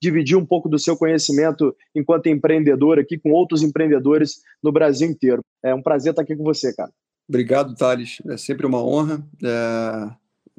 dividir 0.00 0.36
um 0.36 0.44
pouco 0.44 0.68
do 0.68 0.78
seu 0.78 0.96
conhecimento 0.96 1.74
enquanto 1.94 2.28
empreendedor 2.28 2.98
aqui 2.98 3.18
com 3.18 3.30
outros 3.30 3.62
empreendedores 3.62 4.42
no 4.62 4.72
Brasil 4.72 5.08
inteiro. 5.08 5.42
É 5.62 5.74
um 5.74 5.82
prazer 5.82 6.10
estar 6.10 6.22
aqui 6.22 6.36
com 6.36 6.44
você, 6.44 6.74
cara. 6.74 6.90
Obrigado, 7.28 7.74
Thales. 7.74 8.18
É 8.28 8.36
sempre 8.36 8.66
uma 8.66 8.82
honra. 8.82 9.22
É... 9.44 10.10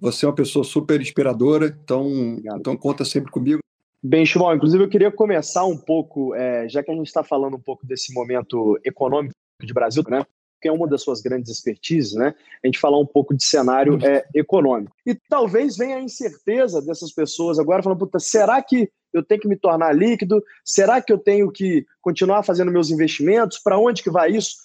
Você 0.02 0.26
é 0.26 0.30
uma 0.30 0.36
pessoa 0.36 0.64
super 0.64 1.02
inspiradora, 1.02 1.78
então, 1.84 2.40
então 2.58 2.78
conta 2.78 3.04
sempre 3.04 3.30
comigo. 3.32 3.60
Bem, 4.02 4.26
Chimol, 4.26 4.56
inclusive 4.56 4.82
eu 4.82 4.90
queria 4.90 5.12
começar 5.12 5.66
um 5.66 5.76
pouco, 5.76 6.34
é, 6.34 6.70
já 6.70 6.82
que 6.82 6.90
a 6.90 6.96
gente 6.96 7.08
está 7.08 7.22
falando 7.22 7.58
um 7.58 7.60
pouco 7.60 7.86
desse 7.86 8.14
momento 8.14 8.80
econômico 8.86 9.36
de 9.62 9.74
Brasil, 9.74 10.04
né? 10.08 10.26
que 10.62 10.68
é 10.68 10.72
uma 10.72 10.88
das 10.88 11.02
suas 11.02 11.22
grandes 11.22 11.52
expertises, 11.52 12.14
né? 12.14 12.34
A 12.64 12.68
gente 12.68 12.80
falar 12.80 13.00
um 13.00 13.06
pouco 13.06 13.36
de 13.36 13.44
cenário 13.44 13.98
é, 14.06 14.26
econômico. 14.36 14.94
E 15.06 15.16
talvez 15.30 15.78
venha 15.78 15.96
a 15.96 16.02
incerteza 16.02 16.82
dessas 16.82 17.12
pessoas 17.12 17.58
agora 17.60 17.82
falando, 17.82 18.00
puta, 18.00 18.20
será 18.20 18.62
que 18.62 18.90
eu 19.14 19.24
tenho 19.24 19.42
que 19.42 19.48
me 19.48 19.58
tornar 19.58 19.96
líquido? 19.96 20.44
Será 20.64 21.02
que 21.02 21.12
eu 21.12 21.18
tenho 21.18 21.52
que 21.52 21.86
continuar 22.02 22.44
fazendo 22.44 22.72
meus 22.72 22.90
investimentos? 22.90 23.60
Para 23.60 23.78
onde 23.78 24.04
que 24.04 24.10
vai 24.10 24.32
isso? 24.32 24.56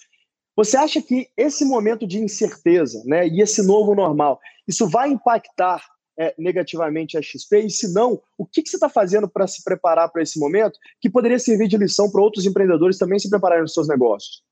Você 0.55 0.77
acha 0.77 1.01
que 1.01 1.27
esse 1.35 1.65
momento 1.65 2.07
de 2.07 2.19
incerteza, 2.19 3.03
né, 3.05 3.27
e 3.27 3.41
esse 3.41 3.61
novo 3.61 3.93
normal, 3.93 4.39
isso 4.67 4.87
vai 4.87 5.09
impactar 5.09 5.83
é, 6.17 6.33
negativamente 6.37 7.17
a 7.17 7.21
XP? 7.21 7.65
E 7.65 7.69
se 7.69 7.93
não, 7.93 8.21
o 8.37 8.45
que, 8.45 8.61
que 8.61 8.69
você 8.69 8.77
está 8.77 8.87
fazendo 8.87 9.27
para 9.27 9.47
se 9.47 9.63
preparar 9.63 10.09
para 10.09 10.23
esse 10.23 10.39
momento 10.39 10.79
que 11.01 11.09
poderia 11.09 11.39
servir 11.39 11.67
de 11.67 11.77
lição 11.77 12.09
para 12.09 12.21
outros 12.21 12.45
empreendedores 12.45 12.97
também 12.97 13.19
se 13.19 13.29
prepararem 13.29 13.63
nos 13.63 13.73
seus 13.73 13.87
negócios? 13.87 14.43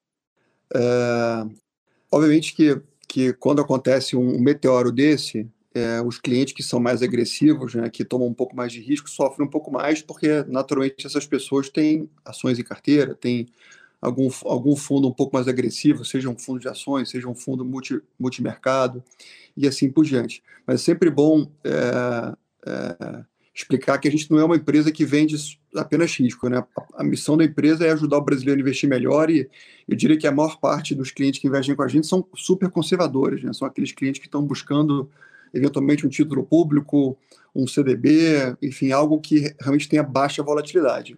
É, 0.76 1.46
obviamente 2.12 2.53
que, 2.53 2.82
que 3.08 3.34
quando 3.34 3.62
acontece 3.62 4.18
um 4.18 4.40
meteoro 4.40 4.92
desse, 4.92 5.50
é, 5.73 6.01
os 6.01 6.19
clientes 6.19 6.53
que 6.53 6.61
são 6.61 6.79
mais 6.79 7.01
agressivos, 7.01 7.73
né, 7.73 7.89
que 7.89 8.06
tomam 8.06 8.28
um 8.28 8.34
pouco 8.34 8.56
mais 8.56 8.72
de 8.72 8.79
risco, 8.79 9.09
sofrem 9.09 9.47
um 9.47 9.50
pouco 9.50 9.72
mais, 9.72 10.01
porque 10.01 10.44
naturalmente 10.47 11.06
essas 11.06 11.25
pessoas 11.25 11.69
têm 11.69 12.09
ações 12.23 12.59
em 12.59 12.63
carteira, 12.63 13.16
têm 13.16 13.47
algum, 14.00 14.29
algum 14.44 14.75
fundo 14.75 15.07
um 15.07 15.13
pouco 15.13 15.35
mais 15.35 15.47
agressivo, 15.47 16.06
seja 16.06 16.29
um 16.29 16.38
fundo 16.38 16.59
de 16.59 16.67
ações, 16.67 17.09
seja 17.09 17.28
um 17.28 17.34
fundo 17.34 17.66
multi, 17.66 18.00
multimercado 18.19 19.03
e 19.56 19.67
assim 19.67 19.89
por 19.89 20.06
diante. 20.06 20.44
Mas 20.67 20.81
é 20.81 20.84
sempre 20.84 21.09
bom 21.09 21.50
é, 21.63 22.35
é, 22.67 23.23
explicar 23.55 23.97
que 23.97 24.07
a 24.07 24.11
gente 24.11 24.29
não 24.29 24.40
é 24.40 24.44
uma 24.44 24.57
empresa 24.57 24.91
que 24.91 25.05
vende 25.05 25.35
apenas 25.75 26.13
risco. 26.16 26.50
Né? 26.50 26.63
A 26.95 27.03
missão 27.03 27.38
da 27.38 27.45
empresa 27.45 27.85
é 27.85 27.91
ajudar 27.91 28.17
o 28.17 28.22
brasileiro 28.22 28.59
a 28.59 28.61
investir 28.61 28.90
melhor 28.90 29.31
e 29.31 29.50
eu 29.88 29.95
diria 29.95 30.17
que 30.17 30.28
a 30.28 30.31
maior 30.31 30.59
parte 30.59 30.94
dos 30.94 31.09
clientes 31.09 31.40
que 31.40 31.47
investem 31.47 31.75
com 31.75 31.84
a 31.84 31.88
gente 31.88 32.05
são 32.05 32.28
super 32.35 32.69
conservadores, 32.69 33.44
né? 33.44 33.53
são 33.53 33.67
aqueles 33.67 33.91
clientes 33.91 34.19
que 34.19 34.28
estão 34.28 34.44
buscando 34.44 35.09
eventualmente 35.53 36.06
um 36.06 36.09
título 36.09 36.44
público, 36.44 37.18
um 37.56 37.68
CDB, 37.68 38.56
enfim, 38.62 38.91
algo 38.91 39.19
que 39.19 39.53
realmente 39.59 39.88
tenha 39.88 40.03
baixa 40.03 40.41
volatilidade. 40.41 41.18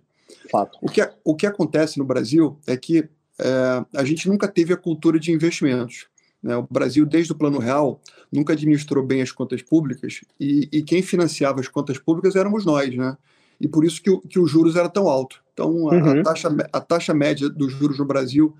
Fato. 0.52 0.78
O 0.82 0.90
que, 0.90 1.08
o 1.24 1.36
que 1.36 1.48
acontece 1.48 1.98
no 1.98 2.06
Brasil 2.06 2.60
é 2.68 2.76
que 2.76 3.08
é, 3.40 3.86
a 3.94 4.04
gente 4.04 4.28
nunca 4.28 4.48
teve 4.48 4.74
a 4.74 4.78
cultura 4.78 5.20
de 5.20 5.32
investimentos. 5.32 6.08
Né? 6.42 6.56
O 6.56 6.68
Brasil, 6.70 7.06
desde 7.06 7.32
o 7.32 7.36
Plano 7.36 7.60
Real, 7.60 8.02
nunca 8.32 8.54
administrou 8.54 9.04
bem 9.04 9.22
as 9.22 9.32
contas 9.32 9.62
públicas 9.62 10.22
e, 10.40 10.70
e 10.72 10.84
quem 10.84 11.02
financiava 11.02 11.60
as 11.60 11.68
contas 11.68 11.98
públicas 11.98 12.36
éramos 12.36 12.66
nós, 12.66 12.96
né? 12.96 13.18
E 13.60 13.70
por 13.70 13.86
isso 13.86 14.02
que, 14.02 14.10
o, 14.10 14.20
que 14.20 14.38
os 14.38 14.52
juros 14.52 14.76
eram 14.76 14.90
tão 14.90 15.08
altos. 15.08 15.40
Então, 15.54 15.90
a, 15.90 15.96
uhum. 15.96 16.20
a, 16.20 16.24
taxa, 16.24 16.56
a 16.74 16.82
taxa 16.82 17.14
média 17.14 17.50
dos 17.50 17.72
juros 17.72 17.98
no 17.98 18.06
Brasil 18.06 18.54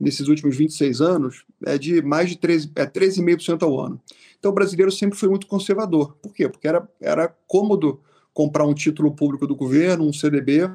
nesses 0.00 0.28
últimos 0.28 0.56
26 0.56 1.00
anos 1.00 1.44
é 1.66 1.76
de 1.76 2.00
mais 2.00 2.30
de 2.30 2.38
13, 2.38 2.72
é 2.74 2.86
13,5% 2.86 3.62
ao 3.62 3.78
ano. 3.78 4.00
Então, 4.38 4.50
o 4.50 4.54
brasileiro 4.54 4.92
sempre 4.92 5.18
foi 5.18 5.28
muito 5.28 5.46
conservador. 5.46 6.16
Por 6.22 6.32
quê? 6.32 6.48
Porque 6.48 6.68
era, 6.68 6.88
era 7.00 7.28
cômodo 7.46 8.00
comprar 8.32 8.64
um 8.64 8.74
título 8.74 9.12
público 9.12 9.46
do 9.46 9.56
governo, 9.56 10.06
um 10.06 10.12
CDB, 10.12 10.70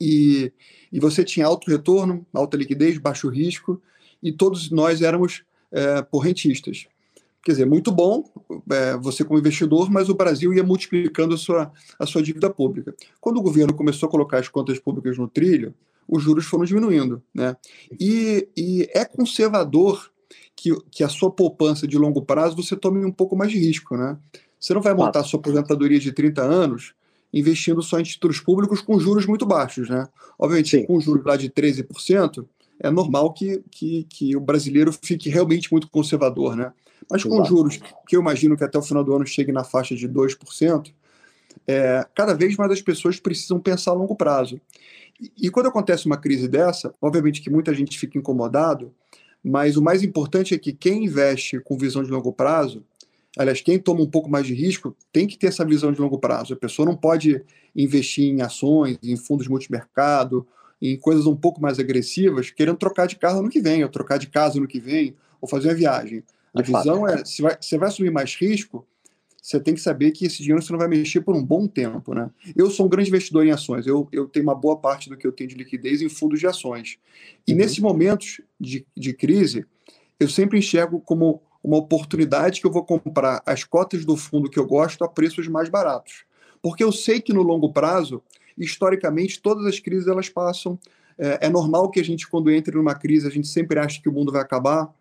e, 0.00 0.52
e 0.92 0.98
você 0.98 1.24
tinha 1.24 1.46
alto 1.46 1.70
retorno, 1.70 2.26
alta 2.32 2.56
liquidez, 2.56 2.98
baixo 2.98 3.28
risco, 3.28 3.80
e 4.22 4.32
todos 4.32 4.70
nós 4.70 5.00
éramos 5.00 5.44
é, 5.70 6.02
correntistas. 6.02 6.86
Quer 7.44 7.52
dizer, 7.52 7.66
muito 7.66 7.92
bom 7.92 8.24
é, 8.68 8.96
você 8.96 9.24
como 9.24 9.38
investidor, 9.38 9.88
mas 9.88 10.08
o 10.08 10.14
Brasil 10.14 10.52
ia 10.52 10.64
multiplicando 10.64 11.34
a 11.34 11.38
sua, 11.38 11.72
a 11.96 12.04
sua 12.04 12.20
dívida 12.20 12.50
pública. 12.50 12.92
Quando 13.20 13.36
o 13.36 13.42
governo 13.42 13.72
começou 13.72 14.08
a 14.08 14.10
colocar 14.10 14.38
as 14.38 14.48
contas 14.48 14.80
públicas 14.80 15.16
no 15.16 15.28
trilho, 15.28 15.72
os 16.08 16.22
juros 16.22 16.44
foram 16.46 16.64
diminuindo. 16.64 17.22
Né? 17.32 17.56
E, 18.00 18.48
e 18.56 18.88
é 18.92 19.04
conservador 19.04 20.10
que, 20.56 20.74
que 20.90 21.04
a 21.04 21.08
sua 21.08 21.30
poupança 21.30 21.86
de 21.86 21.98
longo 21.98 22.22
prazo 22.22 22.56
você 22.56 22.74
tome 22.74 23.04
um 23.04 23.12
pouco 23.12 23.36
mais 23.36 23.52
de 23.52 23.58
risco. 23.58 23.96
Né? 23.96 24.16
Você 24.58 24.72
não 24.72 24.80
vai 24.80 24.94
montar 24.94 25.22
sua 25.22 25.38
aposentadoria 25.38 26.00
de 26.00 26.10
30 26.12 26.42
anos 26.42 26.94
investindo 27.32 27.82
só 27.82 28.00
em 28.00 28.02
títulos 28.02 28.40
públicos 28.40 28.80
com 28.80 28.98
juros 28.98 29.26
muito 29.26 29.44
baixos. 29.44 29.90
Né? 29.90 30.08
Obviamente, 30.38 30.78
Sim. 30.78 30.86
com 30.86 30.98
juros 30.98 31.24
lá 31.24 31.36
de 31.36 31.50
13%, 31.50 32.46
é 32.80 32.90
normal 32.90 33.32
que, 33.32 33.62
que, 33.70 34.04
que 34.04 34.36
o 34.36 34.40
brasileiro 34.40 34.92
fique 34.92 35.28
realmente 35.28 35.70
muito 35.70 35.88
conservador, 35.88 36.56
né? 36.56 36.72
Mas 37.10 37.22
com 37.22 37.34
Exato. 37.36 37.48
juros 37.48 37.80
que 38.06 38.16
eu 38.16 38.20
imagino 38.20 38.56
que 38.56 38.64
até 38.64 38.78
o 38.78 38.82
final 38.82 39.04
do 39.04 39.14
ano 39.14 39.26
chegue 39.26 39.52
na 39.52 39.64
faixa 39.64 39.94
de 39.94 40.08
2%, 40.08 40.92
é, 41.66 42.06
cada 42.14 42.34
vez 42.34 42.56
mais 42.56 42.70
as 42.70 42.82
pessoas 42.82 43.18
precisam 43.18 43.60
pensar 43.60 43.92
a 43.92 43.94
longo 43.94 44.16
prazo. 44.16 44.60
E, 45.20 45.46
e 45.46 45.50
quando 45.50 45.68
acontece 45.68 46.06
uma 46.06 46.16
crise 46.16 46.48
dessa, 46.48 46.92
obviamente 47.00 47.40
que 47.40 47.50
muita 47.50 47.72
gente 47.74 47.98
fica 47.98 48.18
incomodado, 48.18 48.92
mas 49.48 49.76
o 49.76 49.82
mais 49.82 50.02
importante 50.02 50.54
é 50.54 50.58
que 50.58 50.72
quem 50.72 51.04
investe 51.04 51.60
com 51.60 51.78
visão 51.78 52.02
de 52.02 52.10
longo 52.10 52.32
prazo, 52.32 52.82
aliás, 53.38 53.60
quem 53.60 53.78
toma 53.78 54.02
um 54.02 54.10
pouco 54.10 54.28
mais 54.28 54.44
de 54.44 54.52
risco, 54.52 54.96
tem 55.12 55.24
que 55.24 55.38
ter 55.38 55.46
essa 55.46 55.64
visão 55.64 55.92
de 55.92 56.00
longo 56.00 56.18
prazo. 56.18 56.52
A 56.52 56.56
pessoa 56.56 56.84
não 56.84 56.96
pode 56.96 57.44
investir 57.74 58.24
em 58.24 58.42
ações, 58.42 58.98
em 59.00 59.16
fundos 59.16 59.46
multimercado, 59.46 60.44
em 60.82 60.96
coisas 60.96 61.26
um 61.26 61.36
pouco 61.36 61.62
mais 61.62 61.78
agressivas, 61.78 62.50
querendo 62.50 62.76
trocar 62.76 63.06
de 63.06 63.14
carro 63.14 63.40
no 63.40 63.48
que 63.48 63.60
vem, 63.60 63.84
ou 63.84 63.88
trocar 63.88 64.18
de 64.18 64.26
casa 64.26 64.58
no 64.58 64.66
que 64.66 64.80
vem, 64.80 65.14
ou 65.40 65.48
fazer 65.48 65.68
uma 65.68 65.74
viagem. 65.74 66.24
A 66.52 66.60
De 66.60 66.66
visão 66.66 67.02
fato. 67.02 67.20
é, 67.20 67.24
se 67.24 67.40
vai, 67.40 67.56
você 67.60 67.78
vai 67.78 67.88
assumir 67.88 68.10
mais 68.10 68.34
risco, 68.34 68.84
você 69.46 69.60
tem 69.60 69.74
que 69.74 69.80
saber 69.80 70.10
que 70.10 70.26
esse 70.26 70.38
dinheiro 70.38 70.60
você 70.60 70.72
não 70.72 70.78
vai 70.80 70.88
mexer 70.88 71.20
por 71.20 71.36
um 71.36 71.44
bom 71.44 71.68
tempo, 71.68 72.12
né? 72.12 72.28
Eu 72.56 72.68
sou 72.68 72.84
um 72.84 72.88
grande 72.88 73.10
investidor 73.10 73.46
em 73.46 73.52
ações, 73.52 73.86
eu, 73.86 74.08
eu 74.10 74.26
tenho 74.26 74.44
uma 74.44 74.56
boa 74.56 74.76
parte 74.76 75.08
do 75.08 75.16
que 75.16 75.24
eu 75.24 75.30
tenho 75.30 75.48
de 75.48 75.54
liquidez 75.54 76.02
em 76.02 76.08
fundos 76.08 76.40
de 76.40 76.48
ações. 76.48 76.98
E 77.46 77.52
uhum. 77.52 77.58
nesses 77.58 77.78
momentos 77.78 78.40
de, 78.58 78.84
de 78.96 79.12
crise, 79.12 79.64
eu 80.18 80.28
sempre 80.28 80.58
enxergo 80.58 81.00
como 81.00 81.40
uma 81.62 81.76
oportunidade 81.76 82.60
que 82.60 82.66
eu 82.66 82.72
vou 82.72 82.84
comprar 82.84 83.40
as 83.46 83.62
cotas 83.62 84.04
do 84.04 84.16
fundo 84.16 84.50
que 84.50 84.58
eu 84.58 84.66
gosto 84.66 85.04
a 85.04 85.08
preços 85.08 85.46
mais 85.46 85.68
baratos. 85.68 86.24
Porque 86.60 86.82
eu 86.82 86.90
sei 86.90 87.20
que 87.20 87.32
no 87.32 87.42
longo 87.42 87.72
prazo, 87.72 88.20
historicamente, 88.58 89.40
todas 89.40 89.64
as 89.64 89.78
crises 89.78 90.08
elas 90.08 90.28
passam. 90.28 90.76
É, 91.16 91.46
é 91.46 91.48
normal 91.48 91.88
que 91.88 92.00
a 92.00 92.04
gente, 92.04 92.26
quando 92.26 92.50
entre 92.50 92.74
numa 92.74 92.96
crise, 92.96 93.28
a 93.28 93.30
gente 93.30 93.46
sempre 93.46 93.78
acha 93.78 94.02
que 94.02 94.08
o 94.08 94.12
mundo 94.12 94.32
vai 94.32 94.42
acabar, 94.42 94.92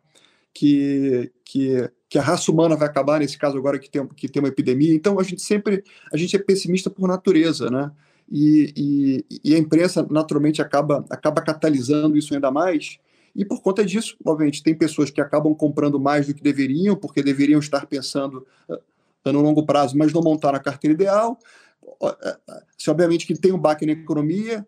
que, 0.56 1.30
que, 1.44 1.92
que 2.10 2.18
a 2.18 2.22
raça 2.22 2.50
humana 2.50 2.78
vai 2.78 2.88
acabar, 2.88 3.20
nesse 3.20 3.38
caso 3.38 3.58
agora 3.58 3.78
que 3.78 3.90
tem, 3.90 4.08
que 4.08 4.30
tem 4.30 4.42
uma 4.42 4.48
epidemia. 4.48 4.94
Então, 4.96 5.20
a 5.20 5.24
gente 5.24 5.42
sempre 5.42 5.84
a 6.12 6.16
gente 6.16 6.34
é 6.34 6.40
pessimista 6.40 6.90
por 6.90 7.10
natureza, 7.10 7.70
né? 7.70 7.92
E, 8.32 8.74
e, 9.30 9.40
e, 9.44 9.54
a 9.54 9.58
imprensa 9.60 10.08
naturalmente 10.10 10.62
acaba, 10.62 11.06
acaba 11.12 11.42
catalisando 11.42 12.18
isso 12.18 12.34
ainda 12.34 12.50
mais. 12.50 12.98
E 13.36 13.44
por 13.44 13.62
conta 13.62 13.86
disso, 13.86 14.16
obviamente, 14.26 14.64
tem 14.64 14.74
pessoas 14.74 15.12
que 15.12 15.22
acabam 15.22 15.54
comprando 15.54 16.00
mais 16.00 16.26
do 16.26 16.34
que 16.34 16.42
deveriam, 16.42 16.96
porque 16.96 17.22
deveriam 17.22 17.60
estar 17.60 17.86
pensando 17.86 18.48
uh, 18.70 19.32
no 19.32 19.42
longo 19.42 19.64
prazo, 19.66 19.96
mas 19.98 20.14
não 20.14 20.22
montaram 20.24 20.58
a 20.58 20.62
carteira 20.62 20.94
ideal. 20.94 21.38
Eh, 22.02 22.38
se 22.78 22.90
obviamente 22.90 23.28
que 23.28 23.36
tem 23.36 23.52
um 23.52 23.60
baque 23.60 23.86
na 23.86 23.92
economia, 23.92 24.66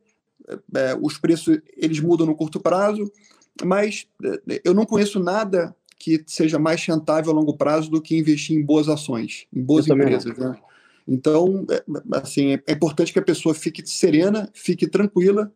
é, 0.75 0.97
os 1.01 1.17
preços 1.17 1.59
eles 1.75 1.99
mudam 1.99 2.27
no 2.27 2.35
curto 2.35 2.59
prazo, 2.59 3.11
mas 3.63 4.07
é, 4.23 4.61
eu 4.63 4.73
não 4.73 4.85
conheço 4.85 5.19
nada 5.19 5.75
que 5.99 6.23
seja 6.27 6.59
mais 6.59 6.85
rentável 6.85 7.31
a 7.31 7.35
longo 7.35 7.57
prazo 7.57 7.89
do 7.89 8.01
que 8.01 8.17
investir 8.17 8.57
em 8.57 8.63
boas 8.63 8.87
ações, 8.87 9.47
em 9.53 9.61
boas 9.61 9.87
eu 9.87 9.95
empresas. 9.95 10.37
Né? 10.37 10.55
Então, 11.07 11.65
é, 11.69 11.83
assim, 12.13 12.59
é 12.67 12.71
importante 12.71 13.13
que 13.13 13.19
a 13.19 13.23
pessoa 13.23 13.55
fique 13.55 13.87
serena, 13.87 14.49
fique 14.53 14.87
tranquila, 14.87 15.51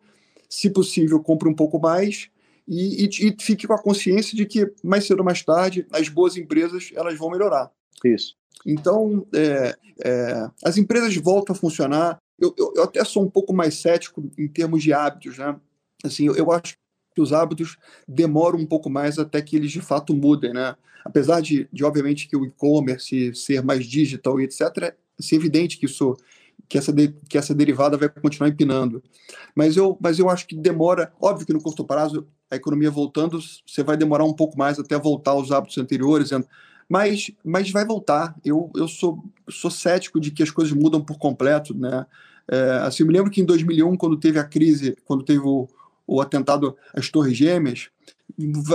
se 0.50 0.69
possível, 0.69 1.19
compre 1.19 1.48
um 1.48 1.53
pouco 1.53 1.80
mais 1.80 2.30
e, 2.68 3.06
e, 3.06 3.09
e, 3.27 3.36
fique 3.39 3.68
com 3.68 3.74
a 3.74 3.81
consciência 3.81 4.36
de 4.36 4.45
que 4.45 4.71
mais 4.83 5.06
cedo 5.06 5.19
ou 5.19 5.25
mais 5.25 5.44
tarde 5.44 5.86
as 5.92 6.09
boas 6.09 6.38
empresas 6.38 6.92
elas 6.95 7.18
vão 7.18 7.30
melhorar. 7.30 7.71
Isso. 8.04 8.36
Então, 8.65 9.25
é, 9.33 9.75
é, 10.04 10.50
as 10.63 10.77
empresas 10.77 11.15
voltam 11.18 11.56
a 11.56 11.57
funcionar. 11.57 12.18
Eu, 12.39 12.54
eu, 12.57 12.74
eu, 12.75 12.83
até 12.83 13.04
sou 13.04 13.24
um 13.24 13.30
pouco 13.30 13.54
mais 13.54 13.75
cético 13.75 14.24
em 14.38 14.47
termos 14.47 14.83
de 14.83 14.94
hábitos, 14.94 15.38
né? 15.38 15.56
Assim, 16.04 16.27
eu, 16.27 16.36
eu 16.36 16.51
acho 16.51 16.75
que 17.13 17.22
os 17.22 17.34
hábitos 17.34 17.78
demoram 18.08 18.60
um 18.60 18.66
pouco 18.66 18.90
mais 18.90 19.19
até 19.19 19.42
que 19.42 19.56
eles 19.56 19.72
de 19.72 19.81
fato 19.81 20.16
mudem, 20.16 20.54
né? 20.54 20.75
Apesar 21.04 21.42
de, 21.42 21.68
de 21.72 21.84
obviamente, 21.84 22.28
que 22.28 22.38
o 22.38 22.46
e-commerce 22.46 23.34
ser 23.34 23.63
mais 23.63 23.86
digital 23.86 24.40
e 24.40 24.44
etc., 24.44 24.62
é 24.78 25.36
evidente 25.36 25.78
que 25.78 25.86
isso 25.86 26.16
que 26.72 26.78
essa, 26.78 26.94
de, 26.94 27.10
que 27.28 27.38
essa 27.38 27.54
derivada 27.54 27.98
vai 27.98 28.08
continuar 28.08 28.48
empinando. 28.48 29.04
Mas 29.54 29.75
eu, 29.75 29.98
mas 30.00 30.19
eu 30.19 30.30
acho 30.30 30.48
que 30.48 30.56
demora, 30.56 31.12
óbvio 31.19 31.46
que 31.46 31.52
no 31.52 31.62
curto 31.62 31.84
prazo, 31.84 32.25
a 32.50 32.56
economia 32.56 32.90
voltando, 32.90 33.40
você 33.66 33.84
vai 33.84 33.98
demorar 33.98 34.24
um 34.24 34.34
pouco 34.34 34.57
mais 34.57 34.80
até 34.80 34.98
voltar 34.98 35.31
aos 35.31 35.52
hábitos 35.52 35.78
anteriores, 35.78 36.30
mas, 36.88 37.30
mas 37.44 37.69
vai 37.72 37.86
voltar. 37.86 38.34
Eu, 38.44 38.72
eu 38.74 38.88
sou, 38.88 39.22
sou 39.50 39.69
cético 39.69 40.18
de 40.18 40.31
que 40.31 40.44
as 40.44 40.50
coisas 40.50 40.74
mudam 40.74 41.02
por 41.02 41.18
completo. 41.18 41.74
Né? 41.74 42.06
É, 42.50 42.72
assim, 42.84 43.04
eu 43.04 43.07
me 43.07 43.14
lembro 43.14 43.30
que 43.30 43.42
em 43.42 43.46
2001, 43.46 43.98
quando 43.98 44.18
teve 44.18 44.40
a 44.40 44.44
crise, 44.46 44.96
quando 45.04 45.24
teve 45.24 45.40
o, 45.40 45.68
o 46.12 46.19
atentado 46.19 46.75
às 46.94 47.10
Torres 47.10 47.38
Gêmeas, 47.38 47.90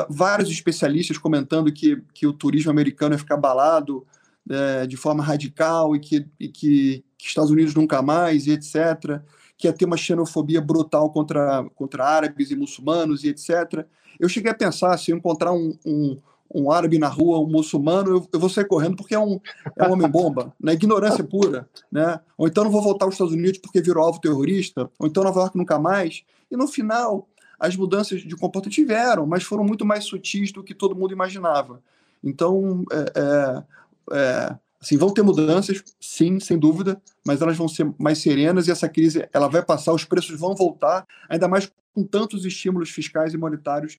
vários 0.09 0.51
especialistas 0.51 1.19
comentando 1.19 1.71
que, 1.71 2.03
que 2.15 2.27
o 2.27 2.33
turismo 2.33 2.71
americano 2.71 3.15
ia 3.15 3.19
ficar 3.19 3.35
abalado 3.35 4.07
é, 4.49 4.87
de 4.87 4.97
forma 4.97 5.23
radical 5.23 5.95
e 5.95 6.01
que, 6.01 6.27
e 6.41 6.49
que, 6.49 7.05
que 7.19 7.27
Estados 7.27 7.51
Unidos 7.51 7.75
nunca 7.75 8.01
mais, 8.01 8.47
e 8.47 8.53
etc., 8.53 9.21
que 9.59 9.67
ia 9.67 9.73
ter 9.73 9.85
uma 9.85 9.99
xenofobia 9.99 10.63
brutal 10.63 11.11
contra, 11.11 11.65
contra 11.75 12.07
árabes 12.07 12.51
e 12.51 12.57
muçulmanos 12.57 13.23
e 13.23 13.29
etc. 13.29 13.87
Eu 14.19 14.31
cheguei 14.31 14.51
a 14.51 14.55
pensar, 14.55 14.97
se 14.97 15.13
encontrar 15.13 15.53
um, 15.53 15.79
um, 15.85 16.19
um 16.55 16.71
árabe 16.71 16.99
na 16.99 17.09
rua, 17.09 17.41
um 17.41 17.49
muçulmano, 17.49 18.11
eu, 18.11 18.29
eu 18.33 18.41
vou 18.41 18.49
sair 18.49 18.67
correndo 18.67 18.97
porque 18.97 19.15
é 19.15 19.19
um, 19.19 19.41
é 19.77 19.89
um 19.89 19.93
homem-bomba, 19.93 20.55
né? 20.61 20.73
ignorância 20.73 21.25
pura. 21.25 21.69
Né? 21.91 22.21
Ou 22.37 22.47
então 22.47 22.65
não 22.65 22.71
vou 22.71 22.83
voltar 22.83 23.05
aos 23.05 23.15
Estados 23.15 23.35
Unidos 23.35 23.59
porque 23.59 23.81
virou 23.81 24.05
alvo 24.05 24.21
terrorista, 24.21 24.91
ou 24.99 25.07
então 25.07 25.25
Nova 25.25 25.41
York 25.41 25.57
nunca 25.57 25.79
mais. 25.79 26.25
E 26.51 26.57
no 26.57 26.69
final, 26.69 27.29
as 27.59 27.77
mudanças 27.77 28.23
de 28.23 28.37
comportamento 28.37 28.75
tiveram, 28.75 29.27
mas 29.27 29.43
foram 29.43 29.65
muito 29.65 29.85
mais 29.85 30.05
sutis 30.05 30.53
do 30.53 30.63
que 30.63 30.75
todo 30.75 30.97
mundo 30.97 31.13
imaginava. 31.13 31.83
Então, 32.23 32.85
é, 32.93 33.13
é, 33.21 33.65
é, 34.13 34.57
assim, 34.81 34.97
vão 34.97 35.13
ter 35.13 35.23
mudanças, 35.23 35.83
sim, 36.01 36.39
sem 36.41 36.59
dúvida, 36.59 37.01
mas 37.25 37.41
elas 37.41 37.57
vão 37.57 37.69
ser 37.69 37.93
mais 37.99 38.19
serenas 38.19 38.69
e 38.69 38.71
essa 38.71 38.89
crise 38.89 39.29
ela 39.33 39.49
vai 39.49 39.63
passar, 39.63 39.93
os 39.93 40.05
preços 40.05 40.39
vão 40.39 40.55
voltar, 40.55 41.07
ainda 41.29 41.49
mais 41.49 41.71
com 41.95 42.05
tantos 42.05 42.45
estímulos 42.45 42.91
fiscais 42.91 43.33
e 43.33 43.39
monetários 43.39 43.99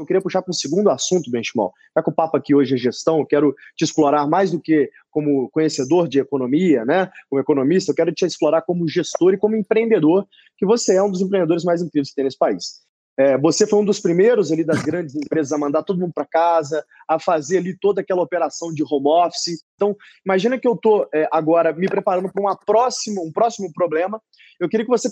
eu 0.00 0.06
queria 0.06 0.22
puxar 0.22 0.42
para 0.42 0.50
um 0.50 0.54
segundo 0.54 0.90
assunto, 0.90 1.30
Benchimol. 1.30 1.72
Já 1.96 2.02
que 2.02 2.10
o 2.10 2.14
papo 2.14 2.36
aqui 2.36 2.54
hoje 2.54 2.74
é 2.74 2.78
gestão, 2.78 3.18
eu 3.18 3.26
quero 3.26 3.54
te 3.76 3.84
explorar 3.84 4.26
mais 4.26 4.50
do 4.50 4.60
que 4.60 4.90
como 5.10 5.48
conhecedor 5.50 6.08
de 6.08 6.18
economia, 6.18 6.84
né? 6.84 7.10
Como 7.28 7.40
economista, 7.40 7.90
eu 7.90 7.96
quero 7.96 8.12
te 8.12 8.24
explorar 8.24 8.62
como 8.62 8.88
gestor 8.88 9.34
e 9.34 9.38
como 9.38 9.56
empreendedor, 9.56 10.26
que 10.56 10.66
você 10.66 10.96
é 10.96 11.02
um 11.02 11.10
dos 11.10 11.20
empreendedores 11.20 11.64
mais 11.64 11.82
incríveis 11.82 12.10
que 12.10 12.14
tem 12.14 12.24
nesse 12.24 12.38
país. 12.38 12.80
É, 13.20 13.36
você 13.36 13.66
foi 13.66 13.78
um 13.78 13.84
dos 13.84 14.00
primeiros 14.00 14.50
ali 14.50 14.64
das 14.64 14.82
grandes 14.82 15.14
empresas 15.16 15.52
a 15.52 15.58
mandar 15.58 15.82
todo 15.82 16.00
mundo 16.00 16.12
para 16.14 16.24
casa, 16.24 16.82
a 17.06 17.20
fazer 17.20 17.58
ali 17.58 17.76
toda 17.78 18.00
aquela 18.00 18.22
operação 18.22 18.72
de 18.72 18.82
home 18.82 19.08
office. 19.08 19.62
Então, 19.74 19.94
imagina 20.24 20.58
que 20.58 20.66
eu 20.66 20.72
estou 20.72 21.06
é, 21.12 21.28
agora 21.30 21.70
me 21.72 21.86
preparando 21.86 22.32
para 22.32 22.42
um 22.42 23.32
próximo 23.32 23.70
problema. 23.74 24.22
Eu 24.58 24.70
queria 24.70 24.86
que 24.86 24.90
você 24.90 25.10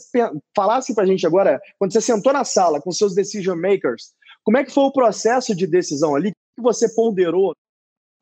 falasse 0.56 0.94
para 0.94 1.04
a 1.04 1.06
gente 1.06 1.26
agora, 1.26 1.60
quando 1.78 1.92
você 1.92 2.00
sentou 2.00 2.32
na 2.32 2.44
sala 2.44 2.80
com 2.80 2.90
seus 2.92 3.14
decision 3.14 3.58
makers, 3.58 4.14
como 4.48 4.56
é 4.56 4.64
que 4.64 4.72
foi 4.72 4.84
o 4.84 4.92
processo 4.92 5.54
de 5.54 5.66
decisão 5.66 6.16
ali? 6.16 6.30
O 6.30 6.32
que 6.56 6.62
você 6.62 6.88
ponderou? 6.94 7.52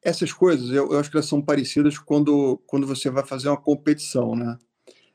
Essas 0.02 0.32
coisas, 0.32 0.70
eu, 0.70 0.90
eu 0.90 0.98
acho 0.98 1.08
que 1.08 1.16
elas 1.16 1.28
são 1.28 1.40
parecidas 1.40 1.98
quando, 1.98 2.60
quando 2.66 2.84
você 2.84 3.08
vai 3.08 3.24
fazer 3.24 3.48
uma 3.48 3.56
competição, 3.56 4.34
né? 4.34 4.58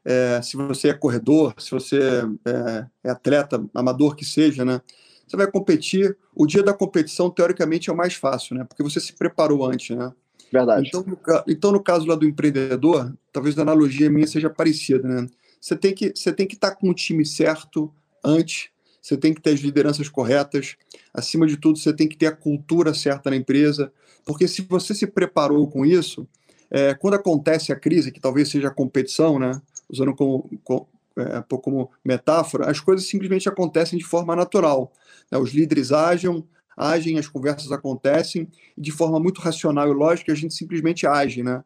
é, 0.04 0.42
se 0.42 0.58
você 0.58 0.90
é 0.90 0.94
corredor, 0.94 1.54
se 1.58 1.72
você 1.72 2.00
é, 2.46 2.88
é, 3.04 3.10
atleta, 3.10 3.64
amador 3.74 4.16
que 4.16 4.26
seja, 4.26 4.66
né? 4.66 4.82
Você 5.28 5.38
vai 5.38 5.50
competir. 5.50 6.18
O 6.36 6.46
dia 6.46 6.64
da 6.64 6.74
competição, 6.74 7.30
teoricamente, 7.30 7.90
é 7.90 7.94
o 7.94 7.96
mais 7.96 8.16
fácil, 8.16 8.56
né? 8.56 8.64
Porque 8.66 8.84
você 8.84 9.00
se 9.00 9.14
preparou 9.14 9.66
antes, 9.66 9.96
né? 9.96 10.12
Verdade. 10.52 10.88
Então, 10.88 11.04
no, 11.06 11.18
então, 11.48 11.72
no 11.72 11.82
caso 11.82 12.06
lá 12.06 12.16
do 12.16 12.26
empreendedor, 12.26 13.14
talvez 13.32 13.58
a 13.58 13.62
analogia 13.62 14.10
minha 14.10 14.28
seja 14.28 14.50
parecida, 14.50 15.08
né? 15.08 15.28
Você 15.60 15.76
tem 15.76 15.94
que 15.94 16.12
você 16.16 16.34
tem 16.34 16.48
que 16.48 16.56
estar 16.56 16.76
com 16.76 16.90
o 16.90 16.94
time 16.94 17.26
certo 17.26 17.94
antes. 18.24 18.70
Você 19.02 19.18
tem 19.18 19.34
que 19.34 19.42
ter 19.42 19.52
as 19.52 19.60
lideranças 19.60 20.08
corretas. 20.08 20.76
Acima 21.14 21.48
de 21.48 21.58
tudo, 21.58 21.80
você 21.80 21.92
tem 21.92 22.08
que 22.08 22.16
ter 22.16 22.28
a 22.28 22.36
cultura 22.36 22.94
certa 22.94 23.30
na 23.30 23.36
empresa. 23.36 23.92
Porque 24.24 24.48
se 24.48 24.62
você 24.62 24.94
se 24.94 25.08
preparou 25.08 25.68
com 25.68 25.86
isso, 25.86 26.28
é, 26.70 26.94
quando 26.94 27.16
acontece 27.16 27.74
a 27.74 27.76
crise, 27.76 28.12
que 28.12 28.20
talvez 28.20 28.50
seja 28.50 28.68
a 28.68 28.74
competição, 28.74 29.40
né? 29.40 29.60
usando 29.92 30.16
como, 30.16 30.50
como, 30.64 30.88
é, 31.18 31.44
como 31.58 31.92
metáfora, 32.06 32.70
as 32.70 32.80
coisas 32.80 33.08
simplesmente 33.08 33.50
acontecem 33.50 33.98
de 33.98 34.06
forma 34.06 34.36
natural. 34.36 34.94
Né? 35.32 35.38
Os 35.38 35.52
líderes 35.52 35.92
agem, 35.92 36.44
agem, 36.78 37.18
as 37.18 37.28
conversas 37.28 37.72
acontecem, 37.72 38.48
e 38.78 38.82
de 38.82 38.92
forma 38.92 39.20
muito 39.20 39.42
racional 39.42 39.90
e 39.90 39.94
lógica, 39.94 40.32
a 40.32 40.36
gente 40.36 40.54
simplesmente 40.54 41.08
age. 41.08 41.44
Né? 41.44 41.64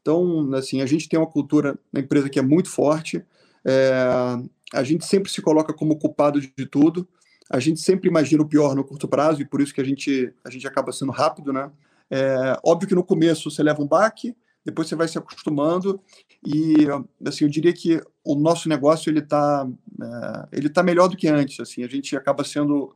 Então, 0.00 0.52
assim, 0.54 0.80
a 0.80 0.86
gente 0.86 1.08
tem 1.08 1.18
uma 1.18 1.30
cultura 1.30 1.78
na 1.92 2.00
empresa 2.00 2.28
que 2.28 2.38
é 2.38 2.42
muito 2.42 2.70
forte, 2.70 3.22
é, 3.64 4.42
a 4.72 4.82
gente 4.82 5.04
sempre 5.04 5.30
se 5.30 5.40
coloca 5.40 5.72
como 5.72 5.98
culpado 5.98 6.40
de 6.40 6.66
tudo, 6.66 7.08
a 7.50 7.58
gente 7.58 7.80
sempre 7.80 8.08
imagina 8.08 8.42
o 8.42 8.48
pior 8.48 8.74
no 8.74 8.84
curto 8.84 9.08
prazo, 9.08 9.40
e 9.40 9.44
por 9.44 9.60
isso 9.60 9.72
que 9.72 9.80
a 9.80 9.84
gente, 9.84 10.32
a 10.44 10.50
gente 10.50 10.66
acaba 10.66 10.92
sendo 10.92 11.12
rápido, 11.12 11.52
né? 11.52 11.70
É, 12.10 12.58
óbvio 12.64 12.88
que 12.88 12.94
no 12.94 13.04
começo 13.04 13.50
você 13.50 13.62
leva 13.62 13.82
um 13.82 13.86
baque, 13.86 14.34
depois 14.64 14.88
você 14.88 14.96
vai 14.96 15.08
se 15.08 15.16
acostumando 15.16 16.00
e 16.46 16.86
assim 17.26 17.44
eu 17.44 17.50
diria 17.50 17.72
que 17.72 18.02
o 18.22 18.34
nosso 18.34 18.68
negócio 18.68 19.08
ele 19.08 19.20
está 19.20 19.66
é, 20.02 20.48
ele 20.52 20.68
tá 20.68 20.82
melhor 20.82 21.08
do 21.08 21.16
que 21.16 21.26
antes 21.26 21.58
assim. 21.60 21.82
A 21.84 21.88
gente 21.88 22.14
acaba 22.14 22.44
sendo 22.44 22.94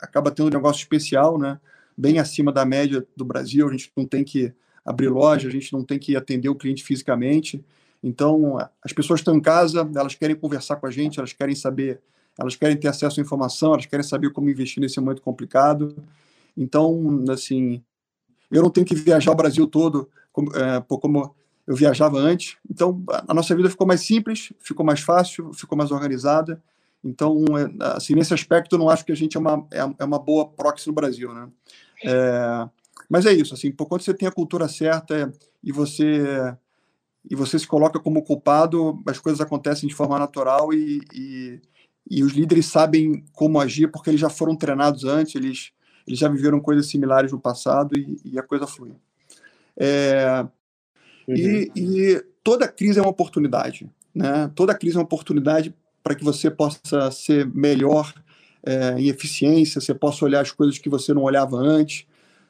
acaba 0.00 0.30
tendo 0.30 0.48
um 0.48 0.50
negócio 0.50 0.80
especial 0.80 1.38
né? 1.38 1.58
Bem 1.96 2.18
acima 2.18 2.52
da 2.52 2.64
média 2.64 3.06
do 3.16 3.24
Brasil. 3.24 3.66
A 3.66 3.72
gente 3.72 3.90
não 3.96 4.04
tem 4.04 4.22
que 4.22 4.52
abrir 4.84 5.08
loja 5.08 5.48
a 5.48 5.50
gente 5.50 5.72
não 5.72 5.82
tem 5.82 5.98
que 5.98 6.14
atender 6.14 6.50
o 6.50 6.54
cliente 6.54 6.84
fisicamente 6.84 7.64
então 8.04 8.58
as 8.84 8.92
pessoas 8.92 9.20
estão 9.20 9.34
em 9.34 9.40
casa 9.40 9.90
elas 9.96 10.14
querem 10.14 10.36
conversar 10.36 10.76
com 10.76 10.86
a 10.86 10.90
gente 10.90 11.18
elas 11.18 11.32
querem 11.32 11.54
saber 11.54 12.00
elas 12.38 12.54
querem 12.54 12.76
ter 12.76 12.88
acesso 12.88 13.18
à 13.18 13.22
informação 13.22 13.72
elas 13.72 13.86
querem 13.86 14.04
saber 14.04 14.30
como 14.30 14.50
investir 14.50 14.80
nesse 14.80 15.00
momento 15.00 15.22
complicado 15.22 15.96
então 16.56 17.24
assim 17.30 17.82
eu 18.50 18.62
não 18.62 18.70
tenho 18.70 18.86
que 18.86 18.94
viajar 18.94 19.32
o 19.32 19.36
Brasil 19.36 19.66
todo 19.66 20.08
como, 20.32 20.54
é, 20.56 20.80
como 20.86 21.34
eu 21.66 21.74
viajava 21.74 22.18
antes. 22.18 22.56
Então, 22.70 23.02
a 23.26 23.32
nossa 23.32 23.54
vida 23.54 23.70
ficou 23.70 23.86
mais 23.86 24.00
simples, 24.00 24.52
ficou 24.60 24.84
mais 24.84 25.00
fácil, 25.00 25.52
ficou 25.54 25.76
mais 25.76 25.90
organizada. 25.90 26.62
Então, 27.02 27.44
é, 27.56 27.70
assim, 27.96 28.14
nesse 28.14 28.34
aspecto, 28.34 28.74
eu 28.74 28.78
não 28.78 28.90
acho 28.90 29.04
que 29.04 29.12
a 29.12 29.16
gente 29.16 29.36
é 29.36 29.40
uma, 29.40 29.66
é, 29.72 29.80
é 29.98 30.04
uma 30.04 30.18
boa 30.18 30.46
proxy 30.46 30.88
no 30.88 30.94
Brasil, 30.94 31.32
né? 31.32 31.48
É, 32.04 32.68
mas 33.08 33.26
é 33.26 33.32
isso, 33.32 33.54
assim, 33.54 33.70
por 33.70 33.86
quando 33.86 34.02
você 34.02 34.12
tem 34.12 34.26
a 34.26 34.32
cultura 34.32 34.68
certa 34.68 35.32
e 35.62 35.72
você 35.72 36.54
e 37.28 37.34
você 37.34 37.58
se 37.58 37.66
coloca 37.66 37.98
como 37.98 38.22
culpado, 38.22 39.02
as 39.06 39.18
coisas 39.18 39.40
acontecem 39.40 39.88
de 39.88 39.94
forma 39.94 40.18
natural 40.18 40.72
e, 40.72 41.00
e, 41.12 41.60
e 42.10 42.22
os 42.22 42.32
líderes 42.32 42.66
sabem 42.66 43.24
como 43.32 43.60
agir 43.60 43.88
porque 43.90 44.10
eles 44.10 44.20
já 44.20 44.28
foram 44.28 44.54
treinados 44.54 45.04
antes, 45.04 45.34
eles, 45.34 45.70
eles 46.06 46.18
já 46.18 46.28
viveram 46.28 46.60
coisas 46.60 46.86
similares 46.86 47.32
no 47.32 47.40
passado 47.40 47.98
e, 47.98 48.20
e 48.24 48.38
a 48.38 48.42
coisa 48.42 48.66
flui. 48.66 48.92
É, 49.76 50.46
uhum. 51.26 51.34
e, 51.34 51.72
e 51.74 52.24
toda 52.42 52.68
crise 52.68 52.98
é 52.98 53.02
uma 53.02 53.10
oportunidade, 53.10 53.90
né? 54.14 54.50
Toda 54.54 54.74
crise 54.74 54.96
é 54.96 54.98
uma 54.98 55.04
oportunidade 55.04 55.74
para 56.02 56.14
que 56.14 56.22
você 56.22 56.50
possa 56.50 57.10
ser 57.10 57.46
melhor 57.46 58.12
é, 58.62 58.98
em 58.98 59.08
eficiência, 59.08 59.80
você 59.80 59.94
possa 59.94 60.24
olhar 60.24 60.40
as 60.40 60.52
coisas 60.52 60.78
que 60.78 60.88
você 60.88 61.14
não 61.14 61.22
olhava 61.22 61.56
antes, 61.56 62.06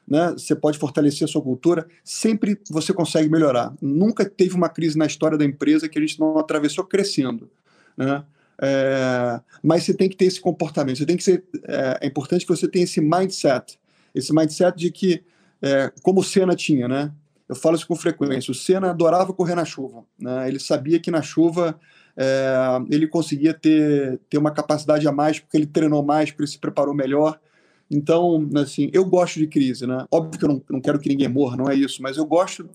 né? 0.07 0.31
Você 0.31 0.55
pode 0.55 0.77
fortalecer 0.77 1.25
a 1.25 1.27
sua 1.27 1.41
cultura, 1.41 1.87
sempre 2.03 2.59
você 2.69 2.93
consegue 2.93 3.29
melhorar. 3.29 3.73
Nunca 3.81 4.23
teve 4.25 4.55
uma 4.55 4.69
crise 4.69 4.97
na 4.97 5.05
história 5.05 5.37
da 5.37 5.45
empresa 5.45 5.89
que 5.89 5.97
a 5.97 6.01
gente 6.01 6.19
não 6.19 6.37
atravessou 6.37 6.83
crescendo, 6.83 7.49
né? 7.97 8.23
É, 8.61 9.41
mas 9.61 9.83
você 9.83 9.93
tem 9.93 10.07
que 10.07 10.15
ter 10.15 10.25
esse 10.25 10.39
comportamento, 10.39 10.97
você 10.97 11.05
tem 11.05 11.17
que 11.17 11.23
ser. 11.23 11.43
É, 11.67 11.99
é, 12.01 12.07
importante 12.07 12.45
que 12.45 12.55
você 12.55 12.67
tenha 12.67 12.85
esse 12.85 13.01
mindset, 13.01 13.77
esse 14.13 14.33
mindset 14.33 14.77
de 14.77 14.91
que, 14.91 15.23
é, 15.61 15.91
como 16.01 16.21
o 16.21 16.23
Senna 16.23 16.55
tinha, 16.55 16.87
né? 16.87 17.11
Eu 17.47 17.55
falo 17.55 17.75
isso 17.75 17.87
com 17.87 17.95
frequência. 17.95 18.51
O 18.51 18.55
Senna 18.55 18.89
adorava 18.89 19.33
correr 19.33 19.55
na 19.55 19.65
chuva, 19.65 20.03
né? 20.19 20.47
Ele 20.47 20.59
sabia 20.59 20.99
que 20.99 21.11
na 21.11 21.21
chuva 21.21 21.79
é, 22.15 22.55
ele 22.89 23.07
conseguia 23.07 23.53
ter, 23.53 24.19
ter 24.29 24.37
uma 24.37 24.51
capacidade 24.51 25.07
a 25.07 25.11
mais 25.11 25.39
porque 25.39 25.57
ele 25.57 25.67
treinou 25.67 26.01
mais, 26.01 26.31
porque 26.31 26.43
ele 26.43 26.51
se 26.51 26.59
preparou 26.59 26.93
melhor. 26.93 27.39
Então, 27.89 28.49
assim, 28.55 28.89
eu 28.93 29.05
gosto 29.05 29.39
de 29.39 29.47
crise, 29.47 29.85
né? 29.85 30.05
Óbvio 30.11 30.39
que 30.39 30.45
eu 30.45 30.49
não, 30.49 30.63
não 30.69 30.81
quero 30.81 30.99
que 30.99 31.09
ninguém 31.09 31.27
morra, 31.27 31.55
não 31.55 31.69
é 31.69 31.75
isso, 31.75 32.01
mas 32.01 32.17
eu 32.17 32.25
gosto 32.25 32.67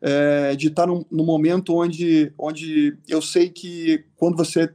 é, 0.00 0.54
de 0.56 0.68
estar 0.68 0.86
num, 0.86 1.04
num, 1.10 1.24
momento 1.24 1.74
onde, 1.74 2.32
onde 2.38 2.96
eu 3.08 3.20
sei 3.20 3.48
que 3.48 4.04
quando 4.16 4.36
você 4.36 4.72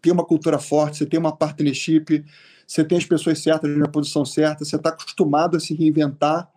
tem 0.00 0.12
uma 0.12 0.24
cultura 0.24 0.58
forte, 0.58 0.98
você 0.98 1.06
tem 1.06 1.20
uma 1.20 1.34
partnership, 1.34 2.24
você 2.66 2.82
tem 2.82 2.98
as 2.98 3.04
pessoas 3.04 3.38
certas 3.38 3.76
na 3.76 3.88
posição 3.88 4.24
certa, 4.24 4.64
você 4.64 4.76
está 4.76 4.90
acostumado 4.90 5.56
a 5.56 5.60
se 5.60 5.74
reinventar, 5.74 6.50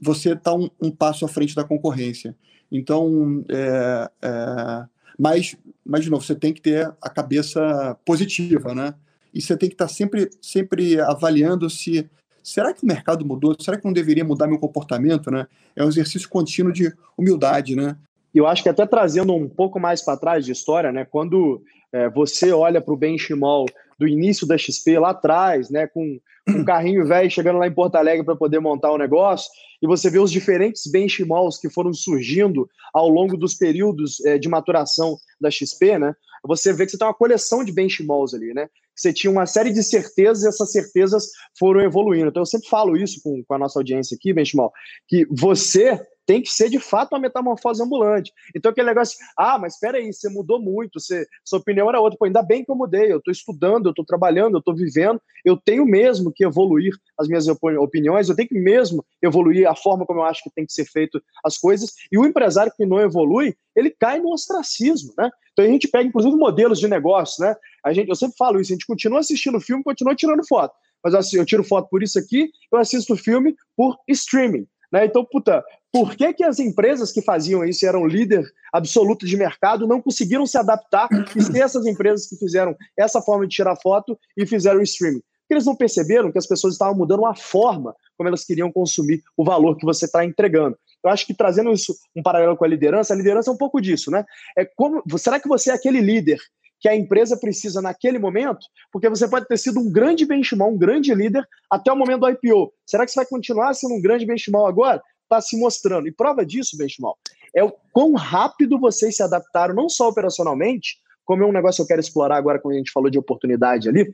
você 0.00 0.32
está 0.32 0.54
um, 0.54 0.68
um, 0.80 0.90
passo 0.90 1.24
à 1.24 1.28
frente 1.28 1.54
da 1.54 1.64
concorrência. 1.64 2.34
Então, 2.72 3.44
é, 3.48 4.10
é, 4.22 4.84
mas, 5.18 5.56
mas, 5.84 6.04
de 6.04 6.10
novo, 6.10 6.24
você 6.24 6.34
tem 6.34 6.52
que 6.52 6.60
ter 6.60 6.92
a 7.00 7.10
cabeça 7.10 7.96
positiva, 8.04 8.74
né? 8.74 8.94
E 9.34 9.42
você 9.42 9.56
tem 9.56 9.68
que 9.68 9.74
estar 9.74 9.88
sempre, 9.88 10.30
sempre 10.40 11.00
avaliando 11.00 11.68
se 11.68 12.08
será 12.42 12.72
que 12.72 12.84
o 12.84 12.86
mercado 12.86 13.24
mudou? 13.24 13.56
Será 13.58 13.76
que 13.76 13.84
não 13.84 13.92
deveria 13.92 14.24
mudar 14.24 14.46
meu 14.46 14.58
comportamento, 14.58 15.30
né? 15.30 15.46
É 15.74 15.84
um 15.84 15.88
exercício 15.88 16.28
contínuo 16.28 16.72
de 16.72 16.92
humildade, 17.18 17.74
né? 17.74 17.96
Eu 18.34 18.46
acho 18.46 18.62
que 18.62 18.68
até 18.68 18.86
trazendo 18.86 19.34
um 19.34 19.48
pouco 19.48 19.80
mais 19.80 20.02
para 20.02 20.16
trás 20.16 20.44
de 20.44 20.52
história, 20.52 20.92
né? 20.92 21.04
Quando 21.04 21.62
é, 21.92 22.08
você 22.10 22.52
olha 22.52 22.80
para 22.80 22.92
o 22.92 22.96
benchmark 22.96 23.72
do 23.98 24.06
início 24.06 24.46
da 24.46 24.58
XP 24.58 24.98
lá 24.98 25.10
atrás, 25.10 25.70
né? 25.70 25.86
Com 25.86 26.18
um 26.48 26.64
carrinho 26.64 27.06
velho 27.06 27.30
chegando 27.30 27.58
lá 27.58 27.66
em 27.66 27.74
Porto 27.74 27.96
Alegre 27.96 28.24
para 28.24 28.36
poder 28.36 28.60
montar 28.60 28.90
o 28.92 28.96
um 28.96 28.98
negócio, 28.98 29.50
e 29.80 29.86
você 29.86 30.10
vê 30.10 30.18
os 30.18 30.30
diferentes 30.30 30.90
benchmarks 30.90 31.58
que 31.58 31.70
foram 31.70 31.92
surgindo 31.92 32.68
ao 32.92 33.08
longo 33.08 33.36
dos 33.36 33.54
períodos 33.54 34.24
é, 34.24 34.38
de 34.38 34.48
maturação 34.48 35.16
da 35.40 35.50
XP, 35.50 35.98
né? 35.98 36.14
Você 36.46 36.72
vê 36.72 36.84
que 36.84 36.92
você 36.92 36.98
tem 36.98 37.06
uma 37.06 37.14
coleção 37.14 37.64
de 37.64 37.72
benchmarks 37.72 38.34
ali, 38.34 38.52
né? 38.52 38.68
Você 38.94 39.12
tinha 39.12 39.30
uma 39.30 39.46
série 39.46 39.72
de 39.72 39.82
certezas 39.82 40.44
e 40.44 40.48
essas 40.48 40.70
certezas 40.72 41.28
foram 41.58 41.80
evoluindo. 41.80 42.28
Então, 42.28 42.42
eu 42.42 42.46
sempre 42.46 42.68
falo 42.68 42.96
isso 42.96 43.20
com, 43.22 43.42
com 43.44 43.54
a 43.54 43.58
nossa 43.58 43.78
audiência 43.78 44.14
aqui, 44.14 44.32
Benchimol, 44.32 44.72
que 45.08 45.26
você 45.30 46.00
tem 46.26 46.42
que 46.42 46.50
ser 46.50 46.68
de 46.70 46.78
fato 46.78 47.12
uma 47.12 47.20
metamorfose 47.20 47.82
ambulante. 47.82 48.32
Então, 48.54 48.70
aquele 48.70 48.88
negócio, 48.88 49.18
ah, 49.36 49.58
mas 49.58 49.74
espera 49.74 49.98
aí, 49.98 50.12
você 50.12 50.28
mudou 50.28 50.60
muito, 50.60 51.00
você, 51.00 51.26
sua 51.44 51.58
opinião 51.58 51.88
era 51.88 52.00
outra. 52.00 52.18
Pô, 52.18 52.24
ainda 52.24 52.42
bem 52.42 52.64
que 52.64 52.70
eu 52.70 52.76
mudei, 52.76 53.12
eu 53.12 53.18
estou 53.18 53.32
estudando, 53.32 53.86
eu 53.86 53.90
estou 53.90 54.04
trabalhando, 54.04 54.54
eu 54.54 54.58
estou 54.58 54.74
vivendo, 54.74 55.20
eu 55.44 55.56
tenho 55.56 55.84
mesmo 55.84 56.32
que 56.32 56.44
evoluir 56.44 56.94
as 57.18 57.28
minhas 57.28 57.46
opiniões, 57.46 58.28
eu 58.28 58.36
tenho 58.36 58.48
que 58.48 58.58
mesmo 58.58 59.04
evoluir 59.22 59.68
a 59.68 59.74
forma 59.74 60.06
como 60.06 60.20
eu 60.20 60.24
acho 60.24 60.42
que 60.42 60.50
tem 60.50 60.66
que 60.66 60.72
ser 60.72 60.86
feito 60.86 61.22
as 61.44 61.58
coisas. 61.58 61.92
E 62.10 62.18
o 62.18 62.24
empresário 62.24 62.72
que 62.74 62.86
não 62.86 63.00
evolui, 63.00 63.54
ele 63.76 63.90
cai 63.90 64.18
no 64.18 64.32
ostracismo, 64.32 65.12
né? 65.18 65.30
Então 65.54 65.64
a 65.64 65.68
gente 65.68 65.88
pega, 65.88 66.08
inclusive, 66.08 66.36
modelos 66.36 66.78
de 66.78 66.88
negócio, 66.88 67.44
né? 67.44 67.54
A 67.84 67.92
gente, 67.92 68.08
eu 68.08 68.16
sempre 68.16 68.36
falo 68.36 68.60
isso, 68.60 68.72
a 68.72 68.74
gente 68.74 68.86
continua 68.86 69.20
assistindo 69.20 69.60
filme, 69.60 69.82
continua 69.82 70.14
tirando 70.14 70.46
foto. 70.46 70.74
Mas 71.02 71.14
assim, 71.14 71.36
eu 71.36 71.46
tiro 71.46 71.62
foto 71.62 71.88
por 71.88 72.02
isso 72.02 72.18
aqui, 72.18 72.50
eu 72.72 72.78
assisto 72.78 73.16
filme 73.16 73.54
por 73.76 73.96
streaming. 74.08 74.66
Né? 74.90 75.06
Então, 75.06 75.24
puta, 75.24 75.64
por 75.92 76.16
que, 76.16 76.32
que 76.32 76.44
as 76.44 76.58
empresas 76.58 77.12
que 77.12 77.22
faziam 77.22 77.64
isso 77.64 77.86
eram 77.86 78.06
líder 78.06 78.44
absoluto 78.72 79.26
de 79.26 79.36
mercado 79.36 79.86
não 79.86 80.00
conseguiram 80.00 80.46
se 80.46 80.58
adaptar 80.58 81.08
e 81.36 81.42
ser 81.42 81.60
essas 81.62 81.86
empresas 81.86 82.28
que 82.28 82.36
fizeram 82.36 82.74
essa 82.98 83.20
forma 83.20 83.46
de 83.46 83.54
tirar 83.54 83.76
foto 83.76 84.18
e 84.36 84.46
fizeram 84.46 84.80
streaming? 84.82 85.20
Porque 85.20 85.54
eles 85.54 85.66
não 85.66 85.76
perceberam 85.76 86.32
que 86.32 86.38
as 86.38 86.46
pessoas 86.46 86.74
estavam 86.74 86.96
mudando 86.96 87.26
a 87.26 87.34
forma 87.34 87.94
como 88.16 88.28
elas 88.28 88.44
queriam 88.44 88.72
consumir 88.72 89.22
o 89.36 89.44
valor 89.44 89.76
que 89.76 89.84
você 89.84 90.06
está 90.06 90.24
entregando. 90.24 90.76
Eu 91.04 91.10
acho 91.10 91.26
que 91.26 91.34
trazendo 91.34 91.70
isso 91.70 91.94
um 92.16 92.22
paralelo 92.22 92.56
com 92.56 92.64
a 92.64 92.68
liderança, 92.68 93.12
a 93.12 93.16
liderança 93.16 93.50
é 93.50 93.52
um 93.52 93.58
pouco 93.58 93.80
disso, 93.80 94.10
né? 94.10 94.24
É 94.56 94.64
como, 94.64 95.02
será 95.18 95.38
que 95.38 95.46
você 95.46 95.70
é 95.70 95.74
aquele 95.74 96.00
líder 96.00 96.38
que 96.80 96.88
a 96.88 96.96
empresa 96.96 97.36
precisa 97.36 97.82
naquele 97.82 98.18
momento? 98.18 98.66
Porque 98.90 99.08
você 99.08 99.28
pode 99.28 99.46
ter 99.46 99.58
sido 99.58 99.80
um 99.80 99.90
grande 99.90 100.24
benchmark, 100.24 100.72
um 100.72 100.78
grande 100.78 101.14
líder 101.14 101.46
até 101.70 101.92
o 101.92 101.96
momento 101.96 102.20
do 102.20 102.30
IPO. 102.30 102.72
Será 102.86 103.04
que 103.04 103.12
você 103.12 103.20
vai 103.20 103.26
continuar 103.26 103.74
sendo 103.74 103.94
um 103.94 104.00
grande 104.00 104.24
benchmark 104.24 104.68
agora? 104.68 105.02
Está 105.22 105.40
se 105.40 105.58
mostrando. 105.58 106.08
E 106.08 106.12
prova 106.12 106.44
disso, 106.44 106.76
benchmark, 106.76 107.18
é 107.54 107.62
o 107.62 107.72
quão 107.92 108.14
rápido 108.14 108.78
vocês 108.78 109.16
se 109.16 109.22
adaptaram, 109.22 109.74
não 109.74 109.88
só 109.88 110.08
operacionalmente, 110.08 110.98
como 111.24 111.42
é 111.42 111.46
um 111.46 111.52
negócio 111.52 111.76
que 111.76 111.82
eu 111.82 111.88
quero 111.88 112.00
explorar 112.00 112.36
agora, 112.36 112.58
quando 112.58 112.74
a 112.74 112.78
gente 112.78 112.92
falou 112.92 113.10
de 113.10 113.18
oportunidade 113.18 113.88
ali, 113.88 114.12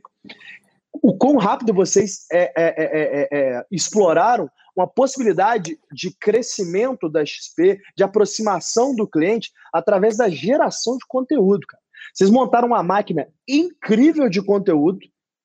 o 1.01 1.17
quão 1.17 1.37
rápido 1.37 1.73
vocês 1.73 2.25
é, 2.31 2.51
é, 2.55 3.29
é, 3.31 3.65
exploraram 3.71 4.49
uma 4.75 4.87
possibilidade 4.87 5.77
de 5.91 6.11
crescimento 6.11 7.09
da 7.09 7.25
XP, 7.25 7.79
de 7.95 8.03
aproximação 8.03 8.95
do 8.95 9.07
cliente 9.07 9.51
através 9.73 10.17
da 10.17 10.29
geração 10.29 10.97
de 10.97 11.05
conteúdo, 11.07 11.65
cara. 11.67 11.81
Vocês 12.13 12.29
montaram 12.29 12.67
uma 12.67 12.83
máquina 12.83 13.27
incrível 13.47 14.29
de 14.29 14.41
conteúdo, 14.41 14.99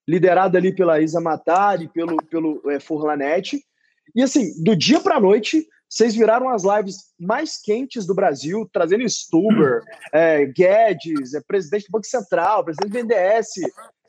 liderada 0.09 0.59
ali 0.59 0.75
pela 0.75 1.01
Isa 1.01 1.21
Matari, 1.21 1.89
pelo, 1.89 2.17
pelo 2.25 2.71
é, 2.71 2.81
Furlanet. 2.81 3.61
E 4.15 4.23
assim, 4.23 4.63
do 4.63 4.75
dia 4.75 5.01
para 5.01 5.17
a 5.17 5.21
noite, 5.21 5.67
vocês 5.89 6.15
viraram 6.15 6.49
as 6.49 6.63
lives 6.65 7.13
mais 7.19 7.61
quentes 7.61 8.07
do 8.07 8.15
Brasil, 8.15 8.69
trazendo 8.73 9.09
Stuber, 9.09 9.83
é, 10.13 10.45
Guedes, 10.47 11.35
é, 11.35 11.41
presidente 11.47 11.87
do 11.87 11.93
Banco 11.93 12.07
Central, 12.07 12.65
presidente 12.65 12.91
do 12.91 12.99
BNDES, 12.99 13.49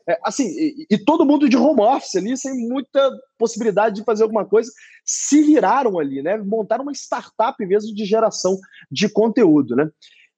é, 0.08 0.18
assim, 0.24 0.46
e, 0.46 0.86
e, 0.90 0.96
todo 0.96 1.26
mundo 1.26 1.48
de 1.48 1.56
home 1.56 1.82
office 1.82 2.16
ali, 2.16 2.34
sem 2.36 2.54
muita 2.66 3.10
possibilidade 3.36 3.96
de 3.96 4.04
fazer 4.04 4.22
alguma 4.22 4.44
coisa, 4.44 4.72
se 5.04 5.42
viraram 5.42 5.98
ali, 5.98 6.22
né? 6.22 6.38
Montaram 6.38 6.84
uma 6.84 6.92
startup 6.92 7.54
mesmo 7.66 7.94
de 7.94 8.06
geração 8.06 8.58
de 8.90 9.08
conteúdo, 9.10 9.76
né? 9.76 9.90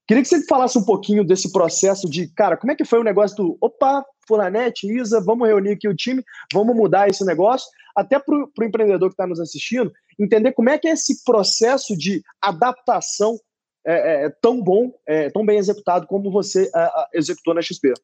Queria 0.08 0.24
que 0.24 0.28
você 0.28 0.44
falasse 0.44 0.76
um 0.76 0.84
pouquinho 0.84 1.24
desse 1.24 1.52
processo 1.52 2.10
de, 2.10 2.26
cara, 2.34 2.56
como 2.56 2.72
é 2.72 2.74
que 2.74 2.84
foi 2.84 2.98
o 2.98 3.04
negócio 3.04 3.36
do, 3.36 3.56
opa, 3.60 4.04
Fulanete, 4.26 4.92
Isa, 4.92 5.20
vamos 5.20 5.46
reunir 5.46 5.70
aqui 5.70 5.88
o 5.88 5.94
time, 5.94 6.24
vamos 6.52 6.74
mudar 6.74 7.08
esse 7.08 7.24
negócio, 7.24 7.68
até 7.94 8.18
para 8.18 8.34
o 8.34 8.64
empreendedor 8.64 9.08
que 9.08 9.14
está 9.14 9.26
nos 9.26 9.38
assistindo, 9.38 9.92
entender 10.18 10.50
como 10.52 10.68
é 10.68 10.78
que 10.78 10.88
é 10.88 10.92
esse 10.92 11.22
processo 11.22 11.96
de 11.96 12.24
adaptação 12.42 13.38
é, 13.86 14.24
é, 14.24 14.30
tão 14.42 14.60
bom, 14.60 14.90
é, 15.06 15.30
tão 15.30 15.46
bem 15.46 15.58
executado 15.58 16.08
como 16.08 16.28
você 16.30 16.68
é, 16.74 16.90
executou 17.14 17.54
na 17.54 17.62
XP. 17.62 17.94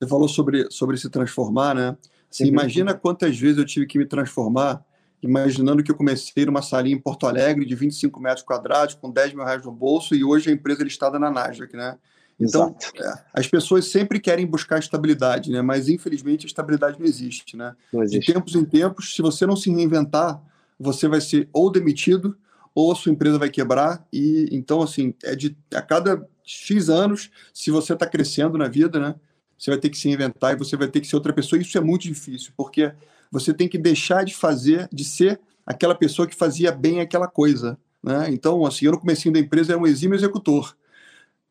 Você 0.00 0.08
falou 0.08 0.28
sobre, 0.28 0.66
sobre 0.70 0.96
se 0.96 1.10
transformar, 1.10 1.74
né? 1.74 1.96
Assim. 2.30 2.46
Imagina 2.46 2.94
quantas 2.94 3.38
vezes 3.38 3.58
eu 3.58 3.66
tive 3.66 3.86
que 3.86 3.98
me 3.98 4.06
transformar, 4.06 4.82
imaginando 5.22 5.82
que 5.82 5.90
eu 5.90 5.96
comecei 5.96 6.46
numa 6.46 6.62
salinha 6.62 6.96
em 6.96 7.00
Porto 7.00 7.26
Alegre 7.26 7.66
de 7.66 7.74
25 7.74 8.18
metros 8.18 8.42
quadrados, 8.42 8.94
com 8.94 9.10
10 9.10 9.34
mil 9.34 9.44
reais 9.44 9.64
no 9.64 9.72
bolso, 9.72 10.14
e 10.14 10.24
hoje 10.24 10.48
a 10.48 10.52
empresa 10.52 10.80
é 10.80 10.84
listada 10.84 11.18
na 11.18 11.30
Nasdaq, 11.30 11.76
né? 11.76 11.98
Então, 12.40 12.74
é, 12.98 13.12
as 13.34 13.46
pessoas 13.46 13.88
sempre 13.88 14.18
querem 14.18 14.46
buscar 14.46 14.78
estabilidade, 14.78 15.50
né? 15.50 15.60
Mas 15.60 15.90
infelizmente 15.90 16.46
a 16.46 16.48
estabilidade 16.48 16.98
não 16.98 17.04
existe, 17.04 17.54
né? 17.54 17.76
Não 17.92 18.02
existe. 18.02 18.26
De 18.26 18.32
tempos 18.32 18.54
em 18.54 18.64
tempos, 18.64 19.14
se 19.14 19.20
você 19.20 19.44
não 19.44 19.54
se 19.54 19.70
reinventar, 19.70 20.40
você 20.78 21.06
vai 21.06 21.20
ser 21.20 21.46
ou 21.52 21.70
demitido 21.70 22.34
ou 22.74 22.90
a 22.90 22.94
sua 22.94 23.12
empresa 23.12 23.38
vai 23.38 23.50
quebrar. 23.50 24.06
E 24.10 24.48
então, 24.50 24.80
assim, 24.80 25.12
é 25.22 25.36
de 25.36 25.54
a 25.74 25.82
cada 25.82 26.26
x 26.42 26.88
anos, 26.88 27.30
se 27.52 27.70
você 27.70 27.92
está 27.92 28.06
crescendo 28.06 28.56
na 28.56 28.68
vida, 28.68 28.98
né? 28.98 29.14
Você 29.60 29.70
vai 29.70 29.78
ter 29.78 29.90
que 29.90 29.98
se 29.98 30.08
inventar 30.08 30.54
e 30.54 30.56
você 30.56 30.74
vai 30.74 30.88
ter 30.88 31.02
que 31.02 31.06
ser 31.06 31.16
outra 31.16 31.34
pessoa. 31.34 31.60
Isso 31.60 31.76
é 31.76 31.80
muito 31.82 32.02
difícil, 32.04 32.50
porque 32.56 32.92
você 33.30 33.52
tem 33.52 33.68
que 33.68 33.76
deixar 33.76 34.24
de 34.24 34.34
fazer, 34.34 34.88
de 34.90 35.04
ser 35.04 35.38
aquela 35.66 35.94
pessoa 35.94 36.26
que 36.26 36.34
fazia 36.34 36.72
bem 36.72 37.00
aquela 37.00 37.28
coisa. 37.28 37.78
Né? 38.02 38.30
Então, 38.30 38.64
assim, 38.64 38.86
eu 38.86 38.92
no 38.92 38.98
começo 38.98 39.30
da 39.30 39.38
empresa 39.38 39.74
era 39.74 39.80
um 39.80 39.86
exímio 39.86 40.16
executor. 40.16 40.74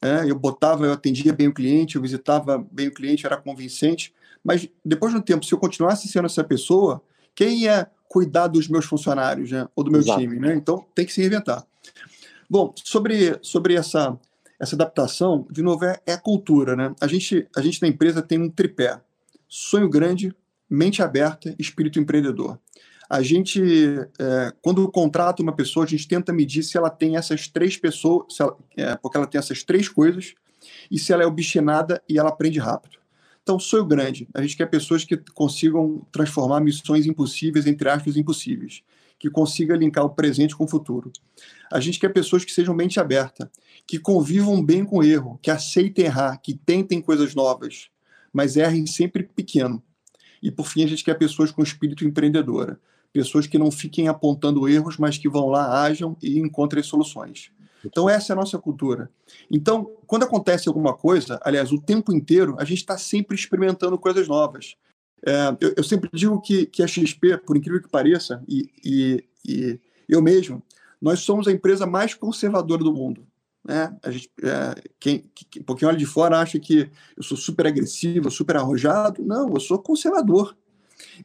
Né? 0.02 0.26
Eu 0.28 0.36
botava, 0.36 0.88
eu 0.88 0.92
atendia 0.92 1.32
bem 1.32 1.50
o 1.50 1.54
cliente, 1.54 1.98
eu 1.98 2.02
visitava 2.02 2.66
bem 2.72 2.88
o 2.88 2.94
cliente, 2.94 3.28
era 3.28 3.38
convincente. 3.38 4.12
Mas 4.44 4.68
depois 4.84 5.14
de 5.14 5.20
um 5.20 5.22
tempo, 5.22 5.46
se 5.46 5.54
eu 5.54 5.60
continuasse 5.60 6.08
sendo 6.08 6.26
essa 6.26 6.44
pessoa, 6.44 7.04
quem 7.36 7.60
ia 7.60 7.88
cuidar 8.08 8.48
dos 8.48 8.68
meus 8.68 8.86
funcionários, 8.86 9.52
né? 9.52 9.68
Ou 9.76 9.84
do 9.84 9.92
meu 9.92 10.02
Exato. 10.02 10.20
time, 10.20 10.40
né? 10.40 10.56
Então 10.56 10.84
tem 10.96 11.06
que 11.06 11.14
se 11.14 11.22
reinventar. 11.22 11.64
Bom, 12.50 12.74
sobre, 12.84 13.38
sobre 13.44 13.76
essa, 13.76 14.18
essa 14.60 14.76
adaptação, 14.76 15.48
de 15.50 15.62
novo, 15.62 15.86
é, 15.86 16.00
é 16.06 16.14
a 16.14 16.18
cultura, 16.18 16.76
né? 16.76 16.94
A 17.00 17.08
gente, 17.08 17.48
a 17.56 17.62
gente 17.62 17.82
na 17.82 17.88
empresa 17.88 18.22
tem 18.22 18.40
um 18.40 18.50
tripé: 18.50 19.00
sonho 19.48 19.90
grande, 19.90 20.36
mente 20.70 21.02
aberta, 21.02 21.56
espírito 21.58 22.00
empreendedor. 22.00 22.60
A 23.10 23.24
gente, 23.24 23.62
é, 24.20 24.54
quando 24.62 24.90
contrata 24.92 25.42
uma 25.42 25.56
pessoa, 25.56 25.86
a 25.86 25.90
gente 25.90 26.08
tenta 26.08 26.32
medir 26.32 26.62
se 26.62 26.78
ela 26.78 26.92
tem 26.92 27.16
essas 27.16 27.48
três 27.48 27.76
pessoas, 27.76 28.40
ela, 28.40 28.56
é, 28.78 28.96
porque 28.98 29.18
ela 29.18 29.26
tem 29.26 29.40
essas 29.40 29.64
três 29.64 29.90
coisas, 29.90 30.36
e 30.92 31.00
se 31.00 31.12
ela 31.12 31.24
é 31.24 31.26
obstinada 31.26 32.04
e 32.08 32.20
ela 32.20 32.30
aprende 32.30 32.60
rápido. 32.60 33.00
Então, 33.42 33.58
sonho 33.58 33.86
grande. 33.86 34.28
A 34.32 34.42
gente 34.44 34.56
quer 34.56 34.68
pessoas 34.68 35.04
que 35.04 35.18
consigam 35.34 36.06
transformar 36.12 36.60
missões 36.60 37.08
impossíveis, 37.08 37.66
entre 37.66 37.90
aspas, 37.90 38.16
impossíveis. 38.16 38.84
Que 39.18 39.28
consiga 39.28 39.76
linkar 39.76 40.06
o 40.06 40.12
presente 40.12 40.56
com 40.56 40.66
o 40.66 40.68
futuro. 40.68 41.12
A 41.72 41.80
gente 41.80 42.00
quer 42.00 42.10
pessoas 42.10 42.46
que 42.46 42.52
sejam 42.52 42.76
mente 42.76 43.00
aberta, 43.00 43.50
que 43.90 43.98
convivam 43.98 44.64
bem 44.64 44.86
com 44.86 45.00
o 45.00 45.04
erro, 45.04 45.40
que 45.42 45.50
aceitem 45.50 46.06
errar, 46.06 46.38
que 46.38 46.54
tentem 46.54 47.02
coisas 47.02 47.34
novas, 47.34 47.90
mas 48.32 48.56
errem 48.56 48.86
sempre 48.86 49.24
pequeno. 49.24 49.82
E, 50.44 50.52
por 50.52 50.68
fim, 50.68 50.84
a 50.84 50.88
gente 50.88 51.04
quer 51.04 51.16
pessoas 51.16 51.50
com 51.50 51.64
espírito 51.64 52.06
empreendedora. 52.06 52.80
Pessoas 53.12 53.48
que 53.48 53.58
não 53.58 53.72
fiquem 53.72 54.08
apontando 54.08 54.70
erros, 54.70 54.98
mas 54.98 55.18
que 55.18 55.28
vão 55.28 55.48
lá, 55.48 55.82
ajam 55.82 56.16
e 56.22 56.38
encontrem 56.38 56.84
soluções. 56.84 57.52
Então, 57.84 58.08
essa 58.08 58.32
é 58.32 58.34
a 58.34 58.36
nossa 58.36 58.60
cultura. 58.60 59.10
Então, 59.50 59.92
quando 60.06 60.22
acontece 60.22 60.68
alguma 60.68 60.94
coisa, 60.94 61.40
aliás, 61.44 61.72
o 61.72 61.82
tempo 61.82 62.14
inteiro, 62.14 62.56
a 62.60 62.66
gente 62.66 62.78
está 62.78 62.96
sempre 62.96 63.36
experimentando 63.36 63.98
coisas 63.98 64.28
novas. 64.28 64.76
É, 65.26 65.58
eu, 65.60 65.74
eu, 65.78 65.84
sempre 65.84 66.12
digo 66.14 66.40
que, 66.40 66.68
que 66.68 66.84
a 66.84 66.88
XP, 66.88 67.40
por 67.40 67.58
incrível 67.58 67.82
que 67.82 67.90
pareça, 67.90 68.44
e, 68.48 68.70
e, 68.86 69.24
e, 69.44 69.80
eu 70.08 70.22
mesmo, 70.22 70.62
nós 71.02 71.22
somos 71.22 71.48
a 71.48 71.52
empresa 71.52 71.88
mais 71.88 72.14
conservadora 72.14 72.84
do 72.84 72.94
mundo. 72.94 73.26
Né? 73.70 73.96
A 74.02 74.10
gente, 74.10 74.32
é, 74.42 74.82
quem, 75.00 75.30
quem, 75.36 75.64
quem 75.64 75.88
olha 75.88 75.96
de 75.96 76.06
fora 76.08 76.40
acha 76.40 76.60
que 76.60 76.90
eu 77.16 77.22
sou 77.22 77.38
super 77.38 77.68
agressivo, 77.68 78.32
super 78.32 78.58
arrojado. 78.58 79.24
Não, 79.24 79.54
eu 79.54 79.60
sou 79.60 79.78
conservador. 79.78 80.58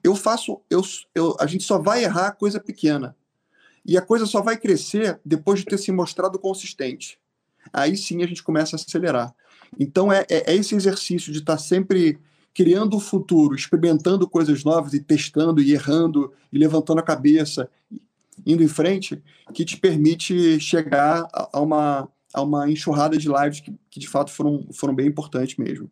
Eu 0.03 0.15
faço, 0.15 0.61
eu, 0.69 0.83
eu, 1.15 1.35
a 1.41 1.47
gente 1.47 1.65
só 1.65 1.79
vai 1.79 2.05
errar 2.05 2.33
coisa 2.33 2.61
pequena. 2.61 3.17
E 3.83 3.97
a 3.97 4.03
coisa 4.03 4.27
só 4.27 4.43
vai 4.43 4.59
crescer 4.59 5.19
depois 5.25 5.61
de 5.61 5.65
ter 5.65 5.79
se 5.79 5.91
mostrado 5.91 6.39
consistente. 6.39 7.19
Aí 7.73 7.97
sim 7.97 8.23
a 8.23 8.27
gente 8.27 8.43
começa 8.43 8.77
a 8.77 8.79
acelerar. 8.79 9.35
Então 9.81 10.13
é, 10.13 10.27
é, 10.29 10.53
é 10.53 10.55
esse 10.55 10.75
exercício 10.75 11.33
de 11.33 11.39
estar 11.39 11.57
sempre 11.57 12.19
criando 12.53 12.99
o 12.99 13.01
futuro, 13.01 13.55
experimentando 13.55 14.29
coisas 14.29 14.63
novas 14.65 14.93
e 14.93 15.01
testando 15.01 15.63
e 15.63 15.73
errando 15.73 16.31
e 16.53 16.59
levantando 16.59 17.01
a 17.01 17.03
cabeça, 17.03 17.71
indo 18.45 18.63
em 18.63 18.69
frente, 18.69 19.23
que 19.55 19.65
te 19.65 19.79
permite 19.79 20.61
chegar 20.61 21.27
a 21.33 21.59
uma, 21.59 22.07
a 22.35 22.43
uma 22.43 22.69
enxurrada 22.69 23.17
de 23.17 23.29
lives 23.29 23.61
que, 23.61 23.73
que 23.89 24.01
de 24.01 24.09
fato 24.09 24.31
foram, 24.31 24.67
foram 24.75 24.95
bem 24.95 25.07
importantes 25.07 25.57
mesmo. 25.57 25.89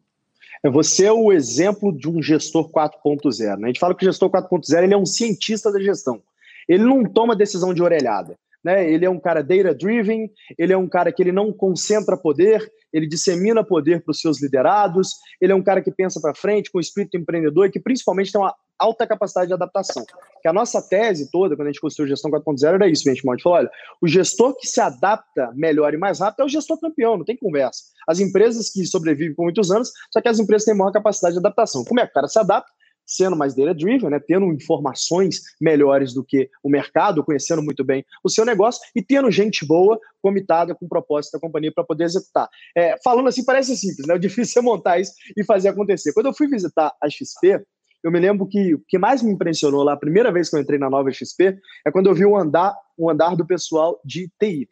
É 0.64 0.68
você 0.68 1.06
é 1.06 1.12
o 1.12 1.32
exemplo 1.32 1.96
de 1.96 2.08
um 2.08 2.20
gestor 2.20 2.68
4.0. 2.68 3.56
Né? 3.56 3.64
A 3.64 3.66
gente 3.68 3.80
fala 3.80 3.94
que 3.94 4.04
o 4.04 4.08
gestor 4.08 4.28
4.0 4.28 4.82
ele 4.82 4.94
é 4.94 4.96
um 4.96 5.06
cientista 5.06 5.72
da 5.72 5.80
gestão. 5.80 6.20
Ele 6.68 6.84
não 6.84 7.04
toma 7.04 7.36
decisão 7.36 7.72
de 7.72 7.82
orelhada. 7.82 8.36
Né? 8.62 8.88
Ele 8.90 9.04
é 9.04 9.10
um 9.10 9.18
cara 9.18 9.42
data-driven, 9.42 10.30
ele 10.58 10.72
é 10.72 10.76
um 10.76 10.88
cara 10.88 11.12
que 11.12 11.22
ele 11.22 11.32
não 11.32 11.52
concentra 11.52 12.16
poder, 12.16 12.70
ele 12.92 13.06
dissemina 13.06 13.64
poder 13.64 14.02
para 14.02 14.10
os 14.10 14.20
seus 14.20 14.40
liderados, 14.40 15.16
ele 15.40 15.52
é 15.52 15.54
um 15.54 15.62
cara 15.62 15.80
que 15.80 15.90
pensa 15.90 16.20
para 16.20 16.34
frente, 16.34 16.70
com 16.70 16.78
espírito 16.78 17.16
empreendedor 17.16 17.66
e 17.66 17.70
que 17.70 17.80
principalmente 17.80 18.30
tem 18.30 18.40
uma 18.40 18.54
alta 18.78 19.06
capacidade 19.06 19.48
de 19.48 19.54
adaptação. 19.54 20.04
Que 20.42 20.48
a 20.48 20.52
nossa 20.52 20.82
tese 20.82 21.30
toda, 21.30 21.54
quando 21.54 21.68
a 21.68 21.70
gente 21.70 21.80
construiu 21.80 22.08
gestão 22.08 22.30
4.0, 22.30 22.74
era 22.74 22.88
isso, 22.88 23.08
a 23.08 23.14
gente 23.14 23.22
falou, 23.22 23.58
olha, 23.58 23.70
o 24.00 24.08
gestor 24.08 24.56
que 24.56 24.66
se 24.66 24.80
adapta 24.80 25.52
melhor 25.54 25.94
e 25.94 25.96
mais 25.96 26.20
rápido 26.20 26.40
é 26.40 26.44
o 26.44 26.48
gestor 26.48 26.78
campeão, 26.80 27.16
não 27.16 27.24
tem 27.24 27.36
conversa. 27.36 27.84
As 28.08 28.18
empresas 28.18 28.70
que 28.70 28.84
sobrevivem 28.84 29.34
por 29.34 29.44
muitos 29.44 29.70
anos, 29.70 29.92
só 30.10 30.20
que 30.20 30.28
as 30.28 30.38
empresas 30.38 30.64
têm 30.64 30.74
maior 30.74 30.90
capacidade 30.90 31.34
de 31.34 31.38
adaptação. 31.38 31.84
Como 31.84 32.00
é 32.00 32.04
que 32.04 32.10
o 32.10 32.14
cara 32.14 32.28
se 32.28 32.38
adapta? 32.38 32.70
Sendo 33.06 33.36
mais 33.36 33.54
data-driven, 33.54 34.10
né, 34.10 34.20
tendo 34.20 34.46
informações 34.52 35.42
melhores 35.60 36.14
do 36.14 36.24
que 36.24 36.48
o 36.62 36.70
mercado, 36.70 37.24
conhecendo 37.24 37.62
muito 37.62 37.84
bem 37.84 38.04
o 38.22 38.28
seu 38.28 38.44
negócio 38.44 38.82
e 38.94 39.02
tendo 39.02 39.30
gente 39.30 39.66
boa 39.66 39.98
comitada 40.20 40.74
com 40.74 40.88
propósito 40.88 41.32
da 41.32 41.40
companhia 41.40 41.72
para 41.74 41.84
poder 41.84 42.04
executar. 42.04 42.48
É, 42.76 42.96
falando 43.02 43.28
assim, 43.28 43.44
parece 43.44 43.76
simples, 43.76 44.06
né? 44.06 44.14
O 44.14 44.18
difícil 44.18 44.60
é 44.62 44.64
montar 44.64 44.98
isso 44.98 45.12
e 45.36 45.44
fazer 45.44 45.68
acontecer. 45.68 46.12
Quando 46.12 46.26
eu 46.26 46.34
fui 46.34 46.46
visitar 46.46 46.92
a 47.00 47.08
XP, 47.08 47.62
eu 48.02 48.10
me 48.10 48.18
lembro 48.18 48.46
que 48.46 48.74
o 48.74 48.82
que 48.88 48.98
mais 48.98 49.22
me 49.22 49.32
impressionou 49.32 49.82
lá, 49.82 49.92
a 49.92 49.96
primeira 49.96 50.32
vez 50.32 50.48
que 50.48 50.56
eu 50.56 50.60
entrei 50.60 50.78
na 50.78 50.90
nova 50.90 51.10
XP, 51.12 51.56
é 51.86 51.90
quando 51.90 52.08
eu 52.08 52.14
vi 52.14 52.24
o 52.24 52.36
andar, 52.36 52.74
o 52.96 53.08
andar 53.08 53.36
do 53.36 53.46
pessoal 53.46 54.00
de 54.04 54.28
TI. 54.40 54.68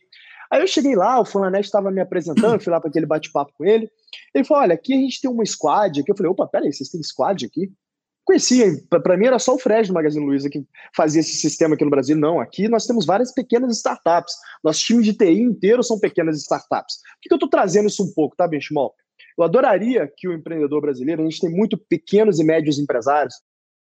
Aí 0.50 0.60
eu 0.60 0.66
cheguei 0.66 0.96
lá, 0.96 1.20
o 1.20 1.24
Fulanete 1.24 1.66
estava 1.66 1.92
me 1.92 2.00
apresentando, 2.00 2.54
eu 2.54 2.60
fui 2.60 2.72
lá 2.72 2.80
para 2.80 2.90
aquele 2.90 3.06
bate-papo 3.06 3.52
com 3.56 3.64
ele. 3.64 3.88
Ele 4.34 4.44
falou: 4.44 4.64
Olha, 4.64 4.74
aqui 4.74 4.92
a 4.92 4.96
gente 4.96 5.20
tem 5.20 5.30
uma 5.30 5.46
squad. 5.46 6.00
Aqui. 6.00 6.10
Eu 6.10 6.16
falei: 6.16 6.32
opa, 6.32 6.46
peraí, 6.48 6.72
vocês 6.72 6.88
têm 6.88 7.00
squad 7.04 7.46
aqui? 7.46 7.72
Conhecia. 8.30 8.66
Para 8.88 9.16
mim 9.16 9.26
era 9.26 9.38
só 9.38 9.54
o 9.54 9.58
Fred 9.58 9.88
do 9.88 9.94
Magazine 9.94 10.24
Luiza 10.24 10.48
que 10.48 10.64
fazia 10.94 11.20
esse 11.20 11.34
sistema 11.34 11.74
aqui 11.74 11.84
no 11.84 11.90
Brasil. 11.90 12.16
Não, 12.16 12.40
aqui 12.40 12.68
nós 12.68 12.86
temos 12.86 13.04
várias 13.04 13.32
pequenas 13.32 13.76
startups. 13.76 14.34
Nosso 14.62 14.80
time 14.80 15.02
de 15.02 15.12
TI 15.12 15.40
inteiro 15.40 15.82
são 15.82 15.98
pequenas 15.98 16.38
startups. 16.38 16.96
Por 16.96 17.20
que 17.22 17.32
eu 17.32 17.36
estou 17.36 17.48
trazendo 17.48 17.88
isso 17.88 18.04
um 18.04 18.12
pouco, 18.14 18.36
tá, 18.36 18.46
Benchimol? 18.46 18.94
Eu 19.36 19.44
adoraria 19.44 20.10
que 20.16 20.28
o 20.28 20.32
empreendedor 20.32 20.80
brasileiro, 20.80 21.22
a 21.22 21.24
gente 21.24 21.40
tem 21.40 21.50
muito 21.50 21.76
pequenos 21.76 22.38
e 22.38 22.44
médios 22.44 22.78
empresários, 22.78 23.34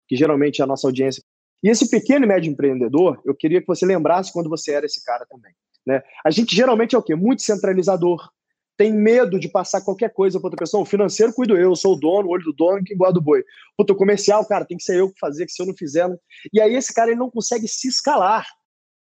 que 0.07 0.17
geralmente 0.17 0.61
é 0.61 0.65
a 0.65 0.67
nossa 0.67 0.87
audiência. 0.87 1.23
E 1.63 1.71
esse 1.71 1.89
pequeno 1.89 2.27
e 2.27 2.29
médio 2.29 2.51
empreendedor, 2.51 3.21
eu 3.25 3.35
queria 3.35 3.61
que 3.61 3.67
você 3.67 3.87
lembrasse 3.87 4.33
quando 4.33 4.51
você 4.51 4.73
era 4.73 4.85
esse 4.85 5.03
cara 5.03 5.25
também. 5.27 5.53
Né? 5.87 6.03
A 6.25 6.31
gente 6.31 6.55
geralmente 6.55 6.95
é 6.95 6.99
o 6.99 7.03
quê? 7.03 7.15
Muito 7.15 7.43
centralizador, 7.43 8.29
tem 8.77 8.93
medo 8.93 9.39
de 9.39 9.49
passar 9.49 9.81
qualquer 9.81 10.13
coisa 10.13 10.39
para 10.39 10.47
outra 10.49 10.59
pessoa. 10.59 10.83
O 10.83 10.87
financeiro 10.87 11.33
cuido 11.33 11.57
eu, 11.57 11.71
eu 11.71 11.77
sou 11.77 11.95
o 11.95 11.99
dono, 11.99 12.29
o 12.29 12.33
olho 12.33 12.45
do 12.45 12.53
dono, 12.53 12.83
quem 12.85 12.97
guarda 12.97 13.19
o 13.19 13.23
boi. 13.23 13.45
Puta, 13.77 13.93
o 13.93 13.97
comercial, 13.97 14.45
cara, 14.47 14.65
tem 14.65 14.77
que 14.77 14.83
ser 14.83 14.99
eu 14.99 15.11
que 15.11 15.19
fazer, 15.19 15.47
que 15.47 15.53
se 15.53 15.63
eu 15.63 15.67
não 15.67 15.75
fizer. 15.75 16.09
Não... 16.09 16.19
E 16.53 16.61
aí 16.61 16.75
esse 16.75 16.93
cara 16.93 17.11
ele 17.11 17.19
não 17.19 17.31
consegue 17.31 17.69
se 17.69 17.89
escalar. 17.89 18.47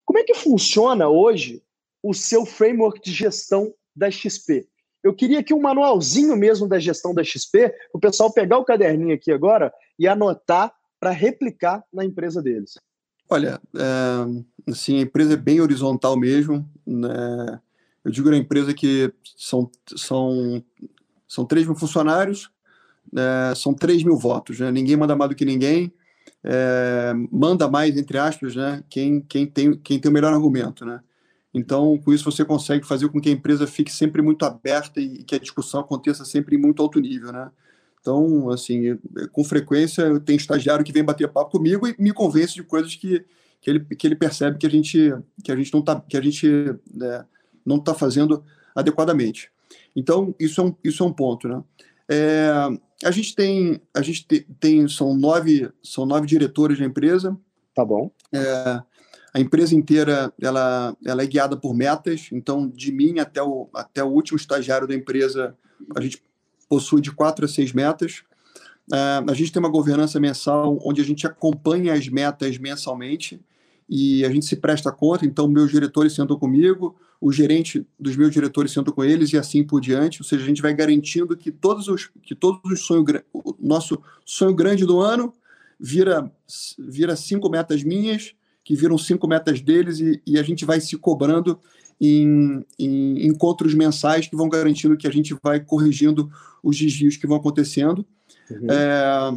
Como 0.06 0.20
é 0.20 0.24
que 0.24 0.34
funciona 0.34 1.10
hoje 1.10 1.62
o 2.02 2.14
seu 2.14 2.46
framework 2.46 3.02
de 3.02 3.12
gestão 3.12 3.74
da 3.96 4.10
XP? 4.10 4.68
Eu 5.04 5.14
queria 5.14 5.40
aqui 5.40 5.54
um 5.54 5.62
manualzinho 5.62 6.36
mesmo 6.36 6.68
da 6.68 6.80
gestão 6.80 7.14
da 7.14 7.24
XP, 7.24 7.74
o 7.94 8.00
pessoal 8.00 8.32
pegar 8.32 8.58
o 8.58 8.66
caderninho 8.66 9.16
aqui 9.16 9.32
agora 9.32 9.74
e 10.00 10.08
anotar 10.08 10.74
para 11.00 11.12
replicar 11.12 11.84
na 11.94 12.04
empresa 12.04 12.42
deles. 12.42 12.74
Olha, 13.30 13.60
é, 13.76 14.72
assim, 14.72 14.98
a 15.00 15.02
empresa 15.02 15.34
é 15.34 15.38
bem 15.38 15.60
horizontal 15.60 16.18
mesmo, 16.18 16.68
né? 16.86 17.60
Eu 18.08 18.12
digo 18.12 18.30
na 18.32 18.38
empresa 18.38 18.74
que 18.74 19.14
são, 19.36 19.70
são, 19.98 20.64
são 21.28 21.44
3 21.44 21.66
mil 21.68 21.76
funcionários, 21.76 22.50
é, 23.14 23.54
são 23.54 23.74
3 23.74 24.02
mil 24.02 24.16
votos. 24.16 24.62
Né? 24.62 24.72
Ninguém 24.72 24.96
manda 24.96 25.14
mais 25.14 25.28
do 25.28 25.36
que 25.36 25.44
ninguém, 25.44 25.92
é, 26.42 27.12
manda 27.30 27.70
mais, 27.70 27.98
entre 27.98 28.18
aspas, 28.18 28.56
né? 28.56 28.82
quem, 28.90 29.20
quem, 29.20 29.46
tem, 29.46 29.78
quem 29.78 30.00
tem 30.00 30.10
o 30.10 30.14
melhor 30.14 30.32
argumento. 30.32 30.86
Né? 30.86 31.02
Então, 31.54 31.98
com 31.98 32.14
isso, 32.14 32.24
você 32.24 32.46
consegue 32.46 32.88
fazer 32.88 33.10
com 33.10 33.20
que 33.20 33.28
a 33.28 33.34
empresa 33.34 33.68
fique 33.68 33.92
sempre 33.92 34.22
muito 34.22 34.46
aberta 34.46 35.02
e 35.02 35.26
que 35.26 35.36
a 35.36 35.40
discussão 35.40 35.82
aconteça 35.82 36.24
sempre 36.24 36.56
em 36.56 36.60
muito 36.60 36.82
alto 36.82 37.02
nível. 37.02 37.34
Né? 37.34 37.52
Então, 38.00 38.50
assim, 38.52 38.98
com 39.34 39.44
frequência, 39.44 40.04
eu 40.04 40.22
tenho 40.22 40.38
estagiário 40.38 40.86
que 40.86 40.94
vem 40.94 41.04
bater 41.04 41.28
papo 41.28 41.52
comigo 41.52 41.86
e 41.86 41.94
me 42.00 42.14
convence 42.14 42.54
de 42.54 42.64
coisas 42.64 42.96
que, 42.96 43.26
que, 43.60 43.70
ele, 43.70 43.84
que 43.84 44.08
ele 44.08 44.16
percebe 44.16 44.58
que 44.58 44.66
a 44.66 44.70
gente, 44.70 45.14
que 45.44 45.52
a 45.52 45.58
gente 45.58 45.74
não 45.74 45.82
tá, 45.82 46.00
que 46.00 46.16
a 46.16 46.22
gente 46.22 46.48
né, 46.90 47.26
não 47.68 47.78
está 47.78 47.94
fazendo 47.94 48.44
adequadamente. 48.74 49.52
Então, 49.96 50.34
isso 50.40 50.62
é 50.62 50.64
um, 50.64 50.76
isso 50.84 51.04
é 51.04 51.06
um 51.06 51.14
ponto. 51.14 51.48
Né? 51.48 51.64
É, 52.10 52.52
a 53.04 53.12
gente 53.12 53.36
tem, 53.36 53.82
a 53.94 54.02
gente 54.02 54.26
tem 54.60 54.88
são, 54.88 55.16
nove, 55.16 55.70
são 55.84 56.06
nove 56.06 56.26
diretores 56.26 56.80
na 56.80 56.86
empresa. 56.86 57.38
Tá 57.76 57.84
bom. 57.84 58.10
É, 58.34 58.82
a 59.34 59.40
empresa 59.40 59.76
inteira 59.76 60.34
ela, 60.42 60.96
ela 61.06 61.22
é 61.22 61.28
guiada 61.28 61.58
por 61.58 61.76
metas, 61.76 62.30
então, 62.32 62.68
de 62.68 62.92
mim 62.92 63.20
até 63.20 63.42
o, 63.42 63.70
até 63.74 64.04
o 64.04 64.08
último 64.08 64.38
estagiário 64.38 64.88
da 64.88 64.96
empresa, 64.96 65.56
a 65.96 66.02
gente 66.02 66.24
possui 66.70 67.02
de 67.02 67.12
quatro 67.12 67.46
a 67.46 67.48
seis 67.48 67.74
metas. 67.74 68.24
É, 68.92 69.24
a 69.30 69.34
gente 69.34 69.52
tem 69.52 69.60
uma 69.60 69.70
governança 69.70 70.20
mensal 70.20 70.80
onde 70.84 71.02
a 71.02 71.04
gente 71.04 71.28
acompanha 71.28 71.94
as 71.94 72.08
metas 72.08 72.58
mensalmente 72.58 73.40
e 73.90 74.26
a 74.26 74.30
gente 74.30 74.46
se 74.46 74.56
presta 74.56 74.92
conta, 74.92 75.26
então 75.26 75.48
meus 75.48 75.72
diretores 75.72 76.14
sentam 76.14 76.38
comigo, 76.38 76.96
o 77.20 77.32
gerente 77.32 77.86
dos 78.00 78.16
meus 78.16 78.32
diretores 78.32 78.72
sentam 78.72 78.94
com 78.94 79.04
eles 79.04 79.34
e 79.34 79.38
assim 79.38 79.64
por 79.64 79.82
diante, 79.82 80.22
ou 80.22 80.26
seja, 80.26 80.44
a 80.44 80.48
gente 80.48 80.62
vai 80.62 80.74
garantindo 80.74 81.36
que 81.36 81.52
todos 81.52 81.88
os 81.88 82.10
que 82.22 82.36
todos 82.36 82.60
os 82.72 82.82
sonhos 82.82 83.06
o 83.34 83.56
nosso 83.60 84.00
sonho 84.26 84.54
grande 84.54 84.86
do 84.86 85.00
ano 85.00 85.34
vira 85.80 86.32
vira 86.78 87.16
cinco 87.16 87.50
metas 87.50 87.84
minhas, 87.84 88.34
que 88.64 88.76
viram 88.76 88.98
cinco 88.98 89.28
metas 89.28 89.62
deles 89.62 90.00
e, 90.00 90.22
e 90.26 90.38
a 90.38 90.44
gente 90.44 90.66
vai 90.66 90.80
se 90.80 90.96
cobrando 90.98 91.60
em, 92.00 92.64
em, 92.78 93.26
encontros 93.28 93.74
mensais 93.74 94.28
que 94.28 94.36
vão 94.36 94.48
garantindo 94.48 94.98
que 94.98 95.08
a 95.08 95.12
gente 95.12 95.36
vai 95.42 95.60
corrigindo 95.60 96.30
os 96.62 96.78
desvios 96.78 97.18
que 97.18 97.26
vão 97.26 97.38
acontecendo. 97.38 98.06
Uhum. 98.50 98.68
É, 98.70 99.32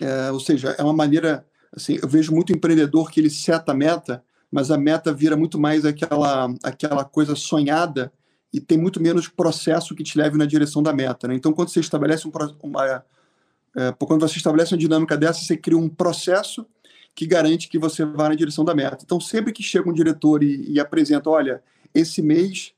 é, 0.00 0.32
ou 0.32 0.40
seja, 0.40 0.70
é 0.78 0.82
uma 0.82 0.92
maneira 0.92 1.46
assim, 1.74 1.98
eu 2.02 2.08
vejo 2.08 2.34
muito 2.34 2.52
empreendedor 2.52 3.10
que 3.10 3.20
ele 3.20 3.30
seta 3.30 3.72
a 3.72 3.74
meta, 3.74 4.22
mas 4.52 4.70
a 4.70 4.76
meta 4.76 5.14
vira 5.14 5.34
muito 5.34 5.58
mais 5.58 5.86
aquela, 5.86 6.54
aquela 6.62 7.04
coisa 7.04 7.34
sonhada 7.34 8.12
e 8.52 8.60
tem 8.60 8.76
muito 8.76 9.00
menos 9.02 9.26
processo 9.26 9.94
que 9.94 10.04
te 10.04 10.18
leve 10.18 10.36
na 10.36 10.44
direção 10.44 10.82
da 10.82 10.92
meta. 10.92 11.26
Né? 11.26 11.34
Então, 11.34 11.54
quando 11.54 11.70
você 11.70 11.80
estabelece 11.80 12.28
um, 12.28 12.32
uma, 12.62 13.02
é, 13.74 13.92
quando 13.98 14.20
você 14.20 14.36
estabelece 14.36 14.74
uma 14.74 14.78
dinâmica 14.78 15.16
dessa, 15.16 15.40
você 15.40 15.56
cria 15.56 15.78
um 15.78 15.88
processo 15.88 16.66
que 17.14 17.26
garante 17.26 17.68
que 17.68 17.78
você 17.78 18.04
vá 18.04 18.28
na 18.28 18.34
direção 18.34 18.62
da 18.62 18.74
meta. 18.74 18.98
Então, 19.02 19.18
sempre 19.18 19.52
que 19.52 19.62
chega 19.62 19.88
um 19.88 19.92
diretor 19.92 20.42
e, 20.42 20.70
e 20.70 20.78
apresenta, 20.78 21.30
olha, 21.30 21.62
esse 21.94 22.20
mês 22.20 22.74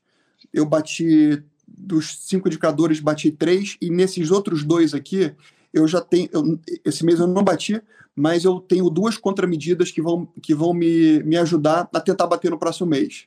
eu 0.53 0.65
bati 0.65 1.43
dos 1.67 2.19
cinco 2.21 2.47
indicadores, 2.47 3.01
bati 3.01 3.31
três, 3.31 3.75
e 3.81 3.89
nesses 3.89 4.31
outros 4.31 4.63
dois 4.63 4.93
aqui, 4.93 5.33
eu 5.75 5.87
já 5.87 6.01
tenho. 6.01 6.29
Eu, 6.31 6.59
esse 6.83 7.05
mês 7.05 7.19
eu 7.19 7.27
não 7.27 7.43
bati, 7.43 7.81
mas 8.15 8.45
eu 8.45 8.59
tenho 8.59 8.89
duas 8.89 9.17
contramedidas 9.17 9.91
que 9.91 10.01
vão, 10.01 10.25
que 10.41 10.55
vão 10.55 10.73
me, 10.73 11.21
me 11.23 11.37
ajudar 11.37 11.89
a 11.93 11.99
tentar 11.99 12.25
bater 12.27 12.49
no 12.49 12.57
próximo 12.57 12.87
mês. 12.87 13.25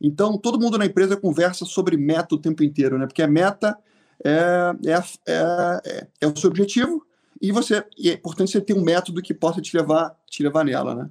Então, 0.00 0.36
todo 0.36 0.60
mundo 0.60 0.76
na 0.76 0.84
empresa 0.84 1.16
conversa 1.16 1.64
sobre 1.64 1.96
meta 1.96 2.34
o 2.34 2.38
tempo 2.38 2.62
inteiro, 2.62 2.98
né? 2.98 3.06
Porque 3.06 3.22
a 3.22 3.26
meta 3.26 3.76
é, 4.22 4.74
é, 4.84 5.02
é, 5.26 6.06
é 6.20 6.26
o 6.26 6.36
seu 6.36 6.50
objetivo 6.50 7.04
e 7.40 7.50
você 7.50 7.84
e 7.96 8.10
é 8.10 8.14
importante 8.14 8.50
você 8.50 8.60
ter 8.60 8.74
um 8.74 8.82
método 8.82 9.22
que 9.22 9.32
possa 9.32 9.60
te 9.60 9.76
levar, 9.76 10.14
te 10.28 10.42
levar 10.42 10.64
nela, 10.64 10.94
né? 10.94 11.10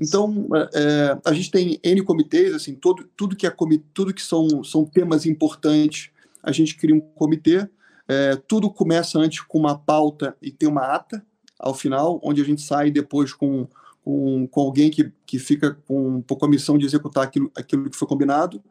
Então, 0.00 0.48
é, 0.74 1.18
a 1.24 1.32
gente 1.32 1.50
tem 1.50 1.78
N 1.82 2.02
comitês, 2.02 2.54
assim, 2.54 2.74
todo, 2.74 3.08
tudo 3.16 3.36
que 3.36 3.46
é 3.46 3.54
tudo 3.92 4.12
que 4.12 4.22
são, 4.22 4.64
são 4.64 4.84
temas 4.84 5.24
importantes, 5.24 6.10
a 6.42 6.50
gente 6.50 6.76
cria 6.76 6.94
um 6.94 7.00
comitê. 7.00 7.68
É, 8.06 8.36
tudo 8.36 8.70
começa 8.70 9.18
antes 9.18 9.40
com 9.40 9.58
uma 9.58 9.78
pauta 9.78 10.36
e 10.42 10.50
tem 10.50 10.68
uma 10.68 10.82
ata 10.82 11.24
ao 11.58 11.74
final, 11.74 12.20
onde 12.22 12.42
a 12.42 12.44
gente 12.44 12.60
sai 12.60 12.90
depois 12.90 13.32
com, 13.32 13.66
com, 14.02 14.46
com 14.46 14.60
alguém 14.60 14.90
que, 14.90 15.10
que 15.24 15.38
fica 15.38 15.74
com, 15.86 16.22
com 16.22 16.44
a 16.44 16.48
missão 16.48 16.76
de 16.76 16.84
executar 16.84 17.24
aquilo, 17.24 17.50
aquilo 17.56 17.88
que 17.88 17.96
foi 17.96 18.06
combinado. 18.06 18.62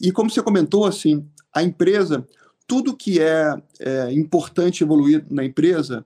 E 0.00 0.10
como 0.10 0.28
você 0.28 0.42
comentou, 0.42 0.84
assim, 0.84 1.26
a 1.54 1.62
empresa, 1.62 2.26
tudo 2.66 2.96
que 2.96 3.20
é, 3.20 3.56
é 3.78 4.12
importante 4.12 4.82
evoluir 4.82 5.24
na 5.30 5.44
empresa 5.44 6.04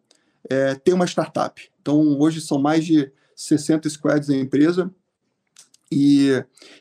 é, 0.49 0.75
tem 0.75 0.95
uma 0.95 1.07
startup. 1.07 1.71
Então, 1.81 2.19
hoje 2.19 2.41
são 2.41 2.61
mais 2.61 2.85
de 2.85 3.11
60 3.35 3.89
squads 3.89 4.29
na 4.29 4.37
empresa. 4.37 4.93
E, 5.91 6.31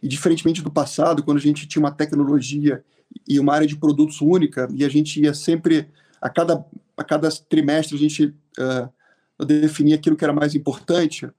e, 0.04 0.08
diferentemente 0.08 0.62
do 0.62 0.70
passado, 0.70 1.24
quando 1.24 1.38
a 1.38 1.42
gente 1.42 1.68
tinha 1.68 1.82
uma 1.82 1.92
tecnologia 1.92 2.84
e 3.28 3.40
uma 3.40 3.54
área 3.54 3.68
de 3.68 3.78
produtos 3.78 4.22
única, 4.22 4.68
e 4.74 4.84
a 4.84 4.90
gente 4.90 5.22
ia 5.22 5.34
sempre, 5.34 5.88
a 6.22 6.30
cada, 6.30 6.66
a 6.98 7.04
cada 7.04 7.30
trimestre, 7.30 7.96
a 7.96 8.00
gente 8.00 8.34
uh, 8.58 9.46
definia 9.46 9.96
aquilo 9.96 10.16
que 10.16 10.24
era 10.24 10.34
mais 10.34 10.56
importante. 10.56 11.30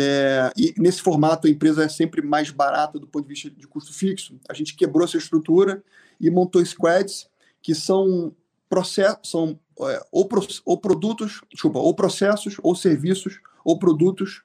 É, 0.00 0.52
e 0.56 0.74
nesse 0.78 1.02
formato, 1.02 1.46
a 1.46 1.50
empresa 1.50 1.84
é 1.84 1.88
sempre 1.88 2.22
mais 2.22 2.50
barata 2.50 2.98
do 2.98 3.06
ponto 3.06 3.24
de 3.24 3.34
vista 3.34 3.50
de 3.50 3.66
custo 3.66 3.92
fixo. 3.92 4.38
A 4.48 4.54
gente 4.54 4.76
quebrou 4.76 5.04
essa 5.04 5.16
estrutura 5.16 5.82
e 6.20 6.30
montou 6.30 6.64
squads 6.64 7.28
que 7.60 7.74
são 7.74 8.32
processos, 8.68 9.30
são 9.30 9.58
é, 9.80 10.06
ou, 10.12 10.28
ou 10.64 10.78
produtos, 10.78 11.40
desculpa, 11.50 11.78
ou 11.78 11.94
processos, 11.94 12.56
ou 12.62 12.74
serviços, 12.74 13.40
ou 13.64 13.78
produtos, 13.78 14.42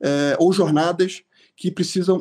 é, 0.00 0.36
ou 0.38 0.52
jornadas 0.52 1.22
que 1.56 1.70
precisam 1.70 2.20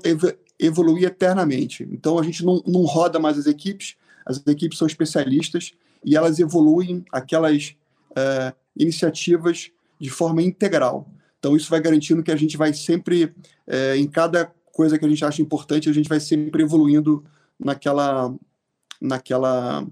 evoluir 0.66 1.06
eternamente. 1.06 1.88
Então 1.92 2.18
a 2.18 2.24
gente 2.24 2.44
não, 2.44 2.62
não 2.66 2.84
roda 2.84 3.20
mais 3.20 3.38
as 3.38 3.46
equipes, 3.46 3.96
as 4.26 4.42
equipes 4.48 4.78
são 4.78 4.88
especialistas 4.88 5.74
e 6.04 6.16
elas 6.16 6.40
evoluem 6.40 7.04
aquelas 7.12 7.76
é, 8.16 8.54
iniciativas 8.78 9.72
de 10.00 10.10
forma 10.10 10.42
integral. 10.42 11.08
Então 11.40 11.56
isso 11.56 11.70
vai 11.70 11.82
garantindo 11.82 12.24
que 12.24 12.32
a 12.32 12.36
gente 12.36 12.56
vai 12.56 12.74
sempre, 12.74 13.34
é, 13.68 13.98
em 13.98 14.08
cada 14.08 14.52
coisa 14.72 14.98
que 14.98 15.06
a 15.06 15.10
gente 15.10 15.24
acha 15.24 15.42
importante, 15.42 15.90
a 15.90 15.94
gente 15.94 16.10
vai 16.10 16.20
sempre 16.20 16.64
evoluindo 16.64 17.24
naquela, 17.60 18.34
naquela, 19.02 19.86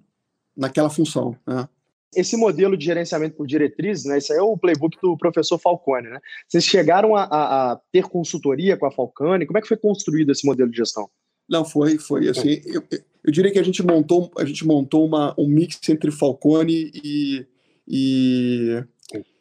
naquela 0.56 0.90
função. 0.90 1.36
Né? 1.46 1.68
Esse 2.16 2.36
modelo 2.36 2.76
de 2.76 2.86
gerenciamento 2.86 3.36
por 3.36 3.48
diretrizes, 3.48 4.06
né, 4.06 4.18
isso 4.18 4.34
aí 4.34 4.40
é 4.40 4.42
o 4.42 4.58
playbook 4.58 4.98
do 5.02 5.18
professor 5.18 5.58
Falcone, 5.58 6.10
né? 6.10 6.20
Vocês 6.48 6.66
chegaram 6.66 7.16
a, 7.16 7.24
a, 7.24 7.72
a, 7.72 7.80
ter 7.92 8.04
consultoria 8.04 8.76
com 8.76 8.86
a 8.86 8.92
Falcone? 8.92 9.46
Como 9.46 9.58
é 9.58 9.62
que 9.62 9.68
foi 9.68 9.78
construído 9.78 10.32
esse 10.32 10.46
modelo 10.46 10.70
de 10.70 10.78
gestão? 10.78 11.10
Não, 11.50 11.66
foi, 11.66 11.98
foi 11.98 12.30
assim, 12.30 12.62
eu, 12.66 12.84
eu 13.24 13.32
diria 13.32 13.52
que 13.52 13.60
a 13.60 13.64
gente 13.64 13.84
montou, 13.84 14.32
a 14.38 14.46
gente 14.46 14.66
montou 14.66 15.06
uma, 15.06 15.34
um 15.38 15.48
mix 15.48 15.80
entre 15.90 16.12
Falcone 16.12 16.92
e, 16.94 17.46
e, 17.88 18.84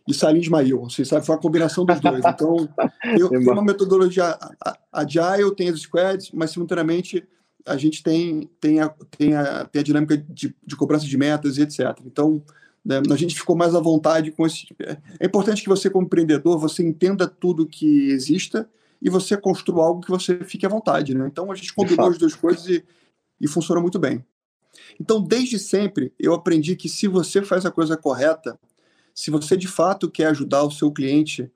e 0.09 0.15
Salim 0.15 0.41
Ismail, 0.41 0.85
assim, 0.87 1.05
sabe? 1.05 1.25
Foi 1.25 1.35
uma 1.35 1.41
combinação 1.41 1.85
dos 1.85 2.01
dois. 2.01 2.25
Então, 2.25 2.69
eu 3.19 3.29
tenho 3.31 3.53
uma 3.53 3.65
metodologia 3.65 4.37
agile, 4.93 5.55
tem 5.55 5.69
as 5.69 5.81
squads, 5.81 6.31
mas 6.33 6.51
simultaneamente 6.51 7.27
a 7.67 7.77
gente 7.77 8.03
tem, 8.03 8.49
tem, 8.61 8.81
a, 8.81 8.89
tem, 8.89 9.35
a, 9.35 9.65
tem 9.65 9.81
a 9.81 9.85
dinâmica 9.85 10.17
de, 10.17 10.55
de 10.65 10.77
cobrança 10.77 11.07
de 11.07 11.17
metas 11.17 11.57
e 11.57 11.63
etc. 11.63 11.99
Então, 12.05 12.43
né, 12.85 13.01
a 13.11 13.17
gente 13.17 13.35
ficou 13.35 13.57
mais 13.57 13.75
à 13.75 13.81
vontade 13.81 14.31
com 14.31 14.47
esse. 14.47 14.67
É 15.19 15.27
importante 15.27 15.63
que 15.63 15.69
você, 15.69 15.91
como 15.91 16.07
empreendedor, 16.07 16.59
você 16.59 16.83
entenda 16.83 17.27
tudo 17.27 17.67
que 17.67 18.11
exista 18.11 18.69
e 19.01 19.09
você 19.09 19.37
construa 19.37 19.85
algo 19.85 20.01
que 20.01 20.11
você 20.11 20.45
fique 20.45 20.67
à 20.67 20.69
vontade. 20.69 21.15
Né? 21.15 21.27
Então, 21.27 21.51
a 21.51 21.55
gente 21.55 21.73
combinou 21.75 22.09
as 22.09 22.19
duas 22.19 22.35
coisas 22.35 22.67
e, 22.67 22.85
e 23.41 23.49
funciona 23.49 23.81
muito 23.81 23.99
bem. 23.99 24.25
Então, 25.01 25.23
desde 25.23 25.59
sempre, 25.59 26.13
eu 26.19 26.35
aprendi 26.35 26.77
que 26.77 26.89
se 26.89 27.07
você 27.07 27.43
faz 27.43 27.67
a 27.67 27.71
coisa 27.71 27.97
correta, 27.97 28.59
se 29.15 29.31
você 29.31 29.57
de 29.57 29.69
fato 29.69 30.11
quer 30.11 30.27
ajudar 30.27 30.63
o 30.63 30.71
seu 30.71 30.91
cliente, 30.91 31.51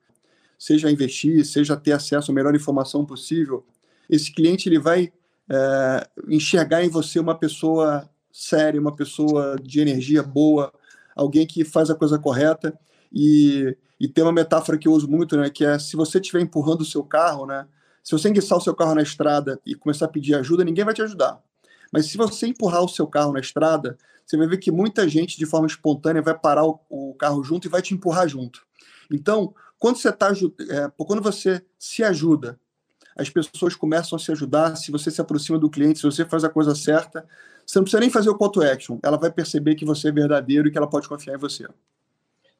seja 0.57 0.87
a 0.87 0.91
investir, 0.91 1.45
seja 1.45 1.73
a 1.73 1.77
ter 1.77 1.91
acesso 1.91 2.31
à 2.31 2.33
melhor 2.33 2.55
informação 2.55 3.05
possível, 3.05 3.65
esse 4.09 4.31
cliente 4.31 4.69
ele 4.69 4.79
vai 4.79 5.11
é, 5.49 6.07
enxergar 6.27 6.83
em 6.83 6.89
você 6.89 7.19
uma 7.19 7.37
pessoa 7.37 8.09
séria, 8.31 8.79
uma 8.79 8.95
pessoa 8.95 9.55
de 9.61 9.79
energia 9.79 10.21
boa, 10.21 10.73
alguém 11.15 11.45
que 11.47 11.63
faz 11.63 11.89
a 11.89 11.95
coisa 11.95 12.19
correta. 12.19 12.77
E, 13.11 13.77
e 13.99 14.07
tem 14.07 14.23
uma 14.23 14.33
metáfora 14.33 14.77
que 14.77 14.87
eu 14.87 14.91
uso 14.91 15.09
muito, 15.09 15.37
né, 15.37 15.49
que 15.49 15.63
é 15.63 15.79
se 15.79 15.95
você 15.95 16.19
estiver 16.19 16.41
empurrando 16.41 16.81
o 16.81 16.85
seu 16.85 17.03
carro, 17.03 17.45
né, 17.45 17.65
se 18.03 18.11
você 18.11 18.29
enguiçar 18.29 18.57
o 18.57 18.61
seu 18.61 18.75
carro 18.75 18.93
na 18.93 19.01
estrada 19.01 19.59
e 19.65 19.73
começar 19.73 20.05
a 20.05 20.09
pedir 20.09 20.35
ajuda, 20.35 20.63
ninguém 20.63 20.83
vai 20.83 20.93
te 20.93 21.01
ajudar. 21.01 21.41
Mas 21.91 22.07
se 22.07 22.17
você 22.17 22.45
empurrar 22.45 22.83
o 22.83 22.89
seu 22.89 23.07
carro 23.07 23.31
na 23.31 23.39
estrada, 23.39 23.97
você 24.25 24.35
vai 24.37 24.47
ver 24.47 24.57
que 24.57 24.71
muita 24.71 25.07
gente, 25.07 25.37
de 25.37 25.45
forma 25.45 25.65
espontânea, 25.65 26.21
vai 26.21 26.37
parar 26.37 26.65
o, 26.65 26.79
o 26.89 27.13
carro 27.15 27.43
junto 27.43 27.67
e 27.67 27.69
vai 27.69 27.81
te 27.81 27.93
empurrar 27.93 28.27
junto. 28.27 28.61
Então, 29.09 29.53
quando 29.79 29.97
você, 29.97 30.11
tá, 30.11 30.31
é, 30.69 30.91
quando 30.97 31.21
você 31.21 31.63
se 31.79 32.03
ajuda 32.03 32.59
as 33.15 33.29
pessoas 33.29 33.75
começam 33.75 34.15
a 34.15 34.19
se 34.19 34.31
ajudar. 34.31 34.75
Se 34.75 34.91
você 34.91 35.09
se 35.09 35.21
aproxima 35.21 35.57
do 35.57 35.69
cliente, 35.69 35.99
se 35.99 36.05
você 36.05 36.25
faz 36.25 36.43
a 36.43 36.49
coisa 36.49 36.75
certa, 36.75 37.25
você 37.65 37.79
não 37.79 37.83
precisa 37.83 38.01
nem 38.01 38.09
fazer 38.09 38.29
o 38.29 38.35
call 38.35 38.51
to 38.51 38.61
action. 38.61 38.99
Ela 39.01 39.17
vai 39.17 39.31
perceber 39.31 39.75
que 39.75 39.85
você 39.85 40.09
é 40.09 40.11
verdadeiro 40.11 40.67
e 40.67 40.71
que 40.71 40.77
ela 40.77 40.89
pode 40.89 41.07
confiar 41.07 41.35
em 41.35 41.39
você. 41.39 41.65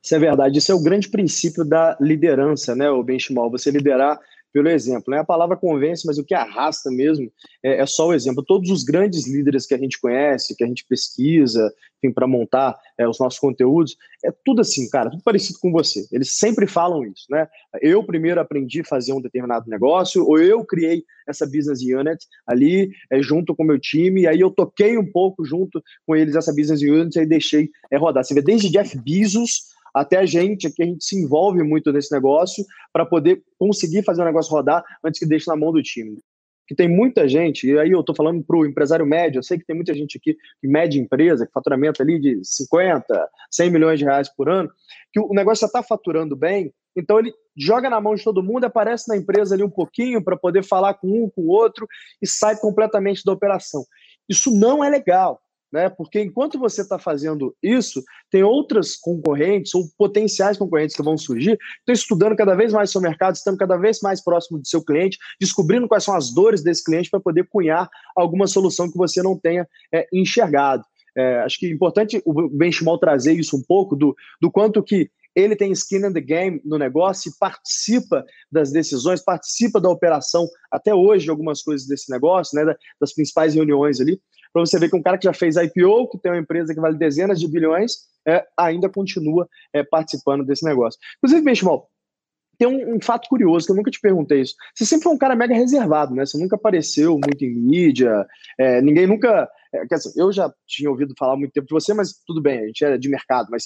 Isso 0.01 0.15
é 0.15 0.19
verdade. 0.19 0.59
Isso 0.59 0.71
é 0.71 0.75
o 0.75 0.81
grande 0.81 1.09
princípio 1.09 1.65
da 1.65 1.97
liderança, 1.99 2.75
né, 2.75 2.89
o 2.89 3.03
Benchimol? 3.03 3.49
Você 3.51 3.71
liderar 3.71 4.19
pelo 4.55 4.69
exemplo. 4.69 5.11
Né? 5.11 5.19
A 5.19 5.25
palavra 5.25 5.57
convence, 5.57 6.07
mas 6.07 6.17
o 6.17 6.23
que 6.23 6.33
arrasta 6.33 6.89
mesmo 6.89 7.29
é, 7.61 7.81
é, 7.81 7.85
só 7.85 8.07
o 8.07 8.13
exemplo. 8.13 8.41
Todos 8.41 8.69
os 8.69 8.85
grandes 8.85 9.27
líderes 9.27 9.65
que 9.65 9.73
a 9.73 9.77
gente 9.77 9.99
conhece, 9.99 10.55
que 10.55 10.63
a 10.63 10.67
gente 10.67 10.85
pesquisa, 10.87 11.69
para 12.13 12.27
montar 12.27 12.77
é, 12.99 13.07
os 13.07 13.19
nossos 13.19 13.39
conteúdos, 13.39 13.97
é 14.23 14.31
tudo 14.45 14.61
assim, 14.61 14.87
cara, 14.89 15.09
tudo 15.09 15.23
parecido 15.23 15.59
com 15.59 15.71
você. 15.71 16.07
Eles 16.11 16.37
sempre 16.37 16.67
falam 16.67 17.03
isso, 17.03 17.25
né? 17.29 17.47
Eu 17.81 18.03
primeiro 18.05 18.39
aprendi 18.39 18.81
a 18.81 18.85
fazer 18.85 19.11
um 19.11 19.21
determinado 19.21 19.69
negócio, 19.69 20.23
ou 20.25 20.39
eu 20.39 20.63
criei 20.63 21.03
essa 21.27 21.45
business 21.45 21.81
unit 21.81 22.23
ali 22.45 22.91
é, 23.11 23.21
junto 23.21 23.55
com 23.55 23.63
o 23.63 23.65
meu 23.65 23.79
time, 23.79 24.21
e 24.21 24.27
aí 24.27 24.39
eu 24.39 24.51
toquei 24.51 24.97
um 24.97 25.11
pouco 25.11 25.43
junto 25.43 25.83
com 26.05 26.15
eles 26.15 26.35
essa 26.35 26.53
business 26.53 26.81
unit 26.81 27.17
e 27.17 27.25
deixei 27.25 27.69
é, 27.91 27.97
rodar. 27.97 28.23
Você 28.23 28.33
vê 28.33 28.41
desde 28.41 28.69
Jeff 28.69 28.97
Bezos 29.03 29.74
até 29.95 30.17
a 30.17 30.25
gente, 30.25 30.67
aqui 30.67 30.83
a 30.83 30.85
gente 30.85 31.05
se 31.05 31.17
envolve 31.17 31.63
muito 31.63 31.89
nesse 31.93 32.13
negócio 32.13 32.65
para 32.91 33.05
poder 33.05 33.41
conseguir 33.57 34.03
fazer 34.03 34.21
o 34.21 34.25
negócio 34.25 34.51
rodar 34.51 34.83
antes 35.01 35.17
que 35.17 35.25
deixe 35.25 35.47
na 35.47 35.55
mão 35.55 35.71
do 35.71 35.81
time. 35.81 36.19
Que 36.67 36.75
tem 36.75 36.89
muita 36.89 37.29
gente, 37.29 37.65
e 37.65 37.79
aí 37.79 37.91
eu 37.91 38.01
estou 38.01 38.13
falando 38.13 38.43
para 38.43 38.57
o 38.57 38.65
empresário 38.65 39.05
médio, 39.05 39.39
eu 39.39 39.43
sei 39.43 39.57
que 39.57 39.65
tem 39.65 39.75
muita 39.75 39.93
gente 39.93 40.17
aqui 40.17 40.35
que 40.59 40.67
média 40.67 40.99
empresa, 40.99 41.45
que 41.45 41.53
faturamento 41.53 42.01
ali 42.01 42.19
de 42.19 42.41
50, 42.43 43.29
100 43.49 43.71
milhões 43.71 43.97
de 43.97 44.03
reais 44.03 44.27
por 44.27 44.49
ano, 44.49 44.69
que 45.13 45.19
o 45.19 45.33
negócio 45.33 45.61
já 45.61 45.67
está 45.67 45.81
faturando 45.81 46.35
bem, 46.35 46.73
então 46.97 47.17
ele 47.17 47.33
joga 47.55 47.89
na 47.89 48.01
mão 48.01 48.15
de 48.15 48.23
todo 48.23 48.43
mundo, 48.43 48.65
aparece 48.65 49.07
na 49.07 49.15
empresa 49.15 49.55
ali 49.55 49.63
um 49.63 49.69
pouquinho 49.69 50.21
para 50.21 50.35
poder 50.35 50.63
falar 50.63 50.95
com 50.95 51.07
um, 51.07 51.29
com 51.29 51.43
o 51.43 51.49
outro 51.49 51.87
e 52.21 52.27
sai 52.27 52.57
completamente 52.57 53.23
da 53.23 53.31
operação. 53.31 53.85
Isso 54.27 54.51
não 54.51 54.83
é 54.83 54.89
legal 54.89 55.39
né? 55.75 55.89
Porque 55.89 56.21
enquanto 56.21 56.57
você 56.57 56.81
está 56.81 56.97
fazendo 56.97 57.53
isso, 57.61 58.01
tem 58.31 58.41
outras 58.41 58.95
concorrentes 58.95 59.75
ou 59.75 59.83
potenciais 59.97 60.57
concorrentes 60.57 60.95
que 60.95 61.03
vão 61.03 61.17
surgir, 61.17 61.57
estão 61.79 61.93
estudando 61.93 62.33
cada 62.33 62.55
vez 62.55 62.71
mais 62.71 62.89
seu 62.89 63.01
mercado, 63.01 63.35
estando 63.35 63.57
cada 63.57 63.75
vez 63.75 63.99
mais 64.01 64.23
próximo 64.23 64.57
do 64.57 64.65
seu 64.65 64.81
cliente, 64.81 65.17
descobrindo 65.37 65.85
quais 65.85 66.05
são 66.05 66.15
as 66.15 66.33
dores 66.33 66.63
desse 66.63 66.81
cliente 66.81 67.09
para 67.09 67.19
poder 67.19 67.45
cunhar 67.49 67.89
alguma 68.15 68.47
solução 68.47 68.89
que 68.89 68.97
você 68.97 69.21
não 69.21 69.37
tenha 69.37 69.67
é, 69.93 70.07
enxergado. 70.13 70.85
É, 71.17 71.39
acho 71.39 71.59
que 71.59 71.65
é 71.65 71.69
importante 71.69 72.21
o 72.25 72.49
benchmark 72.49 73.01
trazer 73.01 73.33
isso 73.33 73.57
um 73.57 73.61
pouco 73.61 73.97
do, 73.97 74.15
do 74.41 74.49
quanto 74.49 74.81
que 74.81 75.09
ele 75.35 75.55
tem 75.55 75.71
skin 75.71 76.05
in 76.07 76.13
the 76.13 76.21
game 76.21 76.61
no 76.63 76.77
negócio 76.77 77.29
e 77.29 77.33
participa 77.39 78.25
das 78.51 78.71
decisões, 78.71 79.21
participa 79.21 79.81
da 79.81 79.89
operação 79.89 80.47
até 80.71 80.93
hoje 80.93 81.25
de 81.25 81.31
algumas 81.31 81.61
coisas 81.61 81.87
desse 81.87 82.09
negócio, 82.11 82.57
né, 82.57 82.73
das 82.99 83.13
principais 83.13 83.53
reuniões 83.53 83.99
ali, 83.99 84.19
para 84.53 84.65
você 84.65 84.79
ver 84.79 84.89
que 84.89 84.95
um 84.95 85.01
cara 85.01 85.17
que 85.17 85.25
já 85.25 85.33
fez 85.33 85.57
IPO, 85.57 86.09
que 86.09 86.17
tem 86.17 86.31
uma 86.31 86.39
empresa 86.39 86.73
que 86.73 86.79
vale 86.79 86.97
dezenas 86.97 87.39
de 87.39 87.47
bilhões, 87.47 87.97
é, 88.25 88.45
ainda 88.57 88.89
continua 88.89 89.47
é, 89.73 89.83
participando 89.83 90.45
desse 90.45 90.63
negócio. 90.63 90.97
Inclusive, 91.17 91.43
Benchimol, 91.43 91.89
tem 92.57 92.67
um, 92.67 92.95
um, 92.95 93.01
fato 93.01 93.27
curioso 93.27 93.65
que 93.65 93.71
eu 93.71 93.75
nunca 93.75 93.91
te 93.91 93.99
perguntei 93.99 94.41
isso. 94.41 94.55
Você 94.73 94.85
sempre 94.85 95.03
foi 95.03 95.13
um 95.13 95.17
cara 95.17 95.35
mega 95.35 95.53
reservado, 95.53 96.15
né? 96.15 96.25
Você 96.25 96.37
nunca 96.37 96.55
apareceu 96.55 97.19
muito 97.19 97.43
em 97.43 97.53
mídia, 97.53 98.25
é, 98.57 98.81
ninguém 98.81 99.05
nunca. 99.05 99.49
É, 99.73 99.85
quer 99.87 99.95
dizer, 99.95 100.13
eu 100.15 100.31
já 100.31 100.49
tinha 100.65 100.89
ouvido 100.89 101.13
falar 101.19 101.35
muito 101.35 101.51
tempo 101.51 101.67
de 101.67 101.73
você, 101.73 101.93
mas 101.93 102.13
tudo 102.25 102.41
bem, 102.41 102.59
a 102.59 102.67
gente 102.67 102.85
é 102.85 102.97
de 102.97 103.09
mercado, 103.09 103.49
mas 103.51 103.65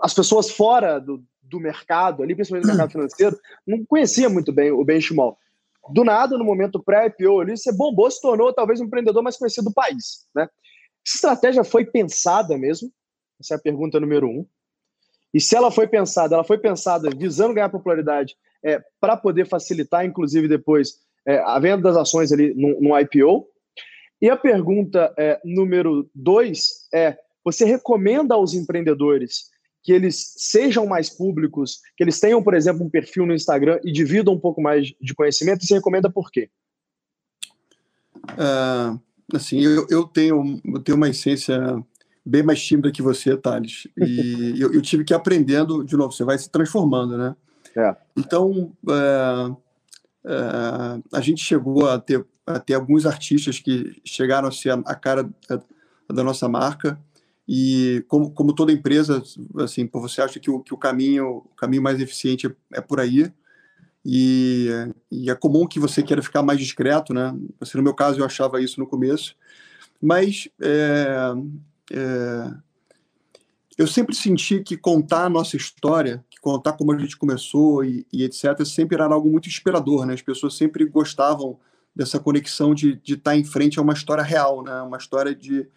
as 0.00 0.14
pessoas 0.14 0.50
fora 0.50 0.98
do, 0.98 1.22
do 1.42 1.60
mercado, 1.60 2.22
ali, 2.22 2.34
principalmente 2.34 2.66
do 2.66 2.68
mercado 2.68 2.92
financeiro, 2.92 3.38
não 3.66 3.84
conhecia 3.84 4.28
muito 4.28 4.52
bem 4.52 4.70
o 4.70 4.84
Benchimol. 4.84 5.36
Do 5.90 6.04
nada, 6.04 6.38
no 6.38 6.44
momento 6.44 6.82
pré-IPO 6.82 7.40
ali, 7.40 7.56
você 7.56 7.72
bombou, 7.72 8.10
se 8.10 8.20
tornou 8.20 8.52
talvez 8.52 8.80
o 8.80 8.84
empreendedor 8.84 9.22
mais 9.22 9.36
conhecido 9.36 9.64
do 9.64 9.74
país, 9.74 10.26
né? 10.34 10.48
Essa 11.04 11.16
estratégia 11.16 11.64
foi 11.64 11.84
pensada 11.84 12.56
mesmo? 12.56 12.90
Essa 13.40 13.54
é 13.54 13.56
a 13.56 13.60
pergunta 13.60 13.98
número 13.98 14.28
um. 14.28 14.46
E 15.34 15.40
se 15.40 15.56
ela 15.56 15.70
foi 15.70 15.88
pensada, 15.88 16.36
ela 16.36 16.44
foi 16.44 16.58
pensada 16.58 17.10
visando 17.10 17.54
ganhar 17.54 17.68
popularidade 17.68 18.36
é, 18.64 18.80
para 19.00 19.16
poder 19.16 19.46
facilitar, 19.46 20.04
inclusive, 20.04 20.46
depois 20.46 21.00
é, 21.26 21.38
a 21.38 21.58
venda 21.58 21.82
das 21.82 21.96
ações 21.96 22.30
ali 22.30 22.54
no, 22.54 22.80
no 22.80 22.98
IPO. 22.98 23.48
E 24.20 24.30
a 24.30 24.36
pergunta 24.36 25.12
é, 25.18 25.40
número 25.44 26.08
dois 26.14 26.86
é: 26.94 27.18
você 27.44 27.64
recomenda 27.64 28.34
aos 28.34 28.54
empreendedores 28.54 29.50
que 29.82 29.92
eles 29.92 30.34
sejam 30.36 30.86
mais 30.86 31.10
públicos, 31.10 31.80
que 31.96 32.04
eles 32.04 32.20
tenham, 32.20 32.42
por 32.42 32.54
exemplo, 32.54 32.84
um 32.84 32.90
perfil 32.90 33.26
no 33.26 33.34
Instagram 33.34 33.80
e 33.84 33.90
dividam 33.90 34.34
um 34.34 34.38
pouco 34.38 34.62
mais 34.62 34.92
de 35.00 35.14
conhecimento? 35.14 35.62
E 35.62 35.66
você 35.66 35.74
recomenda 35.74 36.10
por 36.10 36.30
quê? 36.30 36.48
Uh, 38.30 39.00
assim, 39.34 39.60
eu, 39.60 39.86
eu, 39.90 40.04
tenho, 40.04 40.60
eu 40.64 40.80
tenho 40.80 40.96
uma 40.96 41.08
essência 41.08 41.58
bem 42.24 42.42
mais 42.42 42.62
tímida 42.62 42.92
que 42.92 43.02
você, 43.02 43.36
Thales. 43.36 43.88
E 43.96 44.54
eu, 44.60 44.72
eu, 44.72 44.80
tive 44.80 45.04
que 45.04 45.12
ir 45.12 45.16
aprendendo, 45.16 45.84
de 45.84 45.96
novo, 45.96 46.12
você 46.12 46.24
vai 46.24 46.38
se 46.38 46.48
transformando, 46.48 47.18
né? 47.18 47.34
É. 47.76 47.96
Então, 48.16 48.72
é, 48.88 49.56
é, 50.26 51.02
a 51.12 51.20
gente 51.20 51.42
chegou 51.42 51.88
a 51.88 51.98
ter, 51.98 52.24
a 52.46 52.60
ter 52.60 52.74
alguns 52.74 53.06
artistas 53.06 53.58
que 53.58 54.00
chegaram 54.04 54.48
a 54.48 54.52
ser 54.52 54.70
a, 54.70 54.74
a 54.86 54.94
cara 54.94 55.28
da 56.08 56.22
nossa 56.22 56.48
marca. 56.48 56.98
E 57.46 58.04
como, 58.08 58.30
como 58.30 58.54
toda 58.54 58.72
empresa, 58.72 59.22
assim, 59.58 59.88
você 59.92 60.22
acha 60.22 60.38
que 60.38 60.50
o, 60.50 60.60
que 60.60 60.72
o 60.72 60.78
caminho 60.78 61.38
o 61.38 61.54
caminho 61.56 61.82
mais 61.82 62.00
eficiente 62.00 62.46
é, 62.46 62.54
é 62.74 62.80
por 62.80 63.00
aí. 63.00 63.32
E, 64.04 64.68
e, 65.10 65.30
é 65.30 65.34
comum 65.34 65.66
que 65.66 65.78
você 65.78 66.02
queira 66.02 66.22
ficar 66.22 66.42
mais 66.42 66.58
discreto, 66.58 67.14
né? 67.14 67.34
Assim, 67.60 67.78
no 67.78 67.84
meu 67.84 67.94
caso, 67.94 68.20
eu 68.20 68.24
achava 68.24 68.60
isso 68.60 68.80
no 68.80 68.86
começo. 68.86 69.36
Mas 70.00 70.48
é, 70.60 71.32
é, 71.92 72.50
eu 73.78 73.86
sempre 73.86 74.14
senti 74.14 74.60
que 74.60 74.76
contar 74.76 75.24
a 75.26 75.30
nossa 75.30 75.56
história, 75.56 76.24
que 76.28 76.40
contar 76.40 76.72
como 76.72 76.92
a 76.92 76.98
gente 76.98 77.16
começou 77.16 77.84
e, 77.84 78.04
e, 78.12 78.24
etc., 78.24 78.64
sempre 78.64 78.96
era 78.96 79.04
algo 79.04 79.30
muito 79.30 79.48
inspirador, 79.48 80.04
né? 80.04 80.14
As 80.14 80.22
pessoas 80.22 80.54
sempre 80.56 80.84
gostavam 80.84 81.58
dessa 81.94 82.18
conexão 82.18 82.74
de, 82.74 82.96
de 82.96 83.14
estar 83.14 83.36
em 83.36 83.44
frente 83.44 83.78
a 83.78 83.82
uma 83.82 83.92
história 83.92 84.24
real, 84.24 84.64
né? 84.64 84.82
Uma 84.82 84.96
história 84.96 85.34
de, 85.34 85.68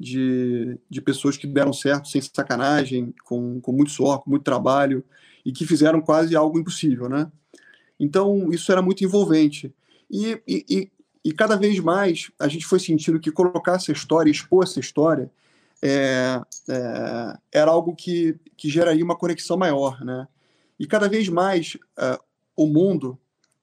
de, 0.00 0.78
de 0.88 1.02
pessoas 1.02 1.36
que 1.36 1.46
deram 1.46 1.74
certo 1.74 2.08
sem 2.08 2.22
sacanagem, 2.22 3.14
com, 3.26 3.60
com 3.60 3.70
muito 3.70 3.90
suor, 3.90 4.20
com 4.20 4.30
muito 4.30 4.42
trabalho 4.42 5.04
e 5.44 5.52
que 5.52 5.66
fizeram 5.66 6.00
quase 6.00 6.34
algo 6.34 6.58
impossível, 6.58 7.06
né? 7.06 7.30
Então, 7.98 8.50
isso 8.50 8.72
era 8.72 8.80
muito 8.80 9.04
envolvente. 9.04 9.74
E, 10.10 10.40
e, 10.48 10.64
e, 10.70 10.90
e 11.22 11.32
cada 11.32 11.54
vez 11.54 11.78
mais 11.80 12.30
a 12.38 12.48
gente 12.48 12.64
foi 12.64 12.80
sentindo 12.80 13.20
que 13.20 13.30
colocar 13.30 13.74
essa 13.74 13.92
história, 13.92 14.30
expor 14.30 14.64
essa 14.64 14.80
história, 14.80 15.30
é, 15.82 16.40
é, 16.68 17.38
era 17.52 17.70
algo 17.70 17.94
que, 17.94 18.36
que 18.56 18.70
geraria 18.70 19.04
uma 19.04 19.16
conexão 19.16 19.58
maior, 19.58 20.02
né? 20.02 20.26
E 20.78 20.86
cada 20.86 21.10
vez 21.10 21.28
mais 21.28 21.74
uh, 21.74 22.18
o 22.56 22.66
mundo 22.66 23.18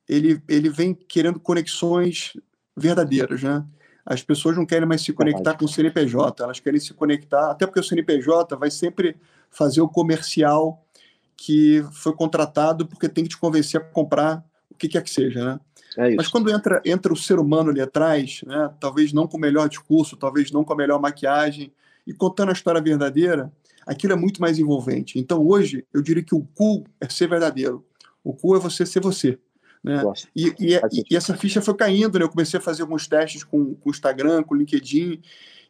ele, 0.08 0.40
ele 0.48 0.70
vem 0.70 0.94
querendo 0.94 1.40
conexões 1.40 2.34
verdadeiras, 2.76 3.42
né? 3.42 3.66
As 4.10 4.24
pessoas 4.24 4.56
não 4.56 4.66
querem 4.66 4.88
mais 4.88 5.02
se 5.02 5.12
conectar 5.12 5.58
com 5.58 5.66
o 5.66 5.68
CNPJ, 5.68 6.42
elas 6.42 6.62
querem 6.62 6.80
se 6.80 6.94
conectar, 6.94 7.52
até 7.52 7.66
porque 7.66 7.82
o 7.82 7.84
CNPJ 7.84 8.56
vai 8.56 8.72
sempre 8.72 9.18
fazer 9.52 9.82
o 9.82 9.90
comercial 9.90 10.82
que 11.36 11.86
foi 11.92 12.14
contratado 12.14 12.88
porque 12.88 13.10
tem 13.10 13.26
que 13.26 13.32
te 13.32 13.38
convencer 13.38 13.82
a 13.82 13.84
comprar 13.84 14.46
o 14.72 14.76
que 14.76 14.88
quer 14.88 15.04
que 15.04 15.10
seja, 15.10 15.44
né? 15.44 15.60
É 15.98 16.16
Mas 16.16 16.30
quando 16.30 16.50
entra, 16.50 16.82
entra 16.86 17.12
o 17.12 17.18
ser 17.18 17.38
humano 17.38 17.70
ali 17.70 17.82
atrás, 17.82 18.42
né, 18.46 18.72
talvez 18.80 19.12
não 19.12 19.28
com 19.28 19.36
o 19.36 19.42
melhor 19.42 19.68
discurso, 19.68 20.16
talvez 20.16 20.52
não 20.52 20.64
com 20.64 20.72
a 20.72 20.78
melhor 20.78 21.02
maquiagem, 21.02 21.74
e 22.06 22.14
contando 22.14 22.50
a 22.50 22.54
história 22.54 22.80
verdadeira, 22.80 23.52
aquilo 23.86 24.14
é 24.14 24.16
muito 24.16 24.40
mais 24.40 24.58
envolvente. 24.58 25.20
Então, 25.20 25.46
hoje, 25.46 25.86
eu 25.94 26.02
diria 26.02 26.24
que 26.24 26.36
o 26.36 26.48
cool 26.56 26.86
é 27.02 27.10
ser 27.10 27.28
verdadeiro. 27.28 27.84
O 28.24 28.34
cool 28.34 28.56
é 28.56 28.60
você 28.60 28.86
ser 28.86 29.02
você. 29.02 29.38
Né? 29.88 30.04
E, 30.36 30.54
e, 30.60 30.80
e, 31.10 31.16
essa 31.16 31.36
ficha 31.36 31.62
foi 31.62 31.76
caindo, 31.76 32.20
né? 32.20 32.26
Eu 32.26 32.30
comecei 32.30 32.60
a 32.60 32.64
fazer 32.64 32.82
alguns 32.82 33.08
testes 33.08 33.44
com 33.44 33.78
o 33.84 33.90
Instagram, 33.90 34.44
com 34.44 34.54
o 34.54 34.58
LinkedIn, 34.58 35.22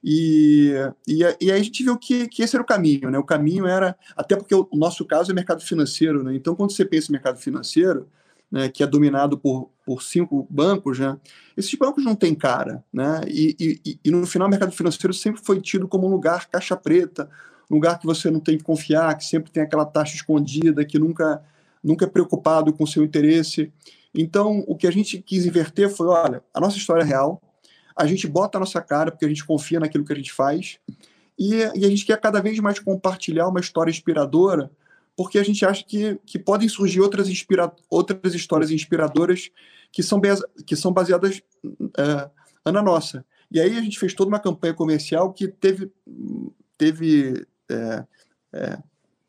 e, 0.03 0.73
e, 1.07 1.19
e, 1.41 1.51
aí 1.51 1.59
a 1.59 1.63
gente 1.63 1.83
viu 1.83 1.97
que, 1.97 2.27
que 2.27 2.41
esse 2.41 2.55
era 2.55 2.63
o 2.63 2.65
caminho, 2.65 3.09
né? 3.09 3.17
O 3.17 3.23
caminho 3.23 3.67
era, 3.67 3.95
até 4.15 4.35
porque 4.35 4.55
o, 4.55 4.67
o 4.71 4.77
nosso 4.77 5.05
caso 5.05 5.31
é 5.31 5.33
mercado 5.33 5.61
financeiro, 5.61 6.23
né? 6.23 6.35
Então, 6.35 6.55
quando 6.55 6.71
você 6.71 6.85
pensa 6.85 7.09
em 7.09 7.13
mercado 7.13 7.39
financeiro, 7.39 8.07
né, 8.51 8.69
que 8.69 8.81
é 8.81 8.87
dominado 8.87 9.37
por, 9.37 9.69
por 9.85 10.01
cinco 10.01 10.47
bancos, 10.49 10.99
né, 10.99 11.17
esses 11.55 11.73
bancos 11.75 12.03
não 12.03 12.15
têm 12.15 12.33
cara. 12.33 12.83
Né, 12.91 13.21
e, 13.27 13.81
e, 13.85 13.99
e, 14.05 14.11
no 14.11 14.25
final, 14.25 14.47
o 14.47 14.51
mercado 14.51 14.71
financeiro 14.71 15.13
sempre 15.13 15.41
foi 15.43 15.59
tido 15.61 15.87
como 15.87 16.07
um 16.07 16.09
lugar 16.09 16.47
caixa 16.47 16.75
preta, 16.75 17.29
um 17.69 17.75
lugar 17.75 17.99
que 17.99 18.05
você 18.05 18.31
não 18.31 18.39
tem 18.39 18.57
que 18.57 18.63
confiar, 18.63 19.17
que 19.17 19.25
sempre 19.25 19.51
tem 19.51 19.63
aquela 19.63 19.85
taxa 19.85 20.15
escondida, 20.15 20.85
que 20.85 20.97
nunca, 20.97 21.43
nunca 21.83 22.05
é 22.05 22.07
preocupado 22.07 22.71
com 22.71 22.85
o 22.85 22.87
seu 22.87 23.03
interesse. 23.03 23.71
Então, 24.13 24.63
o 24.67 24.75
que 24.75 24.87
a 24.87 24.91
gente 24.91 25.21
quis 25.21 25.45
inverter 25.45 25.89
foi: 25.89 26.07
olha, 26.07 26.43
a 26.53 26.59
nossa 26.59 26.77
história 26.77 27.03
é 27.03 27.05
real, 27.05 27.41
a 27.95 28.05
gente 28.05 28.27
bota 28.27 28.57
a 28.57 28.59
nossa 28.59 28.81
cara 28.81 29.11
porque 29.11 29.25
a 29.25 29.29
gente 29.29 29.45
confia 29.45 29.79
naquilo 29.79 30.05
que 30.05 30.13
a 30.13 30.15
gente 30.15 30.31
faz, 30.31 30.79
e, 31.37 31.55
e 31.75 31.85
a 31.85 31.89
gente 31.89 32.05
quer 32.05 32.19
cada 32.19 32.41
vez 32.41 32.59
mais 32.59 32.79
compartilhar 32.79 33.47
uma 33.47 33.59
história 33.59 33.91
inspiradora 33.91 34.71
porque 35.17 35.39
a 35.39 35.43
gente 35.43 35.65
acha 35.65 35.83
que, 35.83 36.19
que 36.27 36.37
podem 36.37 36.69
surgir 36.69 37.01
outras, 37.01 37.27
inspira 37.27 37.73
outras 37.89 38.35
histórias 38.35 38.69
inspiradoras 38.69 39.49
que 39.91 40.03
são, 40.03 40.21
que 40.63 40.75
são 40.75 40.93
baseadas 40.93 41.41
é, 41.97 42.71
na 42.71 42.83
nossa. 42.83 43.25
E 43.51 43.59
aí 43.59 43.75
a 43.75 43.81
gente 43.81 43.97
fez 43.97 44.13
toda 44.13 44.29
uma 44.29 44.39
campanha 44.39 44.75
comercial 44.75 45.33
que 45.33 45.47
teve, 45.47 45.91
teve 46.77 47.47
é, 47.67 48.05
é, 48.53 48.77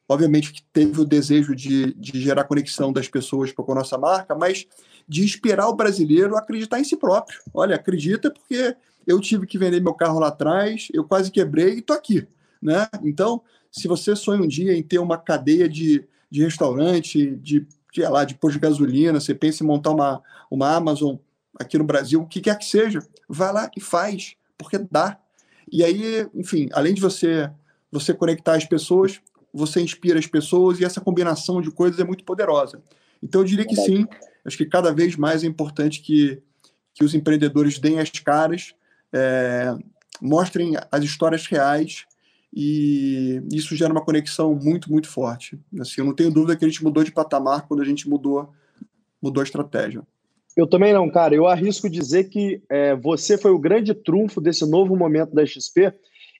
obviamente 0.09 0.53
que 0.53 0.63
teve 0.73 1.01
o 1.01 1.05
desejo 1.05 1.55
de, 1.55 1.93
de 1.93 2.21
gerar 2.21 2.45
conexão 2.45 2.93
das 2.93 3.09
pessoas 3.09 3.53
com 3.53 3.71
a 3.71 3.75
nossa 3.75 3.99
marca, 3.99 4.35
mas 4.35 4.67
de 5.07 5.23
inspirar 5.23 5.69
o 5.69 5.77
brasileiro 5.77 6.37
acreditar 6.37 6.81
em 6.81 6.85
si 6.85 6.97
próprio. 6.97 7.39
Olha, 7.53 7.77
acredita 7.77 8.31
porque 8.31 8.75
eu 9.07 9.21
tive 9.21 9.47
que 9.47 9.59
vender 9.59 9.81
meu 9.81 9.95
carro 9.95 10.19
lá 10.19 10.29
atrás, 10.29 10.89
eu 10.93 11.05
quase 11.05 11.31
quebrei 11.31 11.75
e 11.75 11.79
estou 11.81 11.95
aqui. 11.95 12.27
Né? 12.61 12.89
Então, 13.03 13.43
se 13.71 13.87
você 13.87 14.17
sonha 14.17 14.43
um 14.43 14.49
dia 14.49 14.75
em 14.75 14.83
ter 14.83 14.99
uma 14.99 15.19
cadeia 15.19 15.69
de, 15.69 16.05
de 16.31 16.43
restaurante, 16.43 17.37
de, 17.37 17.67
de, 17.93 18.03
lá, 18.03 18.25
de 18.25 18.35
posto 18.35 18.55
de 18.55 18.61
gasolina, 18.61 19.21
você 19.21 19.35
pensa 19.35 19.63
em 19.63 19.67
montar 19.67 19.91
uma, 19.91 20.23
uma 20.51 20.75
Amazon 20.75 21.17
aqui 21.59 21.77
no 21.77 21.85
Brasil, 21.85 22.21
o 22.21 22.27
que 22.27 22.41
quer 22.41 22.59
que 22.59 22.65
seja, 22.65 23.01
vai 23.29 23.53
lá 23.53 23.71
e 23.77 23.81
faz, 23.81 24.37
porque 24.57 24.79
dá. 24.91 25.19
E 25.71 25.85
aí, 25.85 26.27
enfim, 26.35 26.69
além 26.73 26.95
de 26.95 27.01
você 27.01 27.51
você 27.91 28.13
conectar 28.13 28.55
as 28.55 28.65
pessoas, 28.65 29.21
você 29.59 29.81
inspira 29.81 30.19
as 30.19 30.27
pessoas 30.27 30.81
e 30.81 30.85
essa 30.85 31.01
combinação 31.01 31.61
de 31.61 31.71
coisas 31.71 31.99
é 31.99 32.05
muito 32.05 32.25
poderosa. 32.25 32.83
Então, 33.23 33.41
eu 33.41 33.45
diria 33.45 33.67
que 33.67 33.77
sim, 33.77 34.07
acho 34.45 34.57
que 34.57 34.67
cada 34.67 34.93
vez 34.93 35.17
mais 35.17 35.43
é 35.43 35.47
importante 35.47 36.01
que, 36.01 36.41
que 36.95 37.05
os 37.05 37.15
empreendedores 37.15 37.79
deem 37.79 37.99
as 37.99 38.11
caras, 38.11 38.75
é, 39.13 39.77
mostrem 40.21 40.75
as 40.91 41.05
histórias 41.05 41.47
reais 41.47 42.07
e 42.55 43.43
isso 43.53 43.77
gera 43.77 43.93
uma 43.93 44.05
conexão 44.05 44.55
muito, 44.55 44.91
muito 44.91 45.09
forte. 45.09 45.59
Assim, 45.81 46.01
eu 46.01 46.05
não 46.05 46.15
tenho 46.15 46.31
dúvida 46.31 46.57
que 46.57 46.65
a 46.65 46.69
gente 46.69 46.83
mudou 46.83 47.05
de 47.05 47.13
patamar 47.13 47.67
quando 47.67 47.83
a 47.83 47.85
gente 47.85 48.09
mudou, 48.09 48.53
mudou 49.21 49.41
a 49.41 49.45
estratégia. 49.45 50.03
Eu 50.57 50.67
também 50.67 50.93
não, 50.93 51.09
cara. 51.11 51.35
Eu 51.35 51.47
arrisco 51.47 51.89
dizer 51.89 52.25
que 52.25 52.63
é, 52.69 52.97
você 52.97 53.39
foi 53.39 53.51
o 53.51 53.59
grande 53.59 53.95
trunfo 53.95 54.41
desse 54.41 54.69
novo 54.69 54.97
momento 54.97 55.35
da 55.35 55.47
XP 55.47 55.93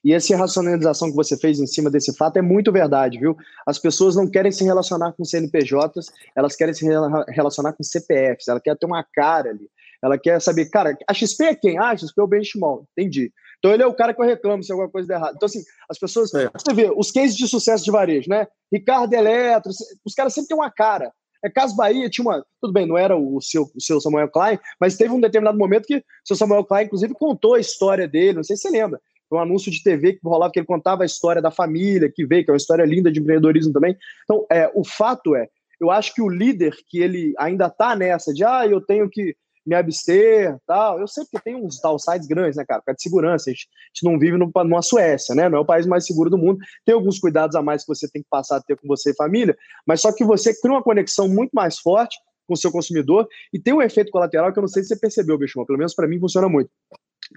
e 0.03 0.13
essa 0.13 0.35
racionalização 0.35 1.09
que 1.09 1.15
você 1.15 1.37
fez 1.37 1.59
em 1.59 1.67
cima 1.67 1.89
desse 1.89 2.15
fato 2.15 2.37
é 2.37 2.41
muito 2.41 2.71
verdade, 2.71 3.19
viu? 3.19 3.35
As 3.65 3.77
pessoas 3.77 4.15
não 4.15 4.29
querem 4.29 4.51
se 4.51 4.63
relacionar 4.63 5.13
com 5.13 5.25
CNPJs, 5.25 6.11
elas 6.35 6.55
querem 6.55 6.73
se 6.73 6.85
relacionar 7.29 7.73
com 7.73 7.83
CPFs, 7.83 8.47
elas 8.47 8.61
querem 8.61 8.77
ter 8.77 8.85
uma 8.85 9.03
cara 9.03 9.49
ali. 9.49 9.69
Ela 10.01 10.17
quer 10.17 10.39
saber, 10.41 10.69
cara, 10.69 10.97
a 11.07 11.13
XP 11.13 11.43
é 11.43 11.55
quem? 11.55 11.77
Ah, 11.77 11.89
a 11.89 11.97
XP 11.97 12.19
é 12.19 12.23
o 12.23 12.27
benchmark. 12.27 12.83
Entendi. 12.97 13.31
Então 13.57 13.73
ele 13.73 13.83
é 13.83 13.85
o 13.85 13.93
cara 13.93 14.13
que 14.13 14.21
eu 14.21 14.25
reclamo 14.25 14.63
se 14.63 14.71
alguma 14.71 14.89
coisa 14.89 15.07
der 15.07 15.15
errado. 15.15 15.33
Então, 15.35 15.45
assim, 15.45 15.61
as 15.89 15.99
pessoas. 15.99 16.33
É. 16.33 16.49
Você 16.53 16.73
vê, 16.73 16.89
os 16.95 17.11
cases 17.11 17.35
de 17.35 17.47
sucesso 17.47 17.83
de 17.83 17.91
varejo, 17.91 18.29
né? 18.29 18.47
Ricardo 18.71 19.13
Eletro, 19.13 19.71
os 20.05 20.13
caras 20.13 20.33
sempre 20.33 20.47
têm 20.47 20.57
uma 20.57 20.71
cara. 20.71 21.11
É 21.43 21.49
Caso 21.49 21.75
Bahia 21.75 22.09
tinha 22.09 22.25
uma. 22.25 22.45
Tudo 22.61 22.73
bem, 22.73 22.85
não 22.85 22.97
era 22.97 23.15
o 23.15 23.39
seu, 23.41 23.69
o 23.75 23.81
seu 23.81 23.99
Samuel 24.01 24.29
Klein, 24.29 24.59
mas 24.79 24.97
teve 24.97 25.13
um 25.13 25.21
determinado 25.21 25.57
momento 25.57 25.85
que 25.85 25.97
o 25.97 26.03
seu 26.25 26.35
Samuel 26.35 26.65
Klein, 26.65 26.85
inclusive, 26.85 27.13
contou 27.13 27.53
a 27.55 27.59
história 27.59 28.07
dele. 28.07 28.37
Não 28.37 28.43
sei 28.43 28.55
se 28.55 28.63
você 28.63 28.69
lembra. 28.69 28.99
Um 29.31 29.39
anúncio 29.39 29.71
de 29.71 29.83
TV 29.83 30.13
que 30.13 30.19
rolava 30.23 30.51
que 30.51 30.59
ele 30.59 30.65
contava 30.65 31.03
a 31.03 31.05
história 31.05 31.41
da 31.41 31.51
família 31.51 32.11
que 32.13 32.25
veio, 32.25 32.43
que 32.43 32.49
é 32.49 32.53
uma 32.53 32.57
história 32.57 32.83
linda 32.83 33.11
de 33.11 33.19
empreendedorismo 33.19 33.71
também. 33.71 33.95
Então, 34.23 34.45
é, 34.51 34.71
o 34.73 34.83
fato 34.83 35.35
é, 35.35 35.47
eu 35.79 35.89
acho 35.91 36.13
que 36.13 36.21
o 36.21 36.29
líder 36.29 36.75
que 36.87 36.99
ele 36.99 37.33
ainda 37.37 37.67
está 37.67 37.95
nessa 37.95 38.33
de 38.33 38.43
ah, 38.43 38.65
eu 38.67 38.81
tenho 38.81 39.09
que 39.09 39.35
me 39.65 39.75
abster, 39.75 40.57
tal. 40.65 40.99
Eu 40.99 41.07
sei 41.07 41.23
que 41.25 41.39
tem 41.41 41.55
uns 41.55 41.79
downsides 41.79 42.27
grandes, 42.27 42.57
né, 42.57 42.65
cara? 42.65 42.81
Por 42.81 42.87
causa 42.87 42.97
de 42.97 43.03
segurança. 43.03 43.49
A 43.49 43.53
gente, 43.53 43.67
a 43.69 43.87
gente 43.93 44.11
não 44.11 44.19
vive 44.19 44.37
no, 44.37 44.51
numa 44.63 44.81
Suécia, 44.81 45.35
né? 45.35 45.47
Não 45.47 45.59
é 45.59 45.61
o 45.61 45.65
país 45.65 45.85
mais 45.85 46.05
seguro 46.05 46.29
do 46.29 46.37
mundo. 46.37 46.59
Tem 46.83 46.95
alguns 46.95 47.19
cuidados 47.19 47.55
a 47.55 47.61
mais 47.61 47.83
que 47.83 47.87
você 47.87 48.09
tem 48.09 48.23
que 48.23 48.29
passar 48.29 48.57
a 48.57 48.61
ter 48.61 48.75
com 48.77 48.87
você 48.87 49.11
e 49.11 49.15
família, 49.15 49.55
mas 49.85 50.01
só 50.01 50.11
que 50.11 50.23
você 50.23 50.59
cria 50.59 50.73
uma 50.73 50.83
conexão 50.83 51.27
muito 51.27 51.51
mais 51.51 51.77
forte 51.77 52.17
com 52.47 52.55
o 52.55 52.57
seu 52.57 52.71
consumidor 52.71 53.27
e 53.53 53.59
tem 53.59 53.73
um 53.73 53.81
efeito 53.81 54.11
colateral 54.11 54.51
que 54.51 54.57
eu 54.57 54.61
não 54.61 54.67
sei 54.67 54.81
se 54.81 54.89
você 54.89 54.99
percebeu, 54.99 55.37
Bicho, 55.37 55.63
pelo 55.65 55.77
menos 55.77 55.93
para 55.93 56.07
mim 56.07 56.19
funciona 56.19 56.49
muito. 56.49 56.71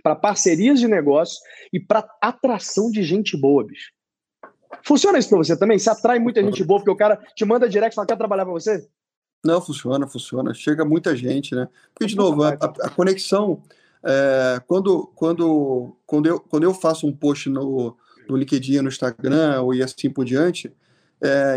Para 0.02 0.16
parcerias 0.16 0.80
de 0.80 0.88
negócio 0.88 1.38
e 1.72 1.80
para 1.80 2.08
atração 2.20 2.90
de 2.90 3.02
gente 3.02 3.36
boa, 3.36 3.64
bicho. 3.64 3.90
Funciona 4.84 5.18
isso 5.18 5.28
para 5.28 5.38
você 5.38 5.56
também? 5.56 5.78
Você 5.78 5.90
atrai 5.90 6.18
muita 6.18 6.42
gente 6.42 6.64
boa 6.64 6.80
porque 6.80 6.90
o 6.90 6.96
cara 6.96 7.16
te 7.34 7.44
manda 7.44 7.68
direct 7.68 7.94
e 7.94 7.96
fala, 7.96 8.06
quer 8.06 8.16
trabalhar 8.16 8.44
para 8.44 8.54
você? 8.54 8.88
Não, 9.44 9.60
funciona, 9.60 10.06
funciona. 10.06 10.54
Chega 10.54 10.84
muita 10.84 11.16
gente, 11.16 11.54
né? 11.54 11.68
Porque, 11.92 12.06
de 12.06 12.16
novo, 12.16 12.42
a, 12.44 12.50
a 12.50 12.90
conexão, 12.90 13.62
é, 14.04 14.60
quando, 14.66 15.06
quando, 15.14 15.96
quando, 16.06 16.26
eu, 16.26 16.40
quando 16.40 16.62
eu 16.62 16.72
faço 16.72 17.06
um 17.06 17.12
post 17.12 17.50
no, 17.50 17.96
no 18.28 18.36
LinkedIn, 18.36 18.80
no 18.80 18.88
Instagram 18.88 19.60
ou 19.62 19.74
e 19.74 19.82
assim 19.82 20.08
por 20.08 20.24
diante, 20.24 20.72
é, 21.20 21.56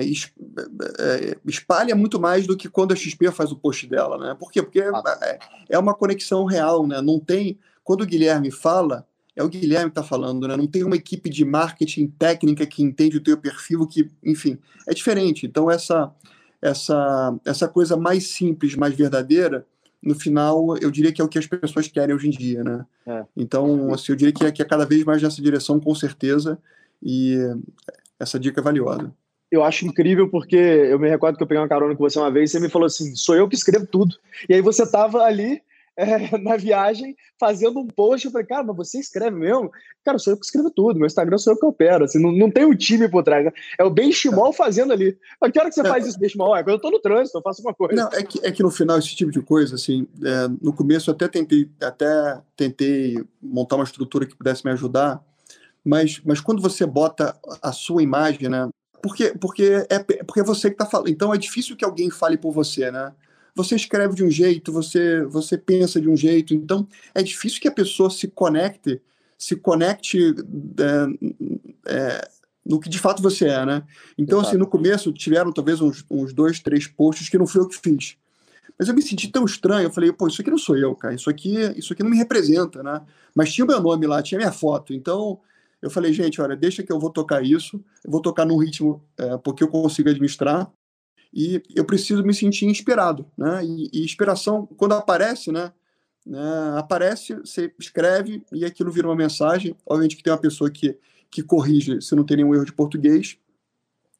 é, 1.00 1.38
espalha 1.46 1.96
muito 1.96 2.20
mais 2.20 2.46
do 2.46 2.56
que 2.56 2.70
quando 2.70 2.92
a 2.92 2.96
XP 2.96 3.32
faz 3.32 3.52
o 3.52 3.56
post 3.56 3.88
dela, 3.88 4.18
né? 4.18 4.36
Por 4.38 4.52
quê? 4.52 4.62
Porque 4.62 4.80
é, 4.80 5.40
é 5.70 5.80
uma 5.80 5.96
conexão 5.96 6.46
real, 6.46 6.86
né? 6.86 7.02
Não 7.02 7.20
tem. 7.20 7.60
Quando 7.86 8.02
o 8.02 8.06
Guilherme 8.06 8.52
fala, 8.52 9.08
é 9.34 9.42
o 9.42 9.48
Guilherme 9.48 9.92
que 9.92 10.00
está 10.00 10.04
falando, 10.04 10.46
né? 10.46 10.58
Não 10.58 10.68
tem 10.68 10.84
uma 10.84 10.98
equipe 10.98 11.30
de 11.30 11.46
marketing 11.46 12.08
técnica 12.08 12.66
que 12.66 12.84
entende 12.84 13.16
o 13.16 13.24
teu 13.24 13.38
perfil, 13.38 13.88
que, 13.88 14.12
enfim, 14.22 14.58
é 14.86 14.94
diferente. 14.94 15.46
Então, 15.46 15.72
essa 15.72 16.14
essa, 16.62 17.36
essa 17.46 17.68
coisa 17.68 17.96
mais 17.96 18.28
simples, 18.30 18.76
mais 18.76 18.96
verdadeira, 18.96 19.66
no 20.02 20.16
final, 20.16 20.76
eu 20.78 20.90
diria 20.90 21.12
que 21.12 21.22
é 21.22 21.24
o 21.24 21.28
que 21.28 21.38
as 21.38 21.48
pessoas 21.48 21.88
querem 21.88 22.16
hoje 22.16 22.28
em 22.28 22.32
dia, 22.32 22.64
né? 22.64 22.86
É. 23.08 23.24
Então, 23.36 23.94
assim, 23.94 24.12
eu 24.12 24.16
diria 24.16 24.34
que 24.34 24.46
é, 24.46 24.52
que 24.52 24.62
é 24.62 24.66
cada 24.66 24.86
vez 24.86 25.04
mais 25.04 25.22
nessa 25.22 25.42
direção, 25.42 25.80
com 25.80 25.94
certeza, 25.94 26.58
e 27.02 27.38
essa 28.20 28.40
dica 28.40 28.62
é 28.62 28.64
valiosa. 28.64 29.14
Eu 29.52 29.64
acho 29.64 29.86
incrível 29.86 30.30
porque 30.30 30.56
eu 30.56 31.00
me 31.00 31.10
recordo 31.10 31.38
que 31.38 31.44
eu 31.44 31.48
peguei 31.48 31.62
uma 31.62 31.70
carona 31.70 31.96
com 31.96 32.04
você 32.04 32.20
uma 32.20 32.32
vez 32.32 32.50
e 32.50 32.54
você 32.54 32.60
me 32.60 32.70
falou 32.70 32.88
assim, 32.88 33.16
sou 33.16 33.36
eu 33.36 33.48
que 33.48 33.56
escrevo 33.56 33.86
tudo. 33.86 34.16
E 34.50 34.54
aí 34.54 34.62
você 34.62 34.84
estava 34.84 35.24
ali 35.24 35.62
é, 35.98 36.38
na 36.38 36.58
viagem 36.58 37.16
fazendo 37.40 37.80
um 37.80 37.88
post. 37.88 38.26
Eu 38.26 38.32
falei, 38.32 38.48
cara, 38.48 38.64
mas 38.64 38.76
você 38.76 39.00
escreve 39.00 39.38
mesmo? 39.38 39.72
Cara, 40.04 40.18
sou 40.18 40.34
eu 40.34 40.38
que 40.38 40.46
escrevo 40.46 40.70
tudo. 40.70 40.98
Meu 40.98 41.08
Instagram 41.08 41.38
sou 41.38 41.54
eu 41.54 41.60
que 41.60 41.66
opero. 41.66 42.06
Assim, 42.06 42.22
não, 42.22 42.32
não 42.32 42.52
tem 42.52 42.66
um 42.66 42.76
time 42.76 43.10
por 43.10 43.24
trás. 43.24 43.46
Né? 43.46 43.52
É 43.80 43.84
o 43.84 43.90
Benchimol 43.90 44.54
fazendo 44.54 44.94
ali. 44.94 45.18
Mas 45.40 45.52
que 45.52 45.60
hora 45.60 45.70
que 45.70 45.76
você 45.76 45.82
é, 45.82 45.90
faz 45.90 46.06
isso, 46.06 46.20
Benchimol? 46.20 46.56
É 46.56 46.64
quando 46.64 46.76
eu 46.76 46.82
tô 46.82 46.92
no 46.92 47.00
trânsito, 47.00 47.38
eu 47.38 47.42
faço 47.42 47.62
uma 47.62 47.74
coisa. 47.74 47.96
Não, 47.96 48.10
é 48.12 48.24
que, 48.24 48.46
é 48.46 48.52
que 48.52 48.64
no 48.64 48.72
final, 48.72 48.98
esse 48.98 49.16
tipo 49.16 49.32
de 49.32 49.42
coisa, 49.42 49.76
assim, 49.76 50.08
é, 50.24 50.48
no 50.62 50.74
começo 50.74 51.10
eu 51.10 51.14
até 51.14 51.28
tentei, 51.28 51.70
até 51.82 52.40
tentei 52.56 53.24
montar 53.42 53.76
uma 53.76 53.86
estrutura 53.86 54.26
que 54.26 54.36
pudesse 54.36 54.66
me 54.66 54.72
ajudar, 54.72 55.24
mas, 55.84 56.20
mas 56.26 56.42
quando 56.42 56.62
você 56.62 56.86
bota 56.86 57.38
a 57.62 57.72
sua 57.72 58.02
imagem, 58.02 58.50
né? 58.50 58.68
Porque, 59.02 59.36
porque, 59.40 59.86
é, 59.88 60.00
porque 60.00 60.40
é 60.40 60.44
você 60.44 60.70
que 60.70 60.74
está 60.74 60.86
falando. 60.86 61.10
Então 61.10 61.32
é 61.32 61.38
difícil 61.38 61.76
que 61.76 61.86
alguém 61.86 62.10
fale 62.10 62.38
por 62.38 62.52
você, 62.52 62.90
né? 62.90 63.14
Você 63.56 63.76
escreve 63.76 64.14
de 64.14 64.24
um 64.24 64.30
jeito, 64.30 64.72
você, 64.72 65.24
você 65.24 65.58
pensa 65.58 66.00
de 66.02 66.10
um 66.10 66.18
jeito, 66.18 66.54
então 66.54 66.86
é 67.14 67.24
difícil 67.24 67.62
que 67.62 67.68
a 67.70 67.72
pessoa 67.72 68.10
se 68.10 68.28
conecte, 68.28 69.02
se 69.38 69.56
conecte 69.56 70.36
é, 71.88 71.94
é, 71.94 72.28
no 72.66 72.80
que 72.80 72.90
de 72.90 73.00
fato 73.00 73.22
você 73.22 73.48
é, 73.48 73.66
né? 73.66 73.84
Então, 74.18 74.40
Exato. 74.40 74.50
assim, 74.50 74.58
no 74.58 74.68
começo 74.68 75.14
tiveram 75.14 75.54
talvez 75.54 75.80
uns, 75.80 76.04
uns 76.12 76.34
dois, 76.34 76.60
três 76.60 76.86
posts 76.86 77.30
que 77.30 77.38
não 77.38 77.48
fui 77.48 77.62
eu 77.62 77.68
que 77.68 77.78
fiz. 77.78 78.18
Mas 78.78 78.90
eu 78.90 78.94
me 78.94 79.02
senti 79.02 79.30
tão 79.30 79.46
estranho, 79.46 79.86
eu 79.88 79.92
falei, 79.92 80.12
pô, 80.12 80.28
isso 80.28 80.42
aqui 80.42 80.52
não 80.52 80.58
sou 80.58 80.78
eu, 80.78 80.94
cara, 80.94 81.14
isso 81.14 81.30
aqui, 81.30 81.56
isso 81.78 81.94
aqui 81.94 82.04
não 82.04 82.10
me 82.10 82.18
representa, 82.18 82.84
né? 82.84 83.02
Mas 83.34 83.54
tinha 83.54 83.64
o 83.64 83.68
meu 83.68 83.80
nome 83.80 84.06
lá, 84.06 84.22
tinha 84.22 84.38
minha 84.38 84.52
foto, 84.52 84.94
então 84.94 85.40
eu 85.82 85.90
falei, 85.90 86.12
gente, 86.12 86.42
olha, 86.42 86.58
deixa 86.58 86.84
que 86.84 86.92
eu 86.92 87.00
vou 87.00 87.10
tocar 87.10 87.42
isso, 87.42 87.82
eu 88.04 88.12
vou 88.12 88.22
tocar 88.22 88.46
num 88.46 88.58
ritmo 88.58 89.02
é, 89.18 89.38
porque 89.38 89.64
eu 89.64 89.70
consigo 89.70 90.10
administrar, 90.10 90.70
e 91.36 91.62
eu 91.76 91.84
preciso 91.84 92.24
me 92.24 92.34
sentir 92.34 92.66
inspirado, 92.66 93.26
né? 93.38 93.64
E, 93.66 93.90
e 93.92 94.06
inspiração, 94.06 94.66
quando 94.78 94.94
aparece, 94.94 95.52
né? 95.52 95.74
né? 96.26 96.40
Aparece, 96.78 97.34
você 97.34 97.74
escreve 97.78 98.42
e 98.54 98.64
aquilo 98.64 98.90
vira 98.90 99.06
uma 99.06 99.16
mensagem. 99.18 99.76
Obviamente 99.86 100.16
que 100.16 100.24
tem 100.24 100.32
uma 100.32 100.40
pessoa 100.40 100.72
que, 100.72 100.98
que 101.30 101.44
corrige 101.44 102.02
se 102.02 102.16
não 102.16 102.24
tem 102.24 102.38
nenhum 102.38 102.56
erro 102.56 102.64
de 102.64 102.72
português, 102.72 103.38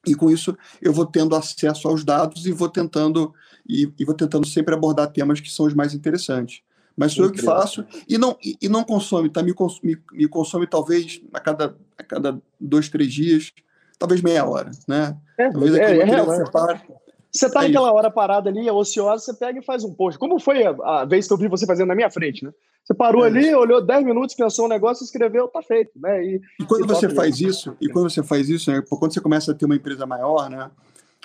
e 0.06 0.14
com 0.14 0.30
isso 0.30 0.56
eu 0.80 0.92
vou 0.92 1.06
tendo 1.06 1.34
acesso 1.34 1.88
aos 1.88 2.04
dados 2.04 2.44
e 2.44 2.52
vou 2.52 2.68
tentando 2.68 3.34
e, 3.66 3.90
e 3.98 4.04
vou 4.04 4.14
tentando 4.14 4.46
sempre 4.46 4.74
abordar 4.74 5.10
temas 5.10 5.40
que 5.40 5.50
são 5.50 5.64
os 5.64 5.72
mais 5.72 5.94
interessantes. 5.94 6.60
Mas 6.94 7.12
sou 7.12 7.24
eu 7.24 7.32
que 7.32 7.42
faço 7.42 7.84
e 8.06 8.18
não 8.18 8.36
e, 8.42 8.56
e 8.60 8.68
não 8.68 8.84
consome, 8.84 9.30
tá? 9.30 9.42
Me 9.42 9.54
consome, 9.54 9.98
me 10.12 10.28
consome 10.28 10.66
talvez 10.66 11.20
a 11.32 11.40
cada 11.40 11.76
a 11.96 12.02
cada 12.02 12.40
dois 12.60 12.90
três 12.90 13.12
dias, 13.12 13.52
talvez 13.98 14.20
meia 14.20 14.46
hora, 14.46 14.70
né? 14.86 15.16
É, 15.38 15.50
talvez 15.50 15.74
é, 15.74 15.96
é, 15.96 16.00
é, 16.02 17.05
você 17.36 17.50
tá 17.50 17.64
é 17.64 17.68
naquela 17.68 17.92
hora 17.92 18.10
parada 18.10 18.50
ali, 18.50 18.70
ociosa, 18.70 19.24
você 19.24 19.34
pega 19.34 19.58
e 19.58 19.64
faz 19.64 19.84
um 19.84 19.92
post. 19.92 20.18
Como 20.18 20.38
foi 20.38 20.64
a, 20.64 20.70
a, 20.70 21.04
vez 21.04 21.26
que 21.26 21.32
eu 21.32 21.36
vi 21.36 21.48
você 21.48 21.66
fazendo 21.66 21.88
na 21.88 21.94
minha 21.94 22.10
frente, 22.10 22.44
né? 22.44 22.52
Você 22.84 22.94
parou 22.94 23.24
é 23.24 23.28
ali, 23.28 23.54
olhou 23.54 23.84
10 23.84 24.04
minutos, 24.04 24.34
pensou 24.34 24.66
um 24.66 24.68
negócio, 24.68 25.04
escreveu, 25.04 25.48
tá 25.48 25.60
feito, 25.60 25.90
né? 25.96 26.24
E, 26.24 26.40
e 26.60 26.64
quando 26.64 26.84
e 26.84 26.86
você 26.86 27.08
faz 27.08 27.40
isso, 27.40 27.76
e 27.80 27.88
quando 27.88 28.08
você 28.08 28.22
faz 28.22 28.48
isso, 28.48 28.70
né, 28.70 28.82
quando 28.88 29.12
você 29.12 29.20
começa 29.20 29.50
a 29.50 29.54
ter 29.54 29.64
uma 29.64 29.74
empresa 29.74 30.06
maior, 30.06 30.48
né? 30.48 30.70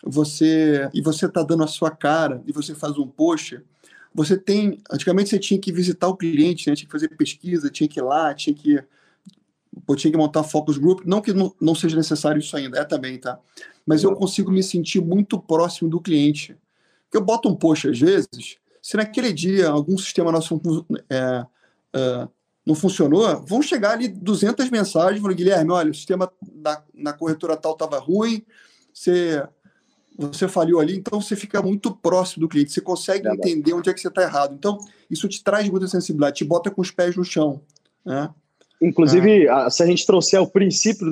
Você 0.03 0.89
e 0.93 1.01
você 1.01 1.29
tá 1.29 1.43
dando 1.43 1.63
a 1.63 1.67
sua 1.67 1.91
cara 1.91 2.41
e 2.47 2.51
você 2.51 2.73
faz 2.73 2.97
um 2.97 3.07
post, 3.07 3.61
você 4.13 4.35
tem, 4.37 4.79
antigamente 4.91 5.29
você 5.29 5.39
tinha 5.39 5.59
que 5.59 5.71
visitar 5.71 6.07
o 6.07 6.17
cliente, 6.17 6.69
né? 6.69 6.75
Tinha 6.75 6.87
que 6.87 6.91
fazer 6.91 7.09
pesquisa, 7.09 7.69
tinha 7.69 7.87
que 7.87 7.99
ir 7.99 8.03
lá, 8.03 8.33
tinha 8.33 8.55
que 8.55 8.83
eu 9.87 9.95
tinha 9.95 10.11
que 10.11 10.17
montar 10.17 10.43
focus 10.43 10.77
group, 10.77 11.01
não 11.05 11.21
que 11.21 11.33
não, 11.33 11.53
não 11.59 11.75
seja 11.75 11.95
necessário 11.95 12.39
isso 12.39 12.55
ainda, 12.55 12.79
é 12.79 12.83
também, 12.83 13.17
tá? 13.17 13.39
Mas 13.85 14.03
eu 14.03 14.15
consigo 14.15 14.51
me 14.51 14.61
sentir 14.61 15.01
muito 15.01 15.39
próximo 15.39 15.89
do 15.89 15.99
cliente. 15.99 16.55
Eu 17.13 17.21
boto 17.21 17.49
um 17.49 17.55
post 17.55 17.89
às 17.89 17.99
vezes, 17.99 18.57
se 18.81 18.97
naquele 18.97 19.31
dia 19.31 19.69
algum 19.69 19.97
sistema 19.97 20.31
nosso 20.31 20.61
é, 21.09 21.45
é, 21.93 22.27
não 22.65 22.75
funcionou, 22.75 23.43
vão 23.45 23.61
chegar 23.61 23.91
ali 23.91 24.07
200 24.07 24.69
mensagens, 24.69 25.21
falando, 25.21 25.37
Guilherme, 25.37 25.71
olha, 25.71 25.91
o 25.91 25.95
sistema 25.95 26.31
da, 26.41 26.83
na 26.93 27.13
corretora 27.13 27.57
tal 27.57 27.73
estava 27.73 27.99
ruim, 27.99 28.43
você, 28.93 29.43
você 30.17 30.47
falhou 30.47 30.79
ali, 30.79 30.95
então 30.95 31.19
você 31.19 31.35
fica 31.35 31.61
muito 31.61 31.93
próximo 31.95 32.41
do 32.41 32.49
cliente, 32.49 32.71
você 32.71 32.81
consegue 32.81 33.27
é 33.27 33.33
entender 33.33 33.73
onde 33.73 33.89
é 33.89 33.93
que 33.93 33.99
você 33.99 34.07
está 34.07 34.21
errado. 34.21 34.53
Então, 34.53 34.77
isso 35.09 35.27
te 35.27 35.43
traz 35.43 35.67
muita 35.69 35.87
sensibilidade, 35.87 36.37
te 36.37 36.45
bota 36.45 36.69
com 36.69 36.81
os 36.81 36.91
pés 36.91 37.15
no 37.15 37.23
chão. 37.23 37.61
Né? 38.05 38.29
Inclusive, 38.81 39.47
ah. 39.47 39.69
se 39.69 39.83
a 39.83 39.85
gente 39.85 40.05
trouxer 40.05 40.41
o 40.41 40.47
princípio 40.47 41.07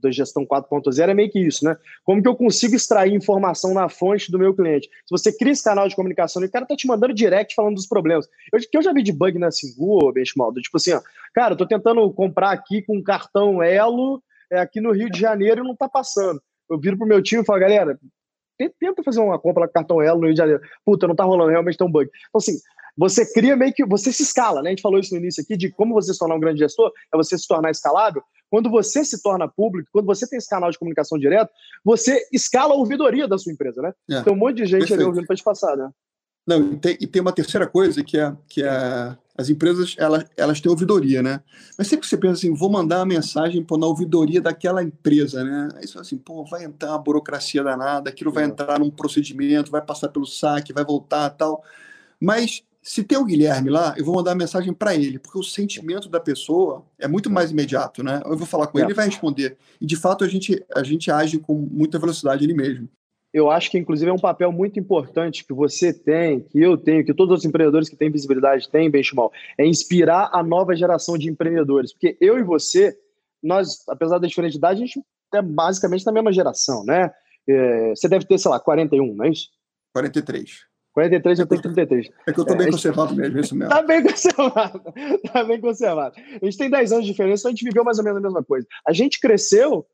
da 0.00 0.10
gestão 0.10 0.46
4.0, 0.46 1.08
é 1.08 1.14
meio 1.14 1.30
que 1.30 1.40
isso, 1.40 1.64
né? 1.64 1.76
Como 2.04 2.22
que 2.22 2.28
eu 2.28 2.36
consigo 2.36 2.76
extrair 2.76 3.12
informação 3.12 3.74
na 3.74 3.88
fonte 3.88 4.30
do 4.30 4.38
meu 4.38 4.54
cliente? 4.54 4.88
Se 4.88 5.10
você 5.10 5.36
cria 5.36 5.52
esse 5.52 5.64
canal 5.64 5.88
de 5.88 5.96
comunicação 5.96 6.40
e 6.42 6.46
o 6.46 6.50
cara 6.50 6.64
tá 6.64 6.76
te 6.76 6.86
mandando 6.86 7.12
direct 7.12 7.56
falando 7.56 7.74
dos 7.74 7.88
problemas. 7.88 8.28
Eu, 8.52 8.60
que 8.60 8.78
eu 8.78 8.82
já 8.82 8.92
vi 8.92 9.02
de 9.02 9.12
bug 9.12 9.36
na 9.36 9.50
Singu, 9.50 10.12
Benchmaldo, 10.12 10.60
tipo 10.60 10.76
assim, 10.76 10.92
ó, 10.92 11.00
cara, 11.34 11.54
eu 11.54 11.58
tô 11.58 11.66
tentando 11.66 12.08
comprar 12.12 12.52
aqui 12.52 12.82
com 12.82 12.96
um 12.96 13.02
cartão 13.02 13.60
Elo 13.60 14.22
é, 14.52 14.60
aqui 14.60 14.80
no 14.80 14.92
Rio 14.92 15.10
de 15.10 15.18
Janeiro 15.18 15.64
e 15.64 15.66
não 15.66 15.74
tá 15.74 15.88
passando. 15.88 16.40
Eu 16.70 16.78
viro 16.78 16.96
pro 16.96 17.06
meu 17.06 17.20
time 17.20 17.42
e 17.42 17.44
falo, 17.44 17.58
galera, 17.58 17.98
tenta 18.78 19.02
fazer 19.02 19.20
uma 19.20 19.40
compra 19.40 19.66
com 19.66 19.72
cartão 19.72 20.00
Elo 20.00 20.20
no 20.20 20.26
Rio 20.26 20.34
de 20.34 20.38
Janeiro. 20.38 20.62
Puta, 20.84 21.08
não 21.08 21.16
tá 21.16 21.24
rolando, 21.24 21.50
realmente 21.50 21.76
tem 21.76 21.86
um 21.86 21.90
bug. 21.90 22.08
Então, 22.28 22.38
assim, 22.38 22.58
você 22.98 23.24
cria 23.32 23.56
meio 23.56 23.72
que. 23.72 23.86
Você 23.86 24.12
se 24.12 24.24
escala, 24.24 24.60
né? 24.60 24.70
A 24.70 24.72
gente 24.72 24.82
falou 24.82 24.98
isso 24.98 25.14
no 25.14 25.20
início 25.20 25.40
aqui, 25.40 25.56
de 25.56 25.70
como 25.70 25.94
você 25.94 26.12
se 26.12 26.18
tornar 26.18 26.34
um 26.34 26.40
grande 26.40 26.58
gestor, 26.58 26.92
é 27.14 27.16
você 27.16 27.38
se 27.38 27.46
tornar 27.46 27.70
escalável. 27.70 28.20
Quando 28.50 28.68
você 28.68 29.04
se 29.04 29.22
torna 29.22 29.46
público, 29.46 29.88
quando 29.92 30.06
você 30.06 30.28
tem 30.28 30.38
esse 30.38 30.48
canal 30.48 30.70
de 30.70 30.78
comunicação 30.78 31.16
direto, 31.16 31.50
você 31.84 32.26
escala 32.32 32.74
a 32.74 32.76
ouvidoria 32.76 33.28
da 33.28 33.38
sua 33.38 33.52
empresa, 33.52 33.80
né? 33.80 33.92
É, 34.10 34.22
tem 34.22 34.32
um 34.32 34.36
monte 34.36 34.56
de 34.56 34.66
gente 34.66 34.80
perfeito. 34.80 35.00
ali 35.00 35.04
ouvindo 35.04 35.26
para 35.26 35.36
te 35.36 35.44
passar, 35.44 35.76
né? 35.76 35.88
Não, 36.44 36.72
e 36.72 36.76
tem, 36.78 36.96
e 36.98 37.06
tem, 37.06 37.20
uma 37.20 37.32
terceira 37.32 37.66
coisa 37.66 38.02
que 38.02 38.18
é 38.18 38.34
que 38.48 38.62
é, 38.62 39.16
as 39.36 39.50
empresas 39.50 39.94
elas, 39.98 40.24
elas 40.34 40.60
têm 40.60 40.70
ouvidoria, 40.70 41.22
né? 41.22 41.40
Mas 41.76 41.86
sempre 41.86 42.04
que 42.04 42.08
você 42.08 42.16
pensa 42.16 42.34
assim, 42.34 42.54
vou 42.54 42.70
mandar 42.70 43.00
uma 43.00 43.06
mensagem 43.06 43.62
pô, 43.62 43.76
na 43.76 43.86
ouvidoria 43.86 44.40
daquela 44.40 44.82
empresa, 44.82 45.44
né? 45.44 45.68
Aí 45.76 45.86
você 45.86 45.92
fala 45.92 46.02
assim, 46.02 46.16
pô, 46.16 46.44
vai 46.46 46.64
entrar 46.64 46.90
uma 46.90 46.98
burocracia 46.98 47.62
danada, 47.62 48.08
aquilo 48.08 48.32
vai 48.32 48.44
é. 48.44 48.46
entrar 48.46 48.80
num 48.80 48.90
procedimento, 48.90 49.70
vai 49.70 49.82
passar 49.82 50.08
pelo 50.08 50.26
saque, 50.26 50.72
vai 50.72 50.84
voltar 50.84 51.30
tal. 51.30 51.62
Mas 52.20 52.64
se 52.88 53.04
tem 53.04 53.18
o 53.18 53.24
Guilherme 53.24 53.68
lá, 53.68 53.94
eu 53.98 54.04
vou 54.04 54.14
mandar 54.14 54.34
mensagem 54.34 54.72
para 54.72 54.94
ele, 54.94 55.18
porque 55.18 55.38
o 55.38 55.42
sentimento 55.42 56.08
da 56.08 56.18
pessoa 56.18 56.86
é 56.98 57.06
muito 57.06 57.28
mais 57.28 57.50
imediato, 57.50 58.02
né? 58.02 58.22
Eu 58.24 58.34
vou 58.34 58.46
falar 58.46 58.66
com 58.66 58.78
é. 58.78 58.80
ele, 58.80 58.88
ele 58.88 58.94
vai 58.94 59.04
responder. 59.04 59.58
E 59.78 59.84
de 59.84 59.94
fato 59.94 60.24
a 60.24 60.28
gente 60.28 60.64
a 60.74 60.82
gente 60.82 61.10
age 61.10 61.38
com 61.38 61.52
muita 61.54 61.98
velocidade 61.98 62.44
ele 62.44 62.54
mesmo. 62.54 62.88
Eu 63.30 63.50
acho 63.50 63.70
que 63.70 63.76
inclusive 63.76 64.10
é 64.10 64.14
um 64.14 64.18
papel 64.18 64.50
muito 64.50 64.80
importante 64.80 65.44
que 65.44 65.52
você 65.52 65.92
tem, 65.92 66.40
que 66.40 66.62
eu 66.62 66.78
tenho, 66.78 67.04
que 67.04 67.12
todos 67.12 67.40
os 67.40 67.44
empreendedores 67.44 67.90
que 67.90 67.96
têm 67.96 68.10
visibilidade 68.10 68.70
têm, 68.70 68.90
Benchimol, 68.90 69.30
é 69.58 69.66
inspirar 69.66 70.30
a 70.32 70.42
nova 70.42 70.74
geração 70.74 71.18
de 71.18 71.28
empreendedores, 71.28 71.92
porque 71.92 72.16
eu 72.22 72.38
e 72.38 72.42
você, 72.42 72.96
nós, 73.42 73.86
apesar 73.86 74.16
da 74.16 74.26
diferente 74.26 74.56
idade, 74.56 74.82
a 74.82 74.86
gente 74.86 75.04
é 75.34 75.42
basicamente 75.42 76.06
da 76.06 76.12
mesma 76.12 76.32
geração, 76.32 76.82
né? 76.86 77.12
É, 77.46 77.90
você 77.90 78.08
deve 78.08 78.24
ter, 78.24 78.38
sei 78.38 78.50
lá, 78.50 78.58
41, 78.58 79.14
não 79.14 79.26
é 79.26 79.28
isso? 79.28 79.50
43. 79.92 80.67
43, 80.98 81.38
eu 81.38 81.46
tenho 81.46 81.62
33. 81.62 82.10
É 82.26 82.32
que 82.32 82.40
eu 82.40 82.44
tô 82.44 82.56
bem 82.56 82.66
é, 82.66 82.70
conservado 82.70 83.14
mesmo, 83.14 83.38
isso 83.38 83.54
mesmo. 83.54 83.70
Tá 83.70 83.82
bem 83.82 84.02
conservado. 84.02 84.82
Tá 85.32 85.44
bem 85.44 85.60
conservado. 85.60 86.16
A 86.18 86.44
gente 86.44 86.58
tem 86.58 86.68
10 86.68 86.92
anos 86.92 87.04
de 87.04 87.12
diferença, 87.12 87.42
então 87.42 87.50
a 87.50 87.52
gente 87.52 87.64
viveu 87.64 87.84
mais 87.84 87.98
ou 87.98 88.04
menos 88.04 88.18
a 88.18 88.22
mesma 88.22 88.42
coisa. 88.42 88.66
A 88.84 88.92
gente 88.92 89.20
cresceu 89.20 89.86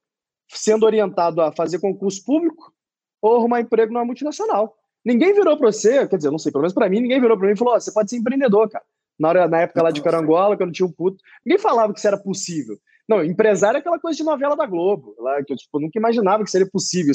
sendo 0.49 0.87
orientado 0.87 1.43
a 1.43 1.53
fazer 1.53 1.79
concurso 1.79 2.25
público 2.25 2.73
ou 3.21 3.37
arrumar 3.37 3.61
emprego 3.61 3.93
numa 3.93 4.05
multinacional. 4.05 4.75
Ninguém 5.05 5.35
virou 5.35 5.59
para 5.59 5.71
você, 5.71 6.07
quer 6.09 6.17
dizer, 6.17 6.29
eu 6.29 6.33
não 6.33 6.39
sei, 6.39 6.51
pelo 6.51 6.63
menos 6.63 6.73
para 6.73 6.89
mim, 6.89 7.01
ninguém 7.01 7.21
virou 7.21 7.37
para 7.37 7.47
mim 7.47 7.53
e 7.53 7.59
falou: 7.59 7.75
oh, 7.75 7.81
você 7.81 7.93
pode 7.93 8.09
ser 8.09 8.17
empreendedor, 8.17 8.71
cara. 8.71 8.85
Na, 9.19 9.29
hora, 9.29 9.49
na 9.49 9.61
época 9.61 9.83
lá 9.83 9.91
de 9.91 10.03
Carangola, 10.03 10.57
quando 10.57 10.73
tinha 10.73 10.87
um 10.87 10.93
puto, 10.93 11.19
ninguém 11.45 11.61
falava 11.61 11.93
que 11.93 11.99
isso 11.99 12.09
era 12.09 12.17
possível. 12.17 12.77
Não, 13.07 13.23
empresário 13.23 13.77
é 13.77 13.81
aquela 13.81 14.01
coisa 14.01 14.17
de 14.17 14.25
novela 14.25 14.57
da 14.57 14.65
Globo, 14.65 15.15
lá, 15.19 15.43
que 15.45 15.53
eu 15.53 15.57
tipo, 15.57 15.79
nunca 15.79 15.99
imaginava 15.99 16.43
que 16.43 16.51
seria 16.51 16.69
possível 16.69 17.13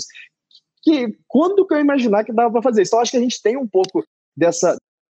que 0.81 1.17
quando 1.27 1.65
que 1.65 1.73
eu 1.73 1.79
imaginar 1.79 2.23
que 2.23 2.33
dava 2.33 2.51
para 2.51 2.61
fazer 2.61 2.81
isso? 2.81 2.89
Então, 2.89 2.99
acho 2.99 3.11
que 3.11 3.17
a 3.17 3.21
gente 3.21 3.41
tem 3.41 3.57
um 3.57 3.67
pouco 3.67 4.03
dessa, 4.35 4.77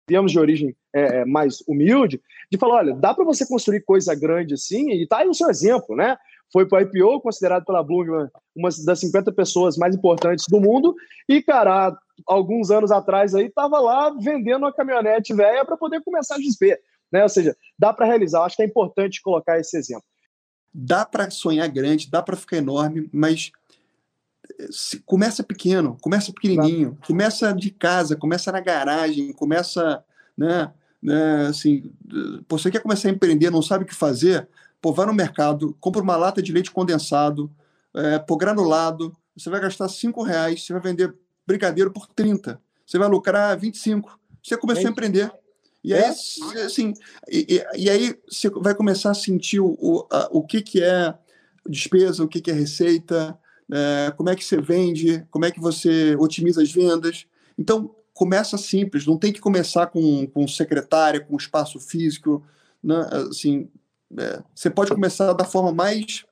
digamos, 0.08 0.32
de 0.32 0.38
origem 0.38 0.76
é, 0.94 1.20
é 1.20 1.24
mais 1.24 1.62
humilde, 1.68 2.20
de 2.50 2.58
falar, 2.58 2.76
olha, 2.76 2.94
dá 2.94 3.14
para 3.14 3.24
você 3.24 3.46
construir 3.46 3.82
coisa 3.82 4.14
grande 4.14 4.54
assim, 4.54 4.90
e 4.90 5.06
tá 5.06 5.18
aí 5.18 5.28
o 5.28 5.34
seu 5.34 5.48
exemplo, 5.48 5.94
né? 5.94 6.16
Foi 6.52 6.66
para 6.66 6.78
o 6.78 6.80
IPO, 6.82 7.20
considerado 7.20 7.64
pela 7.64 7.82
Bloomberg 7.82 8.28
uma 8.56 8.70
das 8.84 8.98
50 8.98 9.30
pessoas 9.32 9.76
mais 9.76 9.94
importantes 9.94 10.46
do 10.48 10.61
mundo, 10.61 10.94
e, 11.28 11.40
cara, 11.40 11.96
alguns 12.26 12.70
anos 12.70 12.90
atrás 12.90 13.34
aí, 13.34 13.46
estava 13.46 13.78
lá 13.78 14.11
vendendo 14.11 14.64
uma 14.64 14.72
caminhonete 14.72 15.32
velha 15.32 15.64
para 15.64 15.76
poder 15.76 16.02
começar 16.02 16.34
a 16.36 16.40
XP, 16.40 16.76
né? 17.12 17.22
Ou 17.22 17.28
seja, 17.28 17.56
dá 17.78 17.92
para 17.92 18.06
realizar, 18.06 18.44
acho 18.44 18.56
que 18.56 18.62
é 18.62 18.66
importante 18.66 19.22
colocar 19.22 19.58
esse 19.61 19.76
exemplo. 19.76 20.04
Dá 20.72 21.04
para 21.04 21.30
sonhar 21.30 21.68
grande, 21.68 22.11
dá 22.11 22.22
para 22.22 22.36
ficar 22.36 22.56
enorme, 22.56 23.08
mas 23.12 23.50
começa 25.04 25.42
pequeno, 25.42 25.96
começa 26.00 26.32
pequenininho, 26.32 26.90
claro. 26.90 27.06
começa 27.06 27.52
de 27.52 27.70
casa, 27.70 28.16
começa 28.16 28.50
na 28.50 28.61
garagem, 28.61 29.32
começa, 29.32 30.02
né, 30.36 30.72
né, 31.02 31.46
assim, 31.46 31.90
você 32.48 32.70
quer 32.70 32.80
começar 32.80 33.08
a 33.08 33.12
empreender, 33.12 33.50
não 33.50 33.62
sabe 33.62 33.84
o 33.84 33.86
que 33.86 33.94
fazer, 33.94 34.48
pô, 34.80 34.92
vai 34.92 35.06
no 35.06 35.14
mercado, 35.14 35.76
compra 35.80 36.02
uma 36.02 36.16
lata 36.16 36.42
de 36.42 36.52
leite 36.52 36.70
condensado, 36.70 37.50
é, 37.94 38.18
pô, 38.18 38.36
granulado, 38.36 39.16
você 39.36 39.48
vai 39.48 39.61
gastar 39.61 39.88
cinco 39.88 40.22
reais, 40.22 40.64
você 40.64 40.72
vai 40.72 40.82
vender 40.82 41.14
brigadeiro 41.46 41.90
por 41.90 42.06
30, 42.06 42.61
você 42.86 42.98
vai 42.98 43.08
lucrar 43.08 43.58
25, 43.58 44.18
você 44.42 44.56
começou 44.56 44.84
é 44.84 44.86
a 44.86 44.90
empreender. 44.90 45.32
E 45.82 45.94
aí, 45.94 46.02
é. 46.02 46.62
assim, 46.62 46.92
e, 47.26 47.64
e, 47.74 47.88
aí 47.88 48.14
você 48.28 48.50
vai 48.50 48.74
começar 48.74 49.11
a 49.12 49.14
sentir 49.14 49.61
o, 49.61 49.76
o, 49.80 50.06
a, 50.11 50.28
o 50.30 50.42
que, 50.42 50.61
que 50.61 50.82
é 50.82 51.14
despesa, 51.66 52.22
o 52.22 52.28
que, 52.28 52.40
que 52.40 52.50
é 52.50 52.54
receita, 52.54 53.38
é, 53.72 54.12
como 54.16 54.28
é 54.28 54.36
que 54.36 54.44
você 54.44 54.60
vende, 54.60 55.24
como 55.30 55.44
é 55.44 55.50
que 55.50 55.60
você 55.60 56.16
otimiza 56.16 56.62
as 56.62 56.72
vendas. 56.72 57.26
Então, 57.58 57.94
começa 58.12 58.58
simples, 58.58 59.06
não 59.06 59.16
tem 59.16 59.32
que 59.32 59.40
começar 59.40 59.86
com, 59.86 60.26
com 60.26 60.46
secretária, 60.48 61.20
com 61.20 61.36
espaço 61.36 61.78
físico. 61.78 62.44
Né? 62.82 62.96
Assim, 63.30 63.68
é, 64.18 64.42
você 64.54 64.68
pode 64.68 64.92
começar 64.92 65.32
da 65.32 65.44
forma 65.44 65.72
mais 65.72 66.24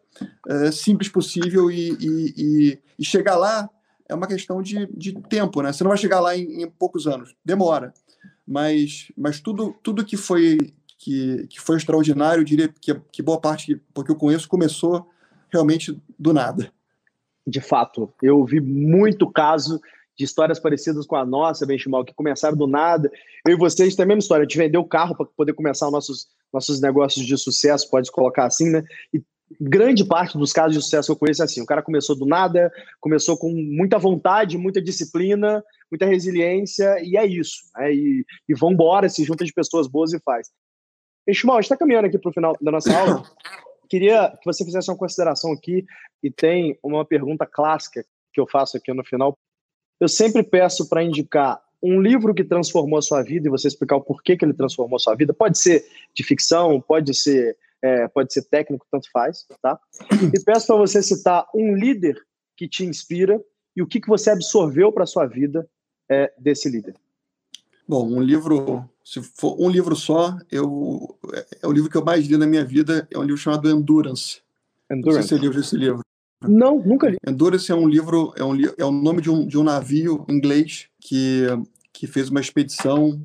é, 0.48 0.72
simples 0.72 1.08
possível 1.08 1.70
e, 1.70 1.90
e, 2.00 2.34
e, 2.36 2.78
e, 2.98 3.04
chegar 3.04 3.36
lá 3.36 3.70
é 4.08 4.14
uma 4.14 4.26
questão 4.26 4.60
de, 4.60 4.86
de 4.86 5.12
tempo, 5.12 5.62
né? 5.62 5.72
Você 5.72 5.84
não 5.84 5.90
vai 5.90 5.98
chegar 5.98 6.18
lá 6.18 6.36
em, 6.36 6.62
em 6.62 6.70
poucos 6.70 7.06
anos, 7.06 7.36
demora. 7.44 7.92
Mas, 8.46 9.12
mas 9.16 9.38
tudo, 9.38 9.74
tudo 9.82 10.04
que 10.04 10.16
foi 10.16 10.56
que, 10.96 11.46
que 11.48 11.60
foi 11.60 11.76
extraordinário, 11.76 12.40
eu 12.40 12.44
diria 12.44 12.68
que, 12.68 12.92
que 13.12 13.22
boa 13.22 13.40
parte, 13.40 13.80
porque 13.94 14.10
eu 14.10 14.16
conheço, 14.16 14.48
começou 14.48 15.08
realmente 15.50 15.96
do 16.18 16.32
nada 16.32 16.72
de 17.48 17.60
fato. 17.60 18.12
Eu 18.22 18.44
vi 18.44 18.60
muito 18.60 19.30
caso 19.30 19.80
de 20.16 20.24
histórias 20.24 20.58
parecidas 20.58 21.06
com 21.06 21.16
a 21.16 21.24
nossa, 21.24 21.64
Benchimol, 21.64 22.04
que 22.04 22.12
começaram 22.12 22.56
do 22.56 22.66
nada. 22.66 23.10
Eu 23.46 23.54
e 23.54 23.58
vocês 23.58 23.94
têm 23.94 24.02
a 24.02 24.06
mesma 24.06 24.18
história, 24.18 24.46
de 24.46 24.58
vender 24.58 24.78
o 24.78 24.84
carro 24.84 25.16
para 25.16 25.26
poder 25.36 25.52
começar 25.54 25.86
os 25.86 25.92
nossos, 25.92 26.26
nossos 26.52 26.80
negócios 26.80 27.24
de 27.24 27.38
sucesso, 27.38 27.88
pode 27.88 28.10
colocar 28.10 28.46
assim, 28.46 28.68
né? 28.68 28.82
E 29.14 29.22
grande 29.60 30.04
parte 30.04 30.36
dos 30.36 30.52
casos 30.52 30.76
de 30.76 30.82
sucesso 30.82 31.06
que 31.06 31.12
eu 31.12 31.18
conheço 31.18 31.42
é 31.42 31.44
assim: 31.44 31.62
o 31.62 31.66
cara 31.66 31.82
começou 31.82 32.16
do 32.16 32.26
nada, 32.26 32.70
começou 33.00 33.38
com 33.38 33.50
muita 33.50 33.96
vontade, 33.96 34.58
muita 34.58 34.82
disciplina, 34.82 35.62
muita 35.90 36.04
resiliência, 36.04 36.96
e 37.02 37.16
é 37.16 37.24
isso. 37.24 37.62
Né? 37.76 37.94
E, 37.94 38.24
e 38.48 38.54
vão 38.54 38.72
embora, 38.72 39.08
se 39.08 39.24
junta 39.24 39.44
de 39.44 39.52
pessoas 39.52 39.86
boas 39.86 40.12
e 40.12 40.20
faz. 40.20 40.48
Benchimol, 41.24 41.56
a 41.56 41.60
gente 41.60 41.66
está 41.66 41.76
caminhando 41.76 42.06
aqui 42.06 42.18
para 42.18 42.30
o 42.30 42.32
final 42.32 42.56
da 42.60 42.72
nossa 42.72 42.92
aula. 42.92 43.22
Queria 43.88 44.30
que 44.30 44.44
você 44.44 44.64
fizesse 44.64 44.90
uma 44.90 44.96
consideração 44.96 45.52
aqui, 45.52 45.84
e 46.22 46.30
tem 46.30 46.78
uma 46.82 47.04
pergunta 47.04 47.46
clássica 47.46 48.04
que 48.32 48.40
eu 48.40 48.46
faço 48.46 48.76
aqui 48.76 48.92
no 48.92 49.04
final. 49.04 49.36
Eu 50.00 50.08
sempre 50.08 50.42
peço 50.42 50.88
para 50.88 51.02
indicar 51.02 51.60
um 51.82 52.00
livro 52.00 52.34
que 52.34 52.44
transformou 52.44 52.98
a 52.98 53.02
sua 53.02 53.22
vida 53.22 53.48
e 53.48 53.50
você 53.50 53.68
explicar 53.68 53.96
o 53.96 54.00
porquê 54.00 54.36
que 54.36 54.44
ele 54.44 54.54
transformou 54.54 54.96
a 54.96 55.00
sua 55.00 55.14
vida. 55.14 55.32
Pode 55.32 55.58
ser 55.58 55.84
de 56.14 56.24
ficção, 56.24 56.80
pode 56.80 57.14
ser, 57.14 57.56
é, 57.82 58.08
pode 58.08 58.32
ser 58.32 58.42
técnico, 58.42 58.86
tanto 58.90 59.08
faz, 59.10 59.46
tá? 59.62 59.78
E 60.34 60.44
peço 60.44 60.66
para 60.66 60.76
você 60.76 61.02
citar 61.02 61.46
um 61.54 61.74
líder 61.74 62.20
que 62.56 62.68
te 62.68 62.84
inspira 62.84 63.40
e 63.76 63.82
o 63.82 63.86
que, 63.86 64.00
que 64.00 64.08
você 64.08 64.30
absorveu 64.30 64.92
para 64.92 65.04
a 65.04 65.06
sua 65.06 65.26
vida 65.26 65.68
é, 66.10 66.32
desse 66.36 66.68
líder. 66.68 66.94
Bom, 67.88 68.06
um 68.06 68.20
livro, 68.20 68.84
se 69.02 69.22
for 69.22 69.56
um 69.58 69.70
livro 69.70 69.96
só, 69.96 70.36
eu, 70.52 71.18
é 71.62 71.66
o 71.66 71.72
livro 71.72 71.88
que 71.88 71.96
eu 71.96 72.04
mais 72.04 72.26
li 72.26 72.36
na 72.36 72.46
minha 72.46 72.62
vida, 72.62 73.08
é 73.10 73.18
um 73.18 73.22
livro 73.22 73.38
chamado 73.38 73.70
Endurance. 73.70 74.42
Endurance. 74.90 75.06
Não 75.06 75.12
sei 75.12 75.22
se 75.22 75.28
você 75.28 75.38
leu 75.38 75.58
esse 75.58 75.76
livro. 75.76 76.00
Não, 76.42 76.78
nunca 76.78 77.08
li. 77.08 77.16
Endurance 77.26 77.72
é 77.72 77.74
um 77.74 77.88
livro, 77.88 78.34
é, 78.36 78.44
um, 78.44 78.54
é 78.76 78.84
o 78.84 78.92
nome 78.92 79.22
de 79.22 79.30
um, 79.30 79.46
de 79.46 79.56
um 79.56 79.64
navio 79.64 80.26
inglês 80.28 80.88
que, 81.00 81.46
que 81.90 82.06
fez 82.06 82.28
uma 82.28 82.40
expedição 82.40 83.18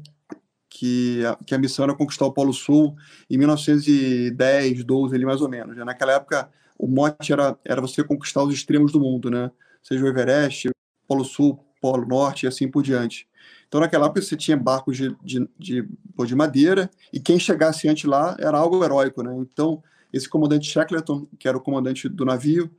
que 0.69 1.25
a, 1.25 1.35
que 1.45 1.53
a 1.53 1.57
missão 1.57 1.83
era 1.83 1.93
conquistar 1.93 2.25
o 2.25 2.31
Polo 2.31 2.53
Sul 2.53 2.95
em 3.29 3.37
1910, 3.37 4.83
12, 4.85 5.13
ali 5.13 5.25
mais 5.25 5.41
ou 5.41 5.49
menos. 5.49 5.75
Naquela 5.75 6.13
época, 6.13 6.49
o 6.79 6.87
mote 6.87 7.33
era, 7.33 7.57
era 7.65 7.81
você 7.81 8.01
conquistar 8.01 8.43
os 8.43 8.53
extremos 8.53 8.93
do 8.93 8.99
mundo, 8.99 9.29
né? 9.29 9.51
Seja 9.83 10.05
o 10.05 10.07
Everest, 10.07 10.69
Polo 11.05 11.25
Sul, 11.25 11.59
Polo 11.83 12.07
Norte 12.07 12.45
e 12.45 12.47
assim 12.47 12.65
por 12.65 12.81
diante. 12.81 13.27
Então, 13.67 13.81
naquela 13.81 14.05
época, 14.05 14.21
você 14.21 14.37
tinha 14.37 14.55
barcos 14.55 14.95
de, 14.95 15.13
de, 15.21 15.49
de, 15.59 15.89
de 16.25 16.35
madeira, 16.35 16.89
e 17.11 17.19
quem 17.19 17.37
chegasse 17.37 17.89
antes 17.89 18.05
lá 18.05 18.37
era 18.39 18.57
algo 18.57 18.81
heróico. 18.85 19.21
Né? 19.21 19.35
Então, 19.39 19.83
esse 20.13 20.29
comandante 20.29 20.65
Shackleton, 20.65 21.27
que 21.37 21.45
era 21.45 21.57
o 21.57 21.61
comandante 21.61 22.07
do 22.07 22.23
navio, 22.23 22.71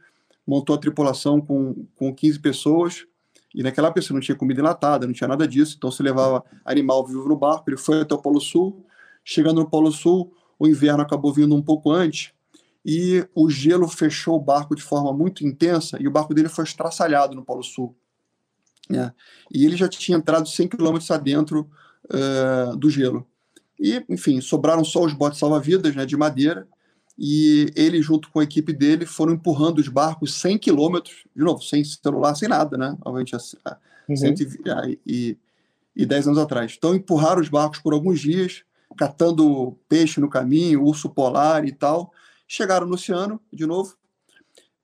montou 0.46 0.74
a 0.74 0.78
tripulação 0.78 1.38
com, 1.38 1.86
com 1.94 2.14
15 2.14 2.38
pessoas, 2.38 3.06
e 3.54 3.62
naquela 3.62 3.88
época 3.88 4.00
você 4.00 4.12
não 4.14 4.20
tinha 4.20 4.36
comida 4.36 4.60
enlatada, 4.60 5.06
não 5.06 5.12
tinha 5.12 5.28
nada 5.28 5.46
disso, 5.46 5.74
então 5.76 5.90
você 5.90 6.02
levava 6.02 6.42
animal 6.64 7.06
vivo 7.06 7.28
no 7.28 7.36
barco, 7.36 7.68
ele 7.68 7.76
foi 7.76 8.00
até 8.00 8.14
o 8.14 8.18
Polo 8.18 8.40
Sul, 8.40 8.86
chegando 9.22 9.60
no 9.60 9.68
Polo 9.68 9.92
Sul, 9.92 10.32
o 10.58 10.66
inverno 10.66 11.02
acabou 11.02 11.32
vindo 11.32 11.54
um 11.54 11.62
pouco 11.62 11.90
antes, 11.90 12.32
e 12.84 13.26
o 13.34 13.50
gelo 13.50 13.86
fechou 13.86 14.36
o 14.36 14.40
barco 14.40 14.74
de 14.74 14.82
forma 14.82 15.12
muito 15.12 15.46
intensa, 15.46 15.98
e 16.00 16.08
o 16.08 16.10
barco 16.10 16.32
dele 16.32 16.48
foi 16.48 16.64
estraçalhado 16.64 17.34
no 17.34 17.44
Polo 17.44 17.62
Sul. 17.62 17.94
Né? 18.88 19.12
E 19.52 19.64
ele 19.64 19.76
já 19.76 19.88
tinha 19.88 20.18
entrado 20.18 20.48
100 20.48 20.68
quilômetros 20.68 21.10
adentro 21.10 21.68
uh, 22.06 22.76
do 22.76 22.90
gelo. 22.90 23.26
E, 23.78 24.04
enfim, 24.08 24.40
sobraram 24.40 24.84
só 24.84 25.04
os 25.04 25.12
botes 25.12 25.38
salva-vidas 25.38 25.94
né, 25.94 26.06
de 26.06 26.16
madeira, 26.16 26.66
e 27.18 27.72
ele, 27.76 28.02
junto 28.02 28.30
com 28.30 28.40
a 28.40 28.44
equipe 28.44 28.72
dele, 28.72 29.06
foram 29.06 29.34
empurrando 29.34 29.78
os 29.78 29.88
barcos 29.88 30.34
100 30.34 30.58
quilômetros, 30.58 31.24
de 31.34 31.44
novo, 31.44 31.62
sem 31.62 31.84
celular, 31.84 32.34
sem 32.34 32.48
nada, 32.48 32.76
né? 32.76 32.96
Obviamente, 33.04 33.36
há 33.64 33.78
uhum. 34.08 34.16
110 34.16 36.26
anos 36.26 36.38
atrás. 36.38 36.74
Então, 36.76 36.94
empurraram 36.94 37.40
os 37.40 37.48
barcos 37.48 37.78
por 37.78 37.92
alguns 37.92 38.20
dias, 38.20 38.64
catando 38.96 39.78
peixe 39.88 40.20
no 40.20 40.28
caminho, 40.28 40.82
urso 40.82 41.08
polar 41.08 41.64
e 41.64 41.72
tal. 41.72 42.12
Chegaram 42.48 42.86
no 42.86 42.94
oceano, 42.94 43.40
de 43.52 43.64
novo, 43.64 43.96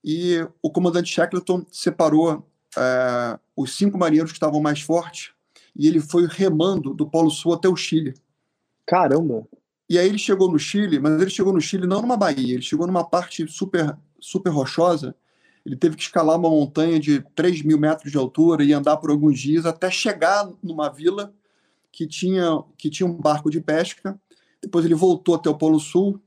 e 0.05 0.47
o 0.63 0.71
comandante 0.71 1.13
Shackleton 1.13 1.67
separou 1.71 2.47
é, 2.77 3.39
os 3.57 3.77
cinco 3.77 3.99
marinheiros 3.99 4.33
que 4.33 4.37
estavam 4.37 4.61
mais 4.61 4.81
fortes 4.81 5.33
e 5.77 5.87
ele 5.87 6.01
foi 6.01 6.27
remando 6.27 6.95
do 6.95 7.09
Polo 7.09 7.31
Sul 7.31 7.53
até 7.53 7.69
o 7.69 7.77
Chile. 7.77 8.15
Caramba! 8.87 9.47
E 9.89 9.99
aí 9.99 10.09
ele 10.09 10.19
chegou 10.19 10.51
no 10.51 10.59
Chile, 10.59 11.01
mas 11.01 11.21
ele 11.21 11.31
chegou 11.31 11.53
no 11.53 11.61
Chile 11.61 11.87
não 11.87 12.01
numa 12.01 12.17
baía, 12.17 12.55
ele 12.55 12.63
chegou 12.63 12.87
numa 12.87 13.05
parte 13.05 13.47
super, 13.49 13.97
super 14.21 14.51
rochosa. 14.51 15.15
Ele 15.65 15.77
teve 15.77 15.97
que 15.97 16.03
escalar 16.03 16.39
uma 16.39 16.49
montanha 16.49 16.99
de 16.99 17.21
3 17.35 17.63
mil 17.63 17.79
metros 17.79 18.11
de 18.11 18.17
altura 18.17 18.65
e 18.65 18.73
andar 18.73 18.97
por 18.99 19.11
alguns 19.11 19.39
dias 19.39 19.67
até 19.67 19.91
chegar 19.91 20.49
numa 20.63 20.89
vila 20.89 21.35
que 21.93 22.07
tinha, 22.07 22.63
que 22.79 22.89
tinha 22.89 23.07
um 23.07 23.15
barco 23.15 23.51
de 23.51 23.61
pesca, 23.61 24.19
depois 24.63 24.85
ele 24.85 24.95
voltou 24.95 25.35
até 25.35 25.51
o 25.51 25.59
Polo 25.59 25.81
Sul, 25.81 26.21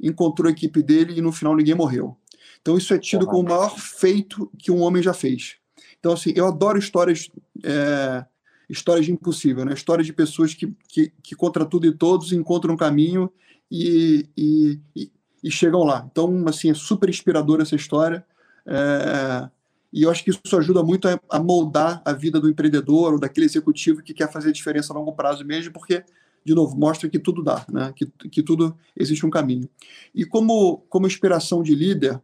encontrou 0.00 0.48
a 0.48 0.52
equipe 0.52 0.82
dele 0.82 1.18
e 1.18 1.22
no 1.22 1.32
final 1.32 1.56
ninguém 1.56 1.74
morreu. 1.74 2.16
Então 2.60 2.76
isso 2.76 2.92
é 2.92 2.98
tido 2.98 3.26
como 3.26 3.40
o 3.40 3.48
maior 3.48 3.78
feito 3.78 4.50
que 4.58 4.70
um 4.70 4.82
homem 4.82 5.02
já 5.02 5.14
fez. 5.14 5.56
Então, 5.98 6.12
assim, 6.12 6.32
eu 6.36 6.46
adoro 6.46 6.78
histórias 6.78 7.28
é, 7.64 8.24
histórias 8.68 9.06
de 9.06 9.12
impossível, 9.12 9.64
né? 9.64 9.72
Histórias 9.72 10.06
de 10.06 10.12
pessoas 10.12 10.54
que, 10.54 10.72
que, 10.88 11.12
que 11.22 11.34
contra 11.34 11.64
tudo 11.64 11.86
e 11.86 11.92
todos 11.92 12.32
encontram 12.32 12.74
um 12.74 12.76
caminho 12.76 13.30
e, 13.70 14.28
e, 14.36 14.80
e, 14.94 15.10
e 15.42 15.50
chegam 15.50 15.84
lá. 15.84 16.06
Então, 16.10 16.44
assim, 16.48 16.70
é 16.70 16.74
super 16.74 17.08
inspiradora 17.08 17.62
essa 17.62 17.76
história. 17.76 18.24
É, 18.66 19.48
e 19.92 20.02
eu 20.02 20.10
acho 20.10 20.24
que 20.24 20.30
isso 20.30 20.56
ajuda 20.56 20.82
muito 20.82 21.08
a, 21.08 21.18
a, 21.30 21.38
moldar 21.38 22.02
a 22.04 22.12
vida 22.12 22.40
do 22.40 22.48
empreendedor 22.50 23.14
ou 23.14 23.20
daquele 23.20 23.46
executivo 23.46 24.02
que 24.02 24.12
quer 24.12 24.30
fazer 24.30 24.52
diferença 24.52 24.92
a 24.92 24.96
longo 24.96 25.12
prazo 25.12 25.44
mesmo, 25.44 25.72
porque, 25.72 26.04
de 26.44 26.54
novo, 26.54 26.76
mostra 26.76 27.08
que 27.08 27.18
tudo 27.18 27.42
dá, 27.42 27.64
né? 27.70 27.92
que, 27.94 28.06
que 28.28 28.42
tudo 28.42 28.76
existe 28.96 29.24
um 29.24 29.30
caminho. 29.30 29.68
E 30.14 30.24
como, 30.24 30.78
como 30.88 31.06
inspiração 31.06 31.62
de 31.62 31.74
líder, 31.74 32.20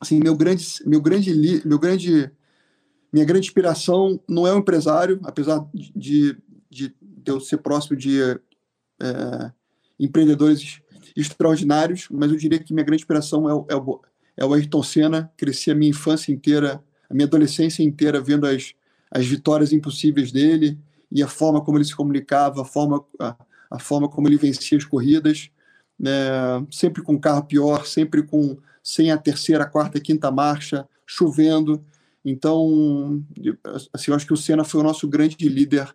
assim, 0.00 0.18
meu 0.18 0.36
grande, 0.36 0.66
meu 0.84 1.00
grande, 1.00 1.62
meu 1.64 1.78
grande 1.78 2.30
minha 3.12 3.24
grande 3.24 3.46
inspiração 3.46 4.20
não 4.28 4.46
é 4.46 4.52
o 4.52 4.58
empresário, 4.58 5.20
apesar 5.22 5.66
de, 5.74 6.36
de, 6.70 6.94
de 7.00 7.30
eu 7.30 7.40
ser 7.40 7.58
próximo 7.58 7.96
de 7.96 8.20
é, 8.22 9.52
empreendedores 9.98 10.80
extraordinários, 11.16 12.08
mas 12.10 12.30
eu 12.30 12.36
diria 12.36 12.58
que 12.58 12.72
minha 12.72 12.84
grande 12.84 13.02
inspiração 13.02 13.48
é 13.48 13.54
o, 13.54 13.66
é 13.68 13.76
o, 13.76 14.00
é 14.36 14.44
o 14.44 14.54
Ayrton 14.54 14.82
Senna. 14.82 15.30
Cresci 15.36 15.70
a 15.70 15.74
minha 15.74 15.90
infância 15.90 16.32
inteira, 16.32 16.82
a 17.08 17.14
minha 17.14 17.26
adolescência 17.26 17.82
inteira 17.82 18.20
vendo 18.20 18.46
as, 18.46 18.72
as 19.10 19.26
vitórias 19.26 19.72
impossíveis 19.72 20.32
dele 20.32 20.78
e 21.10 21.22
a 21.22 21.28
forma 21.28 21.62
como 21.62 21.76
ele 21.76 21.84
se 21.84 21.94
comunicava, 21.94 22.62
a 22.62 22.64
forma, 22.64 23.04
a, 23.18 23.36
a 23.70 23.78
forma 23.78 24.08
como 24.08 24.26
ele 24.28 24.38
vencia 24.38 24.78
as 24.78 24.84
corridas, 24.84 25.50
né, 25.98 26.10
sempre 26.70 27.02
com 27.02 27.20
carro 27.20 27.44
pior, 27.44 27.86
sempre 27.86 28.22
com 28.22 28.56
sem 28.82 29.12
a 29.12 29.18
terceira, 29.18 29.66
quarta, 29.66 30.00
quinta 30.00 30.30
marcha, 30.30 30.88
chovendo. 31.06 31.84
Então, 32.24 33.22
assim, 33.92 34.10
eu 34.10 34.14
acho 34.14 34.26
que 34.26 34.32
o 34.32 34.36
Senna 34.36 34.64
foi 34.64 34.80
o 34.80 34.84
nosso 34.84 35.08
grande 35.08 35.48
líder 35.48 35.92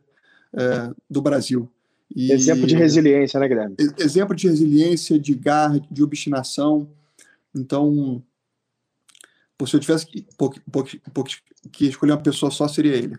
é, 0.53 0.91
do 1.09 1.21
Brasil. 1.21 1.71
E, 2.13 2.31
exemplo 2.31 2.65
de 2.65 2.75
resiliência, 2.75 3.39
né, 3.39 3.47
Guilherme? 3.47 3.75
Exemplo 3.97 4.35
de 4.35 4.47
resiliência, 4.47 5.19
de 5.19 5.33
garra, 5.33 5.79
de 5.91 6.03
obstinação. 6.03 6.89
Então, 7.55 8.23
se 9.65 9.75
eu 9.75 9.79
tivesse 9.79 10.05
que, 10.05 10.25
que 11.71 11.87
escolher 11.87 12.13
uma 12.13 12.21
pessoa 12.21 12.51
só, 12.51 12.67
seria 12.67 12.95
ele. 12.95 13.17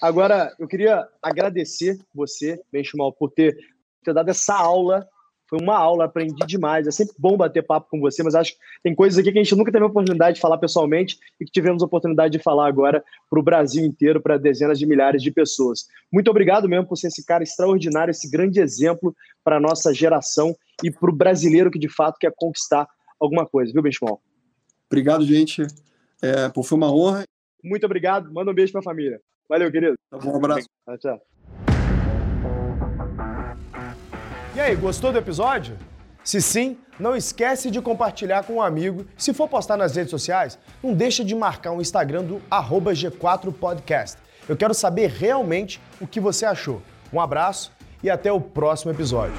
Agora, 0.00 0.54
eu 0.58 0.68
queria 0.68 1.08
agradecer 1.22 1.98
você, 2.14 2.60
Benchimol, 2.70 3.12
por 3.12 3.30
ter, 3.30 3.56
ter 4.04 4.12
dado 4.12 4.28
essa 4.28 4.54
aula 4.54 5.08
foi 5.48 5.58
uma 5.60 5.76
aula, 5.76 6.04
aprendi 6.04 6.44
demais. 6.46 6.86
É 6.86 6.90
sempre 6.90 7.14
bom 7.18 7.36
bater 7.36 7.62
papo 7.62 7.88
com 7.90 8.00
você, 8.00 8.22
mas 8.22 8.34
acho 8.34 8.52
que 8.52 8.58
tem 8.82 8.94
coisas 8.94 9.18
aqui 9.18 9.32
que 9.32 9.38
a 9.38 9.42
gente 9.42 9.54
nunca 9.54 9.70
teve 9.70 9.84
a 9.84 9.88
oportunidade 9.88 10.36
de 10.36 10.40
falar 10.40 10.58
pessoalmente 10.58 11.18
e 11.40 11.44
que 11.44 11.50
tivemos 11.50 11.82
a 11.82 11.86
oportunidade 11.86 12.36
de 12.36 12.42
falar 12.42 12.66
agora 12.66 13.02
para 13.30 13.38
o 13.38 13.42
Brasil 13.42 13.84
inteiro, 13.84 14.20
para 14.20 14.36
dezenas 14.36 14.78
de 14.78 14.86
milhares 14.86 15.22
de 15.22 15.30
pessoas. 15.30 15.86
Muito 16.12 16.30
obrigado 16.30 16.68
mesmo 16.68 16.86
por 16.86 16.96
ser 16.96 17.08
esse 17.08 17.24
cara 17.24 17.42
extraordinário, 17.42 18.10
esse 18.10 18.28
grande 18.30 18.60
exemplo 18.60 19.14
para 19.44 19.56
a 19.56 19.60
nossa 19.60 19.94
geração 19.94 20.54
e 20.82 20.90
para 20.90 21.10
o 21.10 21.14
brasileiro 21.14 21.70
que 21.70 21.78
de 21.78 21.88
fato 21.88 22.18
quer 22.18 22.32
conquistar 22.36 22.86
alguma 23.18 23.46
coisa, 23.46 23.72
viu, 23.72 23.82
Benchimol? 23.82 24.20
Obrigado, 24.90 25.24
gente. 25.24 25.62
É, 26.22 26.50
foi 26.62 26.78
uma 26.78 26.92
honra. 26.92 27.24
Muito 27.62 27.84
obrigado. 27.84 28.32
Manda 28.32 28.50
um 28.50 28.54
beijo 28.54 28.72
para 28.72 28.80
a 28.80 28.84
família. 28.84 29.20
Valeu, 29.48 29.70
querido. 29.70 29.94
Tá 30.10 30.18
um 30.18 30.36
abraço. 30.36 30.68
Tchau. 30.98 31.35
E 34.56 34.60
aí, 34.60 34.74
gostou 34.74 35.12
do 35.12 35.18
episódio? 35.18 35.76
Se 36.24 36.40
sim, 36.40 36.78
não 36.98 37.14
esquece 37.14 37.70
de 37.70 37.78
compartilhar 37.82 38.42
com 38.42 38.54
um 38.54 38.62
amigo. 38.62 39.04
Se 39.14 39.34
for 39.34 39.46
postar 39.46 39.76
nas 39.76 39.94
redes 39.94 40.10
sociais, 40.10 40.58
não 40.82 40.94
deixa 40.94 41.22
de 41.22 41.34
marcar 41.34 41.72
o 41.72 41.80
Instagram 41.82 42.24
do 42.24 42.40
G4podcast. 42.48 44.16
Eu 44.48 44.56
quero 44.56 44.72
saber 44.72 45.10
realmente 45.10 45.78
o 46.00 46.06
que 46.06 46.18
você 46.18 46.46
achou. 46.46 46.80
Um 47.12 47.20
abraço 47.20 47.70
e 48.02 48.08
até 48.08 48.32
o 48.32 48.40
próximo 48.40 48.90
episódio. 48.90 49.36